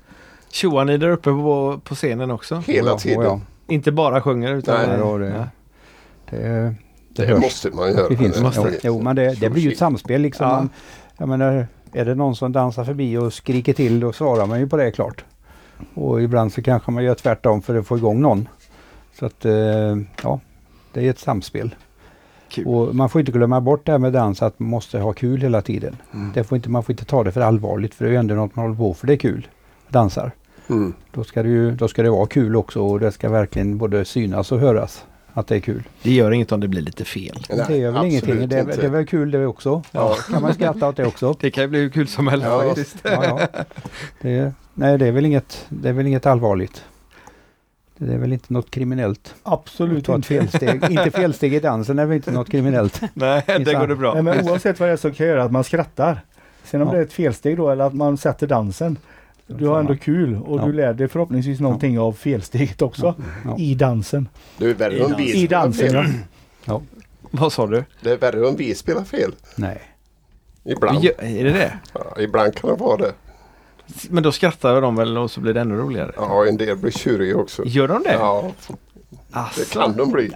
[0.51, 2.55] Tjoar ni där uppe på, på scenen också?
[2.67, 3.23] Hela Ja, tiden.
[3.23, 3.41] ja.
[3.69, 4.75] Inte bara sjunger utan...
[4.89, 4.99] Nej.
[4.99, 5.45] Ja, då, det, Ja.
[6.31, 6.75] det,
[7.27, 8.09] det, måste man göra.
[8.09, 8.41] Det finns.
[8.41, 8.61] måste.
[8.71, 10.47] Jo, jo, men det, det blir ju ett samspel liksom.
[10.47, 10.53] Ja.
[10.57, 10.69] Man,
[11.19, 14.69] jag menar, är det någon som dansar förbi och skriker till då svarar man ju
[14.69, 15.25] på det klart.
[15.95, 18.49] Och ibland så kanske man gör tvärtom för att få igång någon.
[19.19, 20.41] Så att eh, ja,
[20.93, 21.75] det är ett samspel.
[22.49, 22.67] Kul.
[22.67, 25.41] Och man får inte glömma bort det här med dans att man måste ha kul
[25.41, 25.97] hela tiden.
[26.15, 26.33] Mm.
[26.35, 28.35] Det får inte, man får inte ta det för allvarligt för det är ju ändå
[28.35, 29.49] något man håller på för det är kul.
[29.89, 30.33] Dansar.
[30.69, 30.93] Mm.
[31.11, 34.05] Då ska, det ju, då ska det vara kul också och det ska verkligen både
[34.05, 35.05] synas och höras
[35.37, 35.83] att det är kul.
[36.03, 37.47] Det gör inget om det blir lite fel.
[37.51, 38.49] Nej, det gör väl ingenting.
[38.49, 39.83] Det det är väl kul det också.
[39.93, 40.17] Ja.
[40.31, 41.37] Kan man skratta åt det också.
[41.41, 42.63] Det kan ju bli hur kul som helst Ja.
[42.63, 42.97] faktiskt.
[43.03, 43.65] Ja, ja.
[44.21, 46.85] Det, nej, det är, väl inget, det är väl inget allvarligt.
[47.99, 49.35] Det är väl inte något kriminellt.
[49.43, 50.29] Absolut inte.
[50.29, 50.91] felsteg.
[50.91, 53.01] inte felsteg i dansen är väl inte något kriminellt.
[53.15, 54.15] Nej, det går det bra.
[54.15, 56.21] Nej, men oavsett vad det är som kan göra att man skrattar.
[56.65, 56.95] Sen om Ja.
[56.95, 58.97] det är ett felsteg då eller att man sätter dansen.
[59.47, 60.67] Du har ändå kul och Ja.
[60.67, 63.15] du lär dig förhoppningsvis någonting av felsteget också.
[63.45, 63.57] Ja.
[63.59, 64.29] I dansen.
[64.59, 66.03] Det är värre om vi I dansen ja.
[66.05, 66.81] fel.
[67.31, 67.85] Vad sa du?
[68.01, 69.35] Det är värre om vi spelar fel.
[69.57, 69.83] Nej.
[70.65, 71.05] Ibland.
[71.05, 71.73] Ja, är det det?
[71.93, 73.13] Ja, ibland kan det vara det.
[74.11, 76.13] Men då skrattar de väl och så blir det ännu roligare?
[76.17, 77.63] Ja, en del blir tjuriga också.
[77.67, 78.13] Gör de det?
[78.13, 78.53] Ja,
[79.31, 79.61] Asså.
[79.61, 80.33] det kan de bli.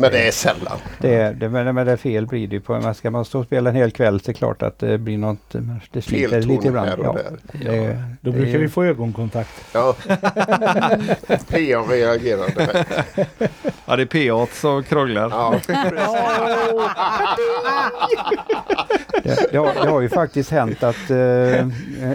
[0.00, 0.78] Men det är sällan.
[0.98, 2.94] Det, det, men, men det är fel blir det ju på.
[2.94, 5.18] Ska man stå och spela en hel kväll så är det klart att det blir
[5.18, 5.54] något.
[5.92, 6.88] Det sliter lite ibland.
[6.88, 7.38] här och där.
[7.52, 9.50] det, Då det- brukar vi få ögonkontakt.
[9.74, 9.94] Ja.
[11.48, 12.84] PA reagerade.
[13.86, 15.28] Ja, det är P8 som krånglar.
[15.30, 15.54] Ja.
[19.24, 21.66] Det, det, har, det har ju faktiskt hänt att eh,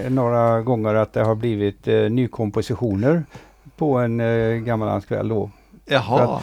[0.09, 3.23] några gånger att det har blivit eh, nykompositioner
[3.77, 5.51] på en eh, gammallandskväll då.
[5.85, 6.39] Jaha.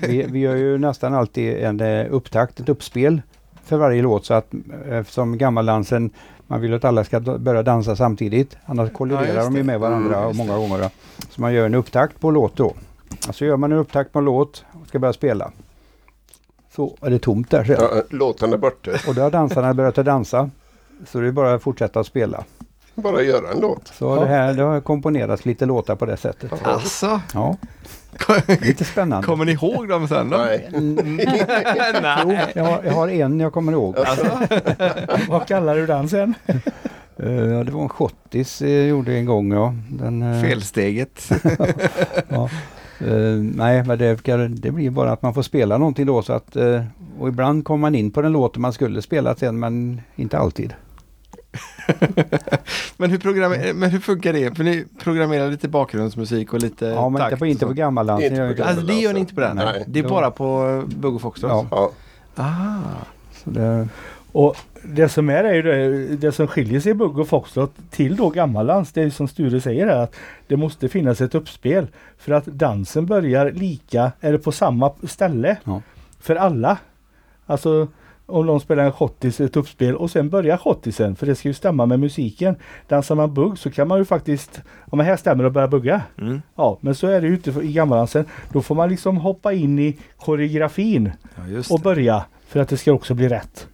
[0.00, 3.22] Vi, vi gör ju nästan alltid en eh, upptakt, ett uppspel
[3.64, 4.54] för varje låt så att
[4.88, 6.10] eh, eftersom gammaldansen,
[6.46, 8.56] man vill att alla ska börja dansa samtidigt.
[8.66, 10.78] Annars Ja, kolliderar just de ju med varandra Mm, många gånger.
[10.78, 10.90] Då.
[11.30, 12.74] Så man gör en upptakt på låt då.
[13.26, 15.50] Alltså gör man en upptakt på låt och ska börja spela.
[16.74, 17.88] Så är det tomt där sedan.
[17.92, 18.90] Ja, låten är borta.
[19.08, 20.50] Och då har dansarna börjat att dansa.
[21.06, 22.44] Så det är bara att fortsätta att spela.
[22.94, 23.88] Bara göra en låt.
[23.88, 26.52] Så det här det har komponerats lite låtar på det sättet.
[26.62, 27.20] Asså.
[27.34, 27.56] Ja,
[28.60, 29.26] lite spännande.
[29.26, 30.36] Kommer ni ihåg dem sen då?
[30.36, 30.68] Nej.
[32.02, 32.52] Nej.
[32.54, 33.96] Jag har, jag har en jag kommer ihåg.
[35.28, 36.34] Vad kallar du den sen?
[37.16, 39.52] Eh, ja, det var en schottis jag gjorde en gång.
[39.52, 39.74] Ja.
[39.90, 41.30] Den, eh, Felsteget.
[42.28, 42.48] Ja.
[43.00, 44.16] Eh, nej, men det,
[44.48, 46.22] det blir bara att man får spela någonting då.
[46.22, 46.82] Så att, eh,
[47.18, 50.74] och ibland kommer man in på den låten man skulle spela sen, men inte alltid.
[52.96, 54.56] men, hur programmer- men hur funkar det?
[54.56, 57.74] För ni programmerar lite bakgrundsmusik och lite Ja, men takt inte på, inte på så.
[57.74, 58.30] gammaldansen.
[58.32, 58.64] Inte på inte.
[58.64, 59.56] Alltså det gör ni inte på den?
[59.56, 59.84] Nej.
[59.86, 61.50] Det är bara på Bugg och Foxtrot?
[61.50, 61.66] Ja.
[61.70, 61.90] Ja.
[62.44, 63.04] Ah.
[63.44, 63.88] Så det,
[64.32, 68.16] Och det som är, är ju det, det som skiljer sig Bugg och Foxtrot till
[68.16, 70.14] då gammaldansk, det är ju som Sture säger här att
[70.46, 71.86] det måste finnas ett uppspel.
[72.18, 75.82] För att dansen börjar lika, eller på samma ställe Ja.
[76.20, 76.78] för alla.
[77.46, 77.88] Alltså
[78.26, 81.54] om någon spelar en schottis, ett uppspel och sen börjar schottisen för det ska ju
[81.54, 82.56] stämma med musiken.
[82.88, 84.60] Dansar man bugg så kan man ju faktiskt,
[84.90, 86.02] om här stämmer och börja bugga.
[86.18, 86.42] Mm.
[86.56, 88.24] Ja, men så är det ju inte i gammaldansen.
[88.52, 92.92] Då får man liksom hoppa in i koreografin Ja, och börja för att det ska
[92.92, 93.66] också bli rätt.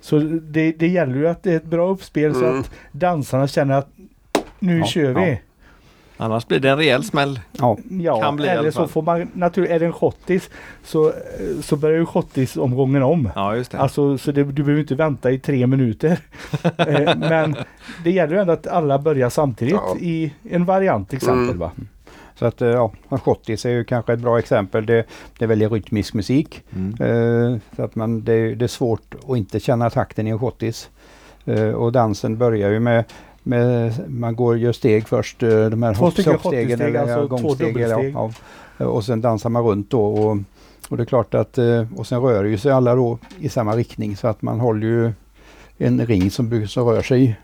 [0.00, 2.60] Så det, det gäller ju att det är ett bra uppspel så Mm.
[2.60, 3.88] att dansarna känner att
[4.58, 5.30] nu Ja, kör vi.
[5.30, 5.36] ja.
[6.22, 7.40] Annars blir det en rejäl smäll.
[7.52, 10.50] ja, Ja, eller så får man naturligtvis, är det en schottis
[10.84, 11.12] så,
[11.62, 13.30] så börjar ju schottis-omgången om.
[13.34, 13.78] Ja, just det.
[13.78, 16.18] Alltså så det, du behöver inte vänta i tre minuter.
[16.76, 17.56] Eh, Men
[18.04, 19.96] det gäller ju ändå att alla börjar samtidigt Ja.
[20.00, 21.56] i en variant till exempel.
[21.56, 21.58] Mm.
[21.58, 21.70] Va?
[22.34, 24.86] så att eh, ja, schottis är ju kanske ett bra exempel.
[24.86, 25.04] Det,
[25.38, 26.62] det är väldigt rytmisk musik.
[26.76, 26.94] Mm.
[27.54, 30.90] Eh, så att man, det, det är svårt att inte känna takten i en schottis.
[31.76, 33.04] Och dansen börjar ju med,
[33.42, 37.76] med man går gör steg först, eh, de här hoppstegen eller alltså gångsteg.
[37.80, 38.04] eller.
[38.78, 38.86] Ja.
[38.86, 40.04] Och sen dansar man runt då.
[40.04, 40.36] Och,
[40.88, 43.76] och det är klart att, eh, och sen rör ju sig alla då i samma
[43.76, 45.12] riktning så att man håller ju
[45.78, 47.36] en ring som, som rör sig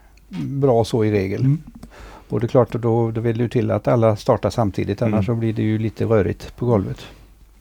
[0.42, 1.40] bra så i regel.
[1.40, 1.58] Mm.
[2.28, 5.02] Och det är klart att då, då vill det ju till att alla startar samtidigt
[5.02, 5.24] annars Mm.
[5.24, 7.06] så blir det ju lite rörigt på golvet.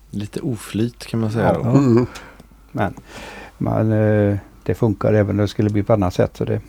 [0.10, 1.56] Lite oflyt kan man säga.
[1.64, 1.72] Ja.
[1.72, 1.78] då.
[1.78, 2.06] Mm.
[2.72, 2.94] Men
[3.58, 6.38] man, eh, det funkar även om det skulle bli på annat sätt.
[6.38, 6.62] Så det,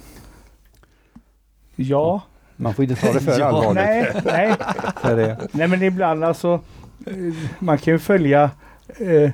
[1.80, 2.22] Ja,
[2.56, 3.74] man får inte ta det för Ja, allvarligt.
[3.74, 4.54] nej, nej.
[5.02, 6.60] För det, Nej men ibland alltså
[7.06, 7.14] eh,
[7.58, 8.50] Man kan ju följa
[8.98, 9.30] eh,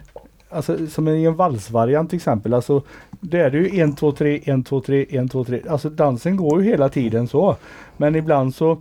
[0.51, 2.55] Alltså som i en valsvariant till exempel.
[2.55, 2.82] Alltså
[3.20, 5.62] det är det ju 1, 2, 3, 1, 2, 3, 1, 2, 3.
[5.68, 7.57] Alltså dansen går ju hela tiden så.
[7.97, 8.72] Men ibland så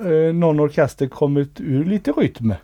[0.00, 2.54] eh, någon orkester kommit ur lite rytm.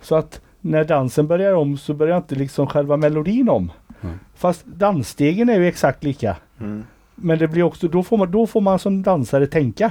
[0.00, 3.72] Så att när dansen börjar om så börjar inte liksom själva melodin om.
[4.00, 4.18] Mm.
[4.34, 6.36] Fast dansstegen är ju exakt lika.
[6.60, 6.84] Mm.
[7.22, 9.90] Men det blir också, då får man, då får man som dansare tänka.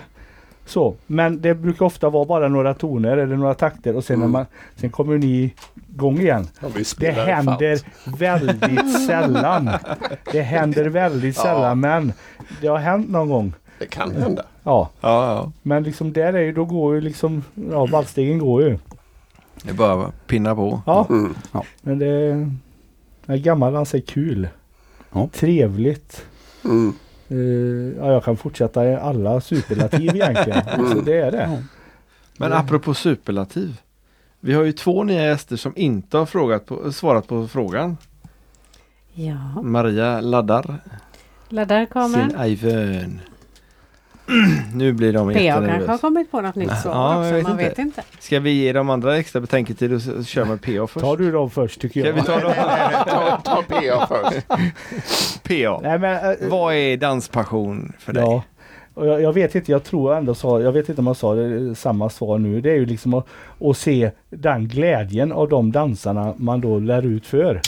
[0.66, 4.26] Så, men det brukar ofta vara bara några toner eller några takter och sen, när
[4.26, 4.32] Mm.
[4.32, 5.54] man, sen kommer ni
[5.94, 6.48] igång igen.
[6.62, 6.68] Ja,
[6.98, 7.80] Det händer
[8.18, 9.70] väldigt sällan.
[10.32, 11.44] Det händer väldigt Ja.
[11.44, 12.14] sällan men
[12.62, 13.54] det har hänt någon gång.
[13.80, 14.44] Det kan hända.
[14.64, 15.52] Ja, Ja, ja.
[15.62, 18.78] men liksom där är ju, då går ju liksom, ja valsstegen går ju.
[19.64, 20.82] Det är bara att pinna på.
[20.86, 21.34] Ja, Mm.
[21.82, 22.48] men det,
[23.26, 24.48] det gammalans är kul.
[25.12, 25.30] Ja.
[25.34, 26.26] Trevligt.
[26.66, 26.94] Mm.
[27.32, 27.38] Eh,
[27.98, 30.62] ja, jag kan fortsätta i alla superlativ egentligen.
[30.92, 31.64] Så det är det.
[32.38, 32.66] Men Mm.
[32.66, 33.78] apropå superlativ.
[34.40, 37.98] Vi har ju två nya gäster som inte har frågat på, svarat på frågan.
[39.14, 40.80] Ja, Maria laddar
[41.50, 42.46] laddar sin kameran.
[42.48, 43.20] iPhone.
[44.74, 45.98] nu blir de PA kanske har jättenervösa.
[46.02, 47.64] kommit på något nytt svar Ja, jag också, vet man inte.
[47.70, 48.04] vet inte.
[48.20, 51.06] Ska vi ge de andra extra betänketid och köra med PA först?
[51.06, 52.16] Tar du dem först tycker Ska jag.
[52.16, 52.54] vi ta dem?
[53.08, 54.48] ta, ta PA först.
[55.44, 55.80] PA.
[55.84, 58.24] Nej, men, eh, Vad är danspassion för dig?
[58.24, 58.44] Ja.
[58.94, 61.36] Och jag, jag vet inte, jag tror ändå sa, jag vet inte om jag sa
[61.36, 62.62] det, samma svar nu.
[62.62, 63.28] Det är ju liksom att,
[63.62, 67.62] att se den glädjen av de dansarna man då lär ut för.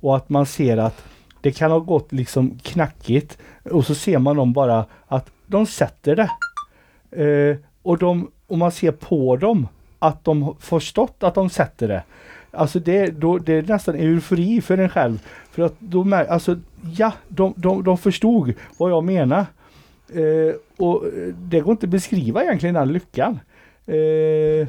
[0.00, 1.04] Och att man ser att
[1.40, 3.38] det kan ha gått liksom knackigt
[3.70, 6.30] och så ser man dem bara att de sätter det.
[7.24, 9.68] Eh, och, de, och man ser på dem
[9.98, 12.02] att de förstått att de sätter det.
[12.50, 15.18] Alltså det, då, det är nästan eufori för en själv.
[15.50, 16.58] För att de, alltså
[16.96, 19.46] ja, de, de, de förstod vad jag menar.
[20.14, 23.40] Eh, och det går inte att beskriva egentligen den lyckan.
[23.86, 24.68] Eh,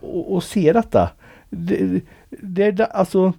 [0.00, 1.10] och, och se detta.
[1.50, 2.00] Det,
[2.30, 3.32] det, det, alltså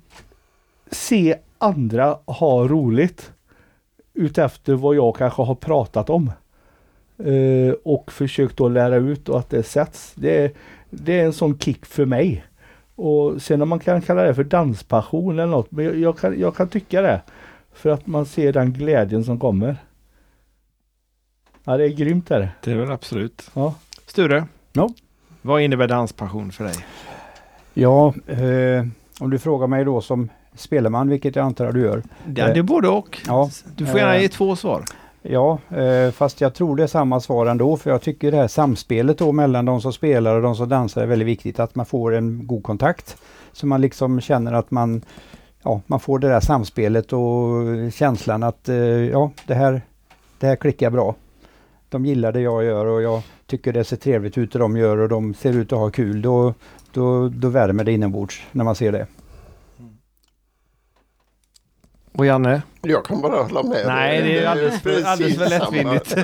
[0.91, 3.31] se andra ha roligt
[4.13, 6.31] utefter vad jag kanske har pratat om.
[7.25, 10.11] Eh, och försökt att lära ut och att det sätts.
[10.15, 10.51] Det, är-
[10.89, 12.43] det är en sån kick för mig.
[12.95, 15.71] Och sen om man kan kalla det för danspassion eller något.
[15.71, 17.21] Men jag, jag, kan, jag kan tycka det.
[17.73, 19.77] För att man ser den glädjen som kommer.
[21.63, 22.49] Ja det är grymt är det.
[22.63, 23.51] Det är väl absolut.
[23.53, 23.75] Ja.
[24.05, 24.45] Sture?
[24.73, 24.89] Ja.
[25.41, 26.75] Vad innebär danspassion för dig?
[27.73, 28.85] Ja, eh,
[29.19, 32.03] om du frågar mig då som spelman, vilket jag antar att du gör.
[32.35, 33.19] Ja, det är både och.
[33.27, 33.49] Ja.
[33.75, 34.83] Du får gärna Eh, ge två svar.
[35.21, 38.47] Ja, eh, fast jag tror det är samma svar ändå för jag tycker det här
[38.47, 41.59] samspelet då mellan de som spelar och de som dansar är väldigt viktigt.
[41.59, 43.17] Att man får en god kontakt.
[43.51, 45.01] Så man liksom känner att man,
[45.63, 49.81] ja, man får det där samspelet och känslan att eh, ja, det här,
[50.39, 51.15] det här klickar bra.
[51.89, 54.97] De gillar det jag gör och jag tycker det ser trevligt ut det de gör
[54.97, 56.21] och de ser ut att ha kul.
[56.21, 56.53] Då,
[56.91, 59.07] då, då värmer det inombords när man ser det.
[62.17, 62.61] Och Janne?
[62.81, 63.83] Jag kan bara hålla med.
[63.85, 64.33] Nej, dig.
[64.33, 66.15] det är alldeles precis alldeles för lättvindigt.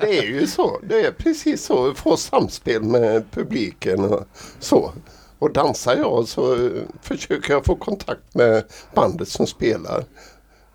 [0.00, 0.78] Det är ju så.
[0.82, 1.94] Det är precis så.
[1.94, 4.24] Få samspel med publiken och
[4.58, 4.92] så.
[5.38, 6.70] Och dansar jag så
[7.02, 8.64] försöker jag få kontakt med
[8.94, 10.04] bandet som spelar.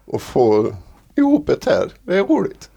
[0.06, 0.74] Och få
[1.16, 1.92] ihop det här.
[2.04, 2.70] Det är roligt.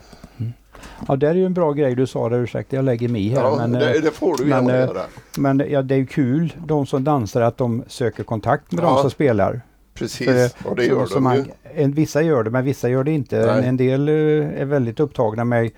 [1.08, 3.42] Ja, det är ju en bra grej du sa där, ursäkta jag lägger mig här.
[3.42, 5.02] Ja, men, det, eh, det får du men, gärna eh, göra.
[5.38, 8.88] Men ja, det är ju kul, de som dansar, att de söker kontakt med Ja,
[8.88, 9.60] de som spelar.
[9.94, 10.52] Precis.
[10.54, 11.44] För- och det gör så de man, ju.
[11.74, 13.50] en, Vissa gör det, men vissa gör det inte.
[13.50, 14.14] En, en del eh,
[14.60, 15.70] är väldigt upptagna med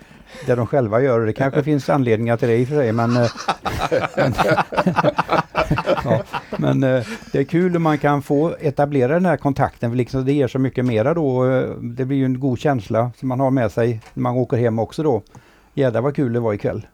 [0.47, 1.21] det de själva gör.
[1.27, 4.35] Det kanske finns anledningar till det i och för sig, men, men,
[6.05, 6.23] ja,
[6.59, 10.25] men eh, det är kul om man kan få etablera den här kontakten, för liksom
[10.25, 11.45] det ger så mycket mera då.
[11.81, 14.79] Det blir ju en god känsla som man har med sig när man åker hem
[14.79, 15.23] också då.
[15.75, 16.87] Jädrar vad kul det var ikväll.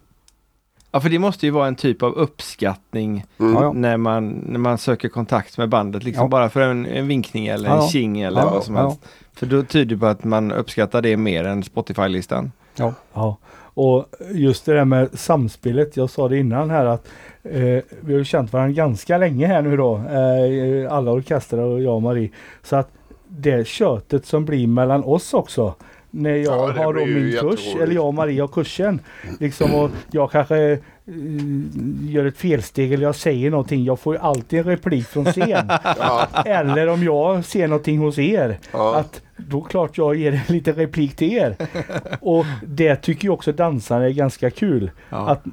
[0.92, 3.54] Ja, för det måste ju vara en typ av uppskattning Mm.
[3.54, 3.72] Ja, ja.
[3.72, 6.04] när, man, när man söker kontakt med bandet.
[6.04, 6.28] Liksom Ja.
[6.28, 7.88] bara för en, en vinkning eller Ja, en ja.
[7.88, 8.82] tjing eller Ja, vad som ja.
[8.82, 9.00] helst.
[9.32, 12.52] För då tyder det på att man uppskattar det mer än Spotify-listan.
[12.76, 13.36] Ja,
[13.74, 15.96] och just det där med samspelet.
[15.96, 17.08] Jag sa det innan här att
[17.42, 19.96] eh, vi har känt varandra ganska länge här nu då.
[19.96, 22.30] Eh, alla orkestrar och jag och Marie.
[22.62, 22.90] Så att
[23.28, 25.74] det köttet som blir mellan oss också.
[26.10, 29.00] När jag Ja, har då min kurs, eller jag och Marie har kursen.
[29.40, 30.78] Liksom och jag kanske eh,
[32.02, 33.84] gör ett felsteg eller jag säger någonting.
[33.84, 35.68] Jag får alltid en replik från scen.
[35.84, 38.58] Ja, eller om jag ser någonting hos er.
[38.72, 38.96] ja.
[38.96, 41.56] Att då klart jag ger en liten replik till er.
[42.20, 44.90] Och det tycker ju också dansarna är ganska kul.
[45.10, 45.28] Ja.
[45.30, 45.44] Att,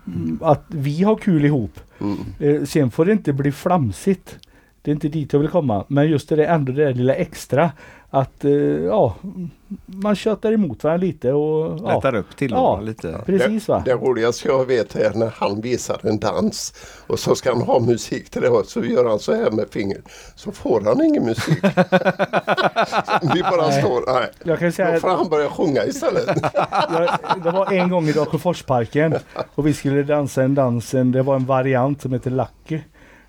[0.41, 1.80] att vi har kul ihop.
[2.01, 2.18] Mm.
[2.39, 4.39] Eh, sen får det inte bli flamsigt.
[4.82, 5.86] Det är inte dit jag vill komma.
[5.88, 7.72] Men just det där, ändå det där lilla extra.
[8.10, 8.51] Att eh,
[8.86, 9.16] ja,
[9.86, 12.80] man köttar emot varandra lite och ja, Lättar upp till Ja.
[12.82, 13.22] lite.
[13.26, 13.82] precis va.
[13.86, 16.74] Det roligaste jag vet är när han visar en dans
[17.08, 19.66] och så ska han ha musik till det och så gör han så här med
[19.72, 20.03] fingret.
[20.36, 21.58] Så får han ingen musik.
[23.34, 24.30] Vi bara står, nej.
[24.43, 26.26] Jag kan säga Då att får han börja sjunga istället.
[26.91, 27.10] jag,
[27.43, 29.16] det var en gång i Dalsjöforsparken
[29.55, 32.80] och vi skulle dansa en dans, det var en variant som heter Lucky.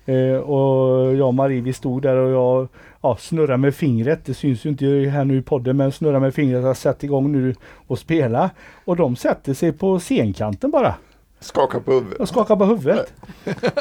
[0.05, 2.67] Eh, och jag och Marie vi stod där och jag
[3.01, 4.19] ja, snurrade med fingret.
[4.25, 6.61] Det syns ju inte här nu i podden men snurrade med fingret.
[6.61, 7.55] Jag har satt igång nu
[7.87, 8.49] och spela.
[8.85, 10.95] Och de sätter sig på scenkanten bara.
[11.41, 12.15] Skaka på huvudet.
[12.19, 13.13] Jag skakar på huvudet.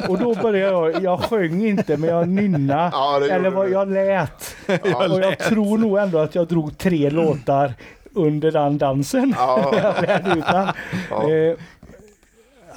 [0.09, 2.91] Och då började jag, jag sjöng inte men jag nynnade.
[2.93, 4.57] Ja, eller vad jag lät.
[4.67, 7.75] Ja, Och jag tror nog ändå att jag drog tre låtar
[8.15, 9.35] under den dansen.
[9.37, 9.73] Ja.
[10.07, 10.73] Jag.
[11.11, 11.57] Ja.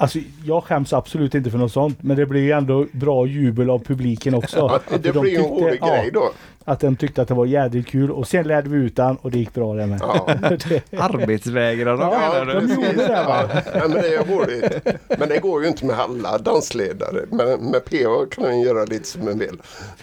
[0.02, 3.70] Alltså jag skäms absolut inte för något sånt men det blir ju ändå bra jubel
[3.70, 4.80] av publiken också.
[4.90, 6.30] Det de blir ju en rolig ja, grej då.
[6.64, 9.30] Att de tyckte att det var jädrigt kul och sen lärde vi ut den och
[9.30, 10.00] det gick bra det med.
[10.02, 10.26] Ja.
[10.98, 12.66] Arbetsvägrar de Ja, menar du?
[12.66, 13.42] de gjorde det va?
[13.54, 14.86] Ja, nej, men det är roligt.
[15.18, 17.20] Men det går ju inte med alla dansledare.
[17.30, 19.56] Men med PA kan man göra lite som man vill.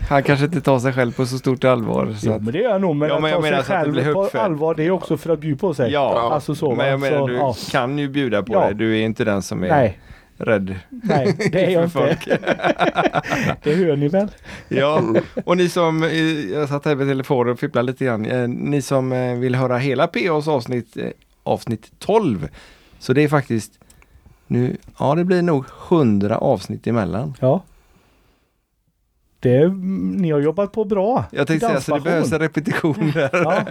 [0.10, 2.06] Han kanske inte tar sig själv på så stort allvar.
[2.20, 2.96] Så Jo att, men det gör jag nog.
[2.96, 4.76] Men Ja, att men jag ta sig menar så att det blir själv på allvar
[4.76, 5.92] det är också för att bjuda på sig.
[5.92, 7.56] ja, Alltså så, men jag menar Så, du ja.
[7.72, 8.68] kan ju bjuda på Ja.
[8.68, 8.74] det.
[8.74, 10.00] Du är inte den som är Nej,
[10.40, 12.18] rädd nej det är jag inte.
[13.64, 14.28] Det hör ni väl?
[14.68, 15.04] Ja,
[15.46, 18.26] och ni som, eh, jag satt här med telefonen och fipplade lite grann.
[18.26, 20.98] Eh, Ni som eh, vill höra hela PAs avsnitt,
[21.44, 22.48] avsnitt 12.
[23.00, 23.80] Så det är faktiskt
[24.48, 27.34] nu, ja det blir nog 100 avsnitt emellan.
[27.40, 27.64] Ja.
[29.42, 29.68] Det,
[30.22, 31.26] ni har jobbat på bra.
[31.32, 33.30] Jag tänkte säga så det behövs en repetition där.
[33.34, 33.64] Ja,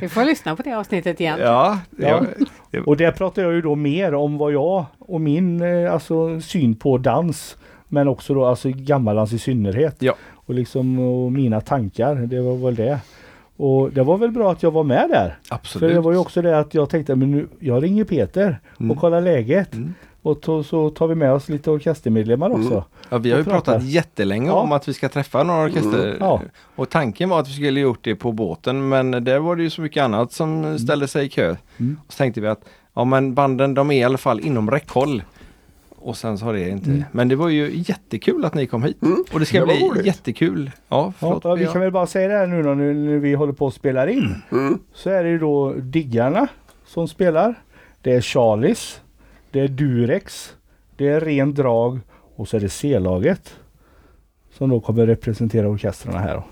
[0.00, 1.38] Vi får lyssna på det avsnittet igen.
[1.42, 2.22] Ja, Ja.
[2.70, 2.80] ja.
[2.86, 6.74] Och där pratar jag ju då mer om vad jag och min eh, alltså, syn
[6.74, 7.56] på dans.
[7.88, 9.96] Men också då alltså gammaldans i synnerhet.
[9.98, 10.14] Ja.
[10.34, 12.98] Och liksom och mina tankar, det var väl det.
[13.56, 15.38] Och det var väl bra att jag var med där.
[15.48, 15.88] Absolut.
[15.88, 18.90] För det var ju också det att jag tänkte, men nu, jag ringer Peter Mm.
[18.90, 19.74] och kollar läget.
[19.74, 19.94] Mm.
[20.22, 22.70] Och to, så tar vi med oss lite orkestermedlemmar också.
[22.72, 22.82] Mm.
[23.08, 23.72] Ja, vi har ju pratar.
[23.72, 24.54] pratat jättelänge Ja.
[24.54, 26.04] om att vi ska träffa några orkester.
[26.06, 26.16] Mm.
[26.20, 26.40] Ja.
[26.76, 29.70] Och tanken var att vi skulle gjort det på båten men där var det ju
[29.70, 31.56] så mycket annat som ställde sig i kö.
[31.78, 32.00] Mm.
[32.06, 32.64] Och så tänkte vi att
[32.94, 35.22] ja men banden de är i alla fall inom räckhåll.
[36.00, 36.90] Och sen så har det inte.
[36.90, 37.04] Mm.
[37.12, 39.02] Men det var ju jättekul att ni kom hit.
[39.02, 39.24] Mm.
[39.32, 40.06] Och det ska Det bli roligt.
[40.06, 40.70] jättekul.
[40.88, 41.44] Ja, förlåt.
[41.44, 43.66] Ja, vi kan väl bara säga det här nu då nu när vi håller på
[43.66, 44.34] att spela in.
[44.52, 44.78] Mm.
[44.94, 46.48] Så är det ju då Diggarna
[46.86, 47.54] som spelar.
[48.02, 49.00] Det är Charlies.
[49.50, 50.54] Det är Durex.
[50.96, 52.00] Det är Ren Drag.
[52.36, 53.54] Och så är det C-laget.
[54.58, 56.34] Som då kommer representera orkestrarna här.
[56.34, 56.44] Då.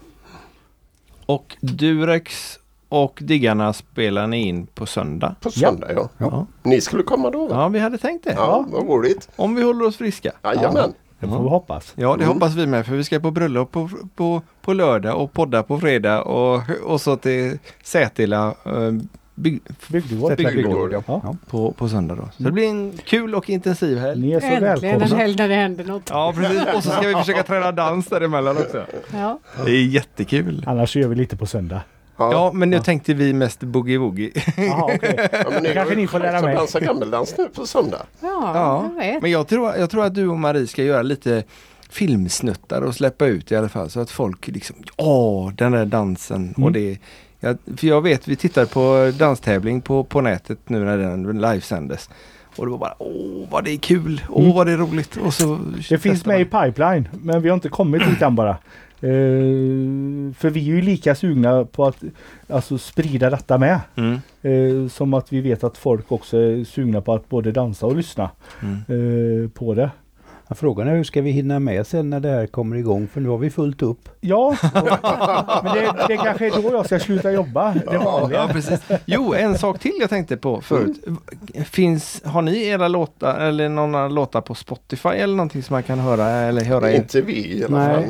[1.27, 2.59] Och Durex
[2.89, 5.35] och Diggarna spelar ni in på söndag.
[5.41, 6.09] På söndag ja.
[6.19, 7.55] Ja, Ni skulle komma då va?
[7.55, 8.33] ja vi hade tänkt det.
[8.33, 9.29] Ja, vad roligt.
[9.37, 10.33] Om vi håller oss friska.
[10.45, 10.93] Jajamän.
[11.21, 11.93] Det får vi hoppas.
[11.97, 12.29] Ja, det Mm.
[12.35, 15.81] hoppas vi med för vi ska på bröllop på, på, på lördag och podda på
[15.81, 18.93] fredag och, och så till Sätila eh,
[19.37, 20.31] bygg, Bygdegård.
[20.31, 21.03] Sätta Bygdegård, bygdegård, ja.
[21.07, 21.21] ja.
[21.25, 21.37] Ja.
[21.51, 22.29] på, på söndag då.
[22.37, 24.21] Så det blir en kul och intensiv helg.
[24.21, 24.65] Ni är så Äntligen
[24.95, 25.17] en välkomna.
[25.23, 26.03] helg när det händer något.
[26.11, 26.63] Ja, precis.
[26.75, 28.85] Och så ska vi försöka träna dans däremellan också.
[29.13, 29.39] Ja.
[29.65, 30.65] Det är jättekul.
[30.67, 31.81] Annars så gör vi lite på söndag.
[32.19, 34.31] Ja, men nu tänkte vi mest boogie-woogie.
[34.83, 35.29] Okej.
[35.33, 36.55] Ja, men kanske ni får lära mig.
[36.55, 38.03] dansa gammeldans nu på söndag.
[38.21, 39.23] Ja, Ja, jag vet.
[39.23, 41.45] Men jag tror, jag tror att du och Marie ska göra lite
[41.91, 46.43] filmsnuttar och släppa ut i alla fall så att folk liksom, åh den där dansen
[46.57, 46.65] Mm.
[46.65, 46.99] och det
[47.41, 52.11] jag, För jag vet, vi tittade på danstävling på, på nätet nu när den livesändes.
[52.57, 54.57] Och det var bara, åh vad det är kul, åh Mm.
[54.57, 55.17] vad det är roligt.
[55.17, 55.59] Och så
[55.89, 56.65] Det finns med i man.
[56.65, 57.09] pipeline.
[57.23, 58.57] Men vi har inte kommit dit än bara.
[59.01, 61.97] Eh, för vi är ju lika sugna på att
[62.49, 63.81] alltså, sprida detta med.
[63.97, 67.87] Mm, Eh, som att vi vet att folk också är sugna på att både dansa
[67.87, 68.31] och lyssna
[68.63, 68.75] mm.
[69.45, 69.91] eh, på det.
[70.49, 73.09] Ja, Frågan är hur ska vi hinna med sen när det här kommer igång?
[73.09, 74.09] För nu har vi fullt upp.
[74.21, 74.57] Ja,
[75.65, 77.73] men det, det kanske är då jag ska sluta jobba.
[77.75, 78.49] Det Ja, vanliga.
[78.49, 78.81] precis.
[79.05, 81.05] Jo, en sak till jag tänkte på förut.
[81.65, 85.99] Finns, har ni era låtar eller några låtar på Spotify eller någonting som man kan
[85.99, 86.97] höra eller höra er?
[86.97, 88.09] Inte vi i alla Nej.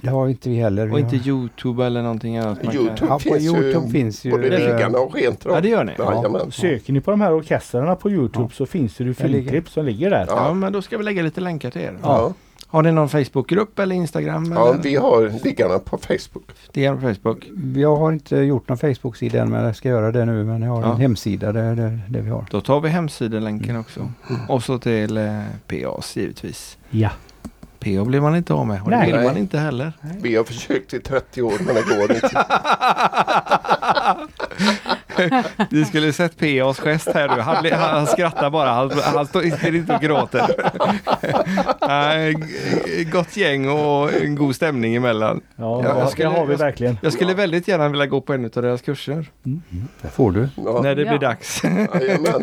[0.00, 0.92] Det har inte vi heller.
[0.92, 2.62] Och inte Youtube eller någonting annat?
[2.64, 4.30] man kan- Youtube Ja, på finns Youtube ju finns ju...
[4.30, 5.92] både eh, liggarna och rent Ja, det gör ni.
[5.98, 6.50] Jajamän.
[6.52, 8.54] Söker ni på de här orkestrarna på Youtube Ja.
[8.54, 10.24] så finns det ju filmklipp som ligger där.
[10.28, 11.94] Ja, men då ska vi lägga lite länkar till er.
[12.02, 12.32] Ja.
[12.66, 14.52] Har ni någon Facebookgrupp eller Instagram?
[14.56, 14.82] ja, eller?
[14.82, 16.44] vi har liggarna på Facebook.
[16.72, 17.48] Det är på Facebook.
[17.76, 20.44] Jag har inte gjort någon Facebook-sida än men jag ska göra det nu.
[20.44, 20.92] Men jag har Ja.
[20.92, 22.44] en hemsida där, där, där vi har.
[22.50, 24.12] Då tar vi hemsidelänken också.
[24.48, 26.78] Och så till eh, PAs givetvis.
[26.90, 27.10] Ja.
[27.80, 29.12] PA blir man inte av med och det Nej.
[29.12, 29.92] vill man inte heller.
[30.22, 32.46] Vi har försökt i 30 år men det går inte.
[35.70, 37.40] Du skulle sett PAs gest här nu.
[37.42, 38.70] Han, blir- han skrattar bara.
[38.70, 40.46] Han, han står inte och gråter.
[43.12, 45.40] Gott gäng och en god stämning emellan.
[45.56, 46.98] Ja, Ja, jag det skulle- har vi jag- verkligen.
[47.02, 49.26] Jag skulle väldigt gärna vilja gå på en av deras kurser.
[50.02, 50.48] Det får du.
[50.56, 51.08] Ja, När det Ja.
[51.08, 51.62] blir dags.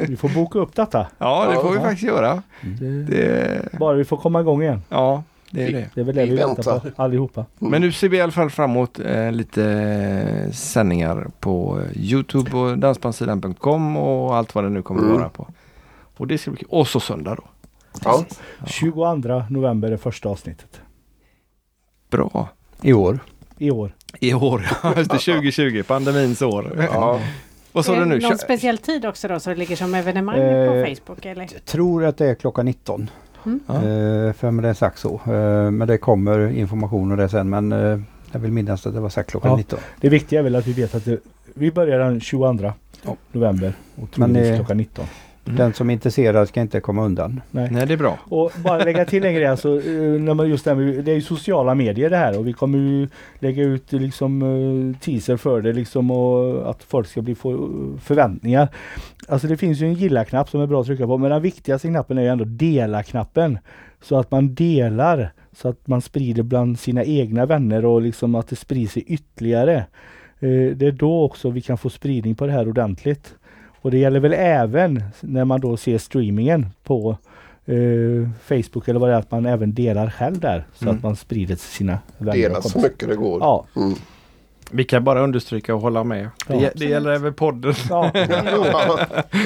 [0.07, 1.07] Vi får boka upp detta.
[1.17, 2.41] Ja, det får vi faktiskt göra.
[3.09, 4.81] Det, Bara vi får komma igång igen.
[4.89, 5.89] ja, det är det.
[5.95, 7.45] Det är väl det vi, Vi väntar på allihopa.
[7.59, 9.63] Men nu ser vi i alla fall fram emot eh, lite
[10.45, 15.17] eh, sändningar på eh, Youtube och dansbandsidan.com och allt vad det nu kommer att Mm.
[15.19, 15.47] vara på.
[16.17, 16.63] Och det ska bli.
[16.69, 17.43] Och så söndag då.
[18.03, 18.25] Ja.
[18.67, 19.15] 22
[19.49, 20.81] november är första avsnittet.
[22.09, 22.49] Bra.
[22.81, 23.19] I år.
[23.57, 23.91] I år.
[24.19, 26.87] I år, ja, just det, 2020, pandemins år.
[26.93, 27.19] Ja.
[27.71, 28.19] Vad sa Är du nu?
[28.19, 31.45] någon speciell tid också då så det ligger som evenemang Eh, på Facebook eller?
[31.45, 33.09] Tror att det är klockan 19.
[33.47, 33.59] Mm.
[34.27, 35.13] Eh, för mig det är sagt så.
[35.25, 37.49] Eh, men det kommer information och det sen.
[37.49, 37.99] Men eh,
[38.31, 39.57] jag vill minnas att det var sagt klockan Ja.
[39.57, 39.79] 19.
[40.01, 41.19] Det viktiga är väl att vi vet att det,
[41.53, 42.71] vi börjar den 22
[43.05, 43.15] Ja.
[43.31, 45.05] november och Men, troligtvis eh, klockan 19.
[45.47, 45.57] Mm.
[45.57, 47.41] Den som är intresserad ska inte komma undan.
[47.51, 47.69] Nej.
[47.71, 48.19] Nej, det är bra.
[48.23, 51.15] Och bara lägga till en grej alltså, eh, när man just det, med, det är
[51.15, 53.07] ju sociala medier det här och vi kommer ju
[53.39, 57.69] lägga ut liksom eh, teaser för det liksom och att folk ska bli få
[58.01, 58.67] förväntningar.
[59.27, 61.87] Alltså det finns ju en gilla-knapp som är bra att trycka på men den viktigaste
[61.87, 63.59] knappen är ju ändå dela-knappen.
[64.01, 68.47] Så att man delar så att man sprider bland sina egna vänner och liksom att
[68.47, 69.75] det sprider sig ytterligare.
[70.39, 73.35] Eh, Det är då också vi kan få spridning på det här ordentligt.
[73.81, 77.17] Och det gäller väl även när man då ser streamingen på
[77.65, 80.65] eh, Facebook eller vad det är, att man även delar själv där.
[80.73, 80.95] Så Mm.
[80.97, 83.39] att man sprider till sina vänner Dela så mycket det går.
[83.41, 83.93] Ja, Mm.
[84.71, 86.29] Vi kan bara understryka och hålla med.
[86.47, 87.73] Ja, det, det gäller även podden.
[87.89, 88.09] ja.
[88.13, 88.19] det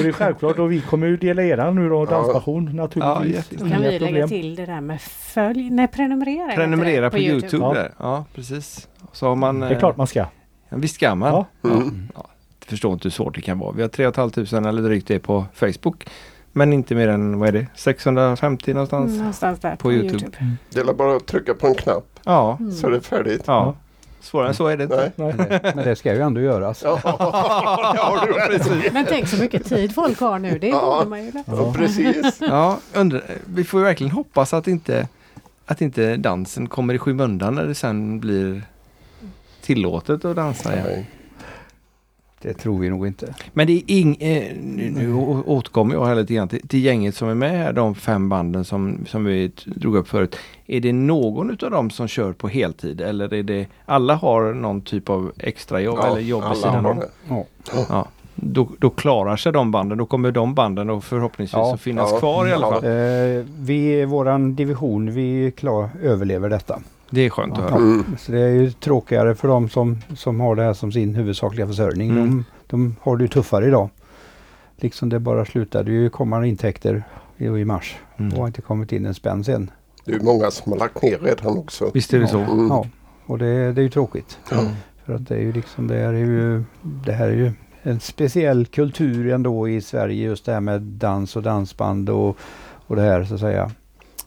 [0.08, 2.10] är självklart och vi kommer ju dela eran nu då, Ja.
[2.10, 3.52] danspassion Ja, naturligtvis.
[3.60, 4.28] Inga kan vi lägga problem.
[4.28, 6.52] till det där med följ, nej prenumerera.
[6.54, 7.64] Prenumerera det, på, Youtube.
[7.64, 7.72] Ja.
[7.74, 7.92] där.
[7.98, 8.88] Ja, precis.
[9.12, 9.60] Så man...
[9.60, 10.18] Det är eh, klart man ska.
[10.68, 11.28] Ja, visst ska man.
[11.32, 11.46] Ja.
[11.62, 11.70] Ja.
[11.70, 12.08] Mm.
[12.66, 13.72] Förstår inte hur svårt det kan vara.
[13.72, 16.06] Vi har 3 500 eller drygt det på Facebook.
[16.52, 19.06] Men inte mer än, vad är det, 650 någonstans?
[19.08, 20.56] Mm, någonstans där På YouTube.
[20.70, 22.72] Det är bara att trycka på en knapp Ja, Mm.
[22.72, 23.42] så är det färdigt.
[23.46, 23.74] ja.
[24.20, 25.12] Svårare än så är det inte.
[25.16, 25.34] Nej.
[25.38, 25.60] Nej.
[25.74, 26.82] Men det, ska ju ändå göras.
[26.84, 27.00] Ja.
[28.92, 30.58] Men tänk så mycket tid folk har nu.
[30.58, 31.04] Det Ja.
[31.08, 31.32] man ju.
[31.46, 32.38] Ja, precis.
[32.40, 35.08] Ja, undrar, vi får ju verkligen hoppas att inte,
[35.66, 38.62] att inte dansen kommer i skymundan när det sen blir
[39.62, 40.86] tillåtet att dansa igen.
[40.88, 41.10] Nej.
[42.42, 43.34] Det tror vi nog inte.
[43.52, 45.14] Men det är ing, eh, nu,
[45.46, 48.64] återkommer jag här lite grann till, till gänget som är med här, de fem banden
[48.64, 50.36] som, som vi drog upp förut.
[50.66, 54.80] Är det någon utav dem som kör på heltid eller är det alla har någon
[54.82, 56.98] typ av extrajobb eller jobb vid alla sidan har om?
[56.98, 57.08] det.
[57.28, 57.44] Ja.
[57.88, 58.06] Ja.
[58.34, 61.74] Då, då klarar sig de banden, då kommer de banden och förhoppningsvis Ja.
[61.74, 62.18] att finnas Ja.
[62.18, 62.72] kvar i alla Ja.
[62.80, 62.84] fall.
[62.84, 66.80] Eh, vi, våran division, vi klar, överlever detta.
[67.14, 67.64] Det är skönt att Ja.
[67.70, 67.76] höra.
[67.82, 68.04] Mm.
[68.18, 71.66] Så det är ju tråkigare för dem som, som har det här som sin huvudsakliga
[71.66, 72.10] försörjning.
[72.10, 72.28] Mm.
[72.28, 73.88] De, de har det ju tuffare idag.
[74.76, 77.02] Liksom det bara slutade ju komma intäkter
[77.36, 78.32] i, i mars Mm.
[78.32, 79.70] och har inte kommit in en spänn sen.
[80.04, 81.90] Det är många som har lagt ner redan också.
[81.94, 82.38] Visst är det så.
[82.38, 82.66] Mm.
[82.68, 82.86] Ja,
[83.26, 84.38] och det, det är ju tråkigt.
[84.52, 84.64] Mm.
[85.04, 87.52] För att det är ju liksom, det här är ju, det här är ju
[87.82, 92.36] en speciell kultur ändå i Sverige just det här med dans och dansband och,
[92.86, 93.70] och det här så att säga.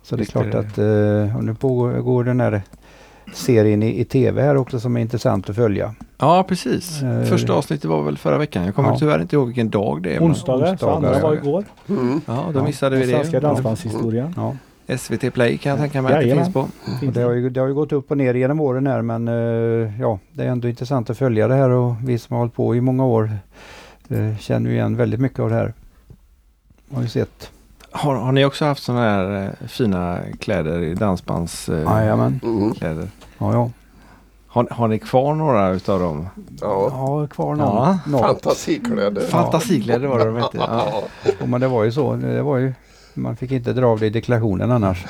[0.05, 2.61] Så Visst det är är klart att eh, nu pågår går den här
[3.33, 5.95] serien i, i tv här också som är intressant att följa.
[6.17, 7.03] Ja, precis.
[7.03, 8.65] Eh, Första avsnittet var väl förra veckan.
[8.65, 8.97] Jag kommer Ja.
[8.99, 10.19] tyvärr inte ihåg vilken dag det är.
[10.23, 11.39] Onsdagar, så Onsdagar, andra var ja.
[11.41, 11.63] igår.
[11.89, 12.21] Mm.
[12.25, 12.63] Ja, då Ja.
[12.63, 13.47] missade vi Den svenska det.
[13.47, 14.33] dansbandshistorien.
[14.37, 14.55] Ja.
[14.97, 16.67] SVT Play kan jag tänka mig att det finns på.
[17.13, 20.01] Det, har ju, det har ju gått upp och ner genom åren här men eh,
[20.01, 22.75] ja, det är ändå intressant att följa det här och vi som har hållit på
[22.75, 23.31] i många år
[24.09, 25.73] eh, känner ju igen väldigt mycket av det här.
[26.93, 27.51] Har ju sett.
[27.95, 32.31] Har, har ni också haft sådana här eh, fina kläder i dansbandskläder?
[32.43, 32.49] Eh.
[32.49, 32.73] Mm.
[32.73, 33.07] kläder?
[33.37, 33.71] Ja, ja.
[34.47, 36.27] har, har ni kvar några utav dem?
[36.61, 36.89] Ja.
[36.91, 37.97] Ja, kvar någon.
[38.11, 38.19] Ja.
[38.19, 39.21] Fantasikläder.
[39.21, 40.57] Fantasikläder var det de hette.
[40.57, 41.03] Ja.
[41.39, 41.45] Ja.
[41.45, 42.15] Men det var ju så.
[42.15, 42.73] Det var ju,
[43.13, 45.05] man fick inte dra av det i deklarationen annars.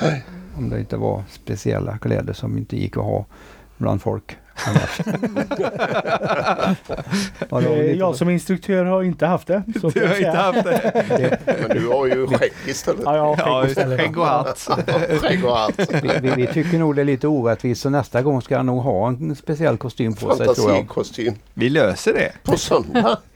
[0.56, 3.24] Om det inte var speciella kläder som inte gick att ha
[3.76, 4.36] bland folk.
[7.50, 9.62] Ja, Eh, Jag som instruktör har inte haft det.
[9.80, 11.38] Så Du har inte haft det?
[11.68, 13.00] Men du har ju skägg istället.
[13.04, 14.16] Ja, jag har Ja, skägg istället.
[14.16, 14.68] och hatt.
[15.20, 15.92] Skägg och allt.
[16.02, 18.82] vi, vi, vi tycker nog det är lite orättvist så nästa gång ska han nog
[18.82, 20.46] ha en speciell kostym på sig.
[20.46, 21.34] Fantasikostym.
[21.54, 22.32] Vi löser det.
[22.42, 23.18] På söndag.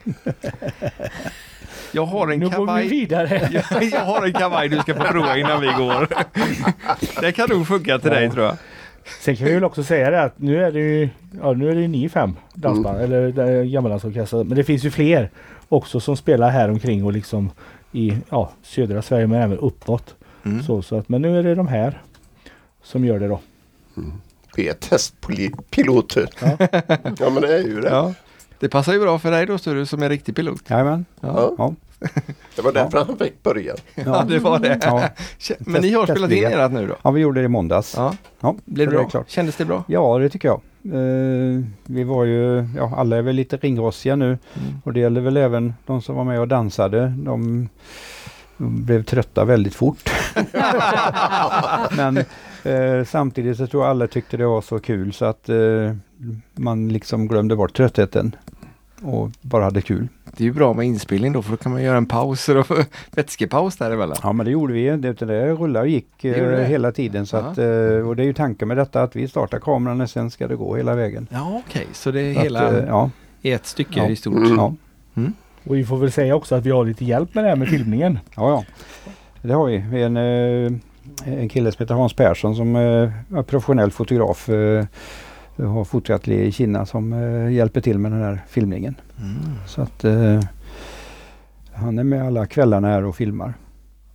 [1.92, 2.88] Jag har en Nu går vi kavaj.
[2.88, 3.48] vidare.
[3.70, 6.08] Jag, jag har en kavaj du ska få prova innan vi går.
[7.20, 8.56] Det kan nog funka till dig tror jag.
[9.20, 11.08] Sen kan vi väl också säga det att nu är det ju,
[11.42, 14.44] ja, nu är det ju ni fem dansband, eller det- gammaldansorkester.
[14.44, 15.30] Men det finns ju fler
[15.68, 17.50] också som spelar här omkring och liksom
[17.92, 20.14] i ja, södra Sverige men även uppåt.
[20.44, 20.62] Mm.
[20.62, 22.02] Så, så att, men nu är det de här
[22.82, 23.40] som gör det då.
[24.56, 26.28] Vi är testpiloter.
[26.40, 26.56] Ja.
[27.18, 27.88] Ja men det är ju det.
[27.88, 28.14] Ja.
[28.58, 30.70] Det passar ju bra för dig då Sture som är riktig pilot.
[30.70, 31.04] Jajamän.
[31.20, 31.54] Ja.
[31.58, 31.74] Ja.
[32.56, 33.74] Det var därför han fick börja.
[33.94, 34.78] Ja, det var det.
[34.82, 35.08] Ja.
[35.58, 36.94] Men ni har Test- spelat in erat nu då?
[37.02, 37.94] ja, vi gjorde det i måndags.
[37.96, 38.14] Ja.
[38.40, 39.08] Ja, Blev det är bra?
[39.08, 39.30] klart.
[39.30, 39.84] Kändes det bra?
[39.88, 40.60] Ja, det tycker jag.
[40.84, 44.38] Eh, vi var ju, ja alla är väl lite ringrostiga nu Mm.
[44.84, 47.12] och det gäller väl även de som var med och dansade.
[47.16, 47.68] De,
[48.56, 50.10] de blev trötta väldigt fort.
[51.96, 52.16] Men
[52.64, 55.56] eh, samtidigt så tror jag alla tyckte det var så kul så att eh,
[56.54, 58.36] man liksom glömde bort tröttheten
[59.02, 60.08] och bara hade kul.
[60.24, 62.66] Det är ju bra med inspelning då för då kan man göra en paus och
[63.10, 64.16] vätskepaus däremellan.
[64.22, 64.90] Ja men det gjorde vi.
[64.96, 66.64] Det, det rullade och gick eh, det?
[66.64, 67.26] hela tiden.
[67.26, 70.10] Så att, eh, och det är ju tanken med detta att vi startar kameran och
[70.10, 71.26] sen ska det gå hela vägen.
[71.30, 73.10] Ja okej, så det är Så hela att, eh, ja,
[73.42, 74.08] i ett stycke Ja.
[74.08, 74.34] i stort.
[74.36, 74.56] Mm.
[74.56, 74.72] ja,
[75.64, 77.68] Och vi får väl säga också att vi har lite hjälp med det här med
[77.68, 78.18] filmningen.
[78.36, 78.64] ja, ja.
[79.42, 80.02] Det har vi.
[80.02, 80.16] en,
[81.24, 84.48] en kille som heter Hans Persson som är professionell fotograf.
[85.60, 88.94] Eh, har fotateljé i Kina som eh, hjälper till med den här filmningen.
[89.18, 89.36] Mm.
[89.66, 90.40] Så att eh,
[91.72, 93.54] han är med alla kvällarna här och filmar.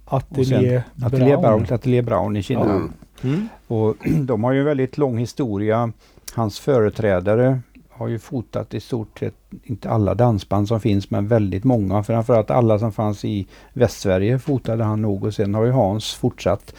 [0.05, 1.65] Ateljé Ateljé Brown, Brown.
[1.69, 2.63] Ateljé Brown i Kina.
[2.63, 2.91] Mm.
[3.23, 3.47] Mm.
[3.67, 5.91] Och de har ju en väldigt lång historia.
[6.35, 7.59] Hans företrädare
[7.89, 12.03] har ju fotat i stort sett, inte alla dansband som finns, men väldigt många.
[12.03, 16.76] Framförallt alla som fanns i Västsverige fotade han nog och sen har ju Hans fortsatt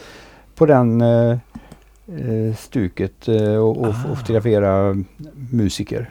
[0.55, 1.37] på den eh,
[2.57, 3.93] stuket eh, och, och Ah.
[4.15, 4.95] fotografera
[5.51, 6.09] musiker.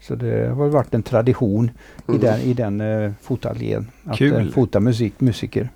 [0.00, 1.70] Så det har varit en tradition
[2.08, 2.20] i Mm.
[2.20, 5.68] den, i den eh, fotateljén att eh, fota musik, musiker.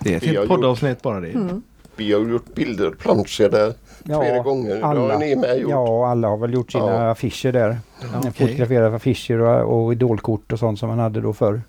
[0.00, 1.28] Det är ett Vi har helt poddavsnitt bara det.
[1.30, 1.62] Mm.
[1.96, 4.74] Vi har gjort bilder, planscher där flera gånger.
[4.76, 5.18] Det har alla.
[5.18, 5.70] ni med gjort.
[5.70, 7.10] Ja, alla har väl gjort sina Ja.
[7.10, 7.68] affischer där.
[8.00, 8.32] Ja, Jag okej.
[8.32, 11.60] fotograferade affischer och, och idolkort och sånt som man hade då förr.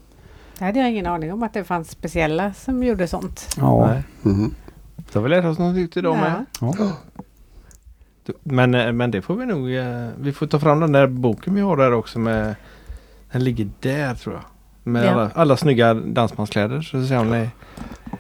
[0.60, 3.56] Det hade jag ingen aning om att det fanns speciella som gjorde sånt.
[3.58, 4.04] Ja, Nej.
[4.34, 4.54] Mm.
[5.14, 6.46] Så har vi lärt oss något nytt idag med.
[6.62, 6.74] Ja.
[8.44, 11.56] Men, eh, men det får vi nog, eh, vi får ta fram den där boken
[11.56, 12.56] vi har där också med
[13.32, 14.44] Den ligger där tror jag.
[14.84, 15.10] Med Ja.
[15.12, 16.82] alla, alla snygga dansbandskläder.
[16.82, 17.50] Så ser om ni...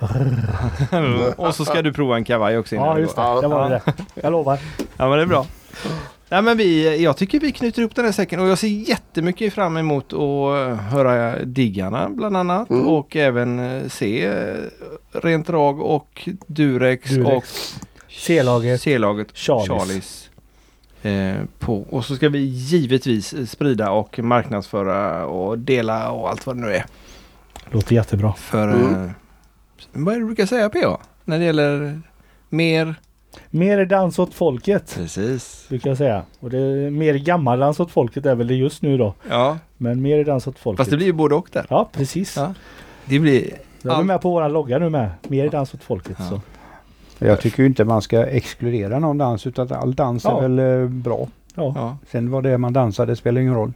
[1.37, 3.81] och så ska du prova en kavaj också Ja just det, det var det.
[4.13, 4.59] Jag lovar.
[4.97, 5.45] Ja men det är bra.
[6.31, 9.53] Nej, men vi, jag tycker vi knyter ihop den här säcken och jag ser jättemycket
[9.53, 12.87] fram emot att höra Diggarna bland annat Mm.
[12.87, 14.55] och även eh, se eh,
[15.11, 17.35] Rent Drag och Durex, Durex.
[17.35, 17.43] och
[18.09, 18.81] C-laget.
[18.81, 19.67] C-laget Charlies.
[19.69, 20.29] Charlies.
[21.01, 21.81] Eh, på.
[21.89, 26.61] Och så ska vi givetvis eh, sprida och marknadsföra och dela och allt vad det
[26.61, 26.85] nu är.
[27.71, 28.33] Låter jättebra.
[28.33, 29.03] För Mm.
[29.05, 29.11] eh,
[29.91, 30.97] vad är det du brukar säga PA?
[31.25, 32.01] När det gäller
[32.49, 32.95] mer?
[33.49, 34.93] Mer dans åt folket.
[34.95, 35.65] Precis.
[35.69, 36.23] Brukar jag säga.
[36.39, 39.13] Och det är mer gammaldans åt folket är väl det just nu då.
[39.29, 40.77] Ja, Men mer dans åt folket.
[40.77, 41.65] fast det blir ju både och där.
[41.69, 42.37] Ja precis.
[42.37, 42.53] Ja.
[43.05, 45.09] Det blir vi Allt- med på våran logga nu med.
[45.27, 46.15] Mer dans åt folket.
[46.19, 46.29] Ja.
[46.29, 46.41] Så.
[47.25, 50.37] Jag tycker ju inte man ska exkludera någon dans utan att all dans Ja.
[50.37, 51.27] är väl eh, bra.
[51.55, 53.73] Ja, Ja, Sen vad det är man dansar, det spelar ingen roll.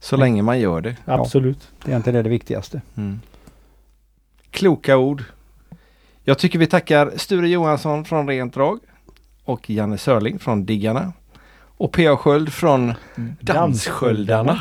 [0.00, 0.96] så länge man gör det.
[1.04, 1.68] absolut.
[1.84, 2.80] Det är inte det, det viktigaste.
[2.96, 3.20] Mm.
[4.50, 5.22] Kloka ord.
[6.30, 8.80] Jag tycker vi tackar Sture Johansson från Rent Drag
[9.44, 11.12] och Janne Sörling från Diggarna
[11.76, 12.16] och P.A.
[12.16, 12.94] Sköld från
[13.40, 14.60] Danssköldarna.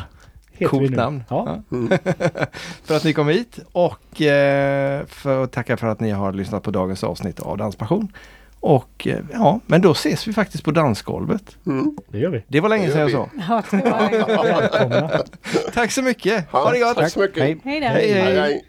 [0.70, 1.24] Coolt namn.
[1.30, 1.64] Ja.
[1.72, 1.88] Mm.
[2.84, 6.64] för att ni kom hit och eh, för att tacka för att ni har lyssnat
[6.64, 8.12] på dagens avsnitt av Danspassion.
[8.60, 11.58] Och eh, ja, men då ses vi faktiskt på dansgolvet.
[11.66, 11.98] Mm.
[12.08, 12.44] Det gör vi.
[12.48, 13.30] Det var länge Det sedan jag sa.
[13.48, 15.20] Ja.
[15.74, 16.52] Tack så mycket.
[16.52, 16.98] Ha det gott.
[16.98, 17.44] Tack så mycket.
[17.44, 17.60] Hej.
[17.64, 18.14] Hej, hej.
[18.14, 18.66] hej, hej.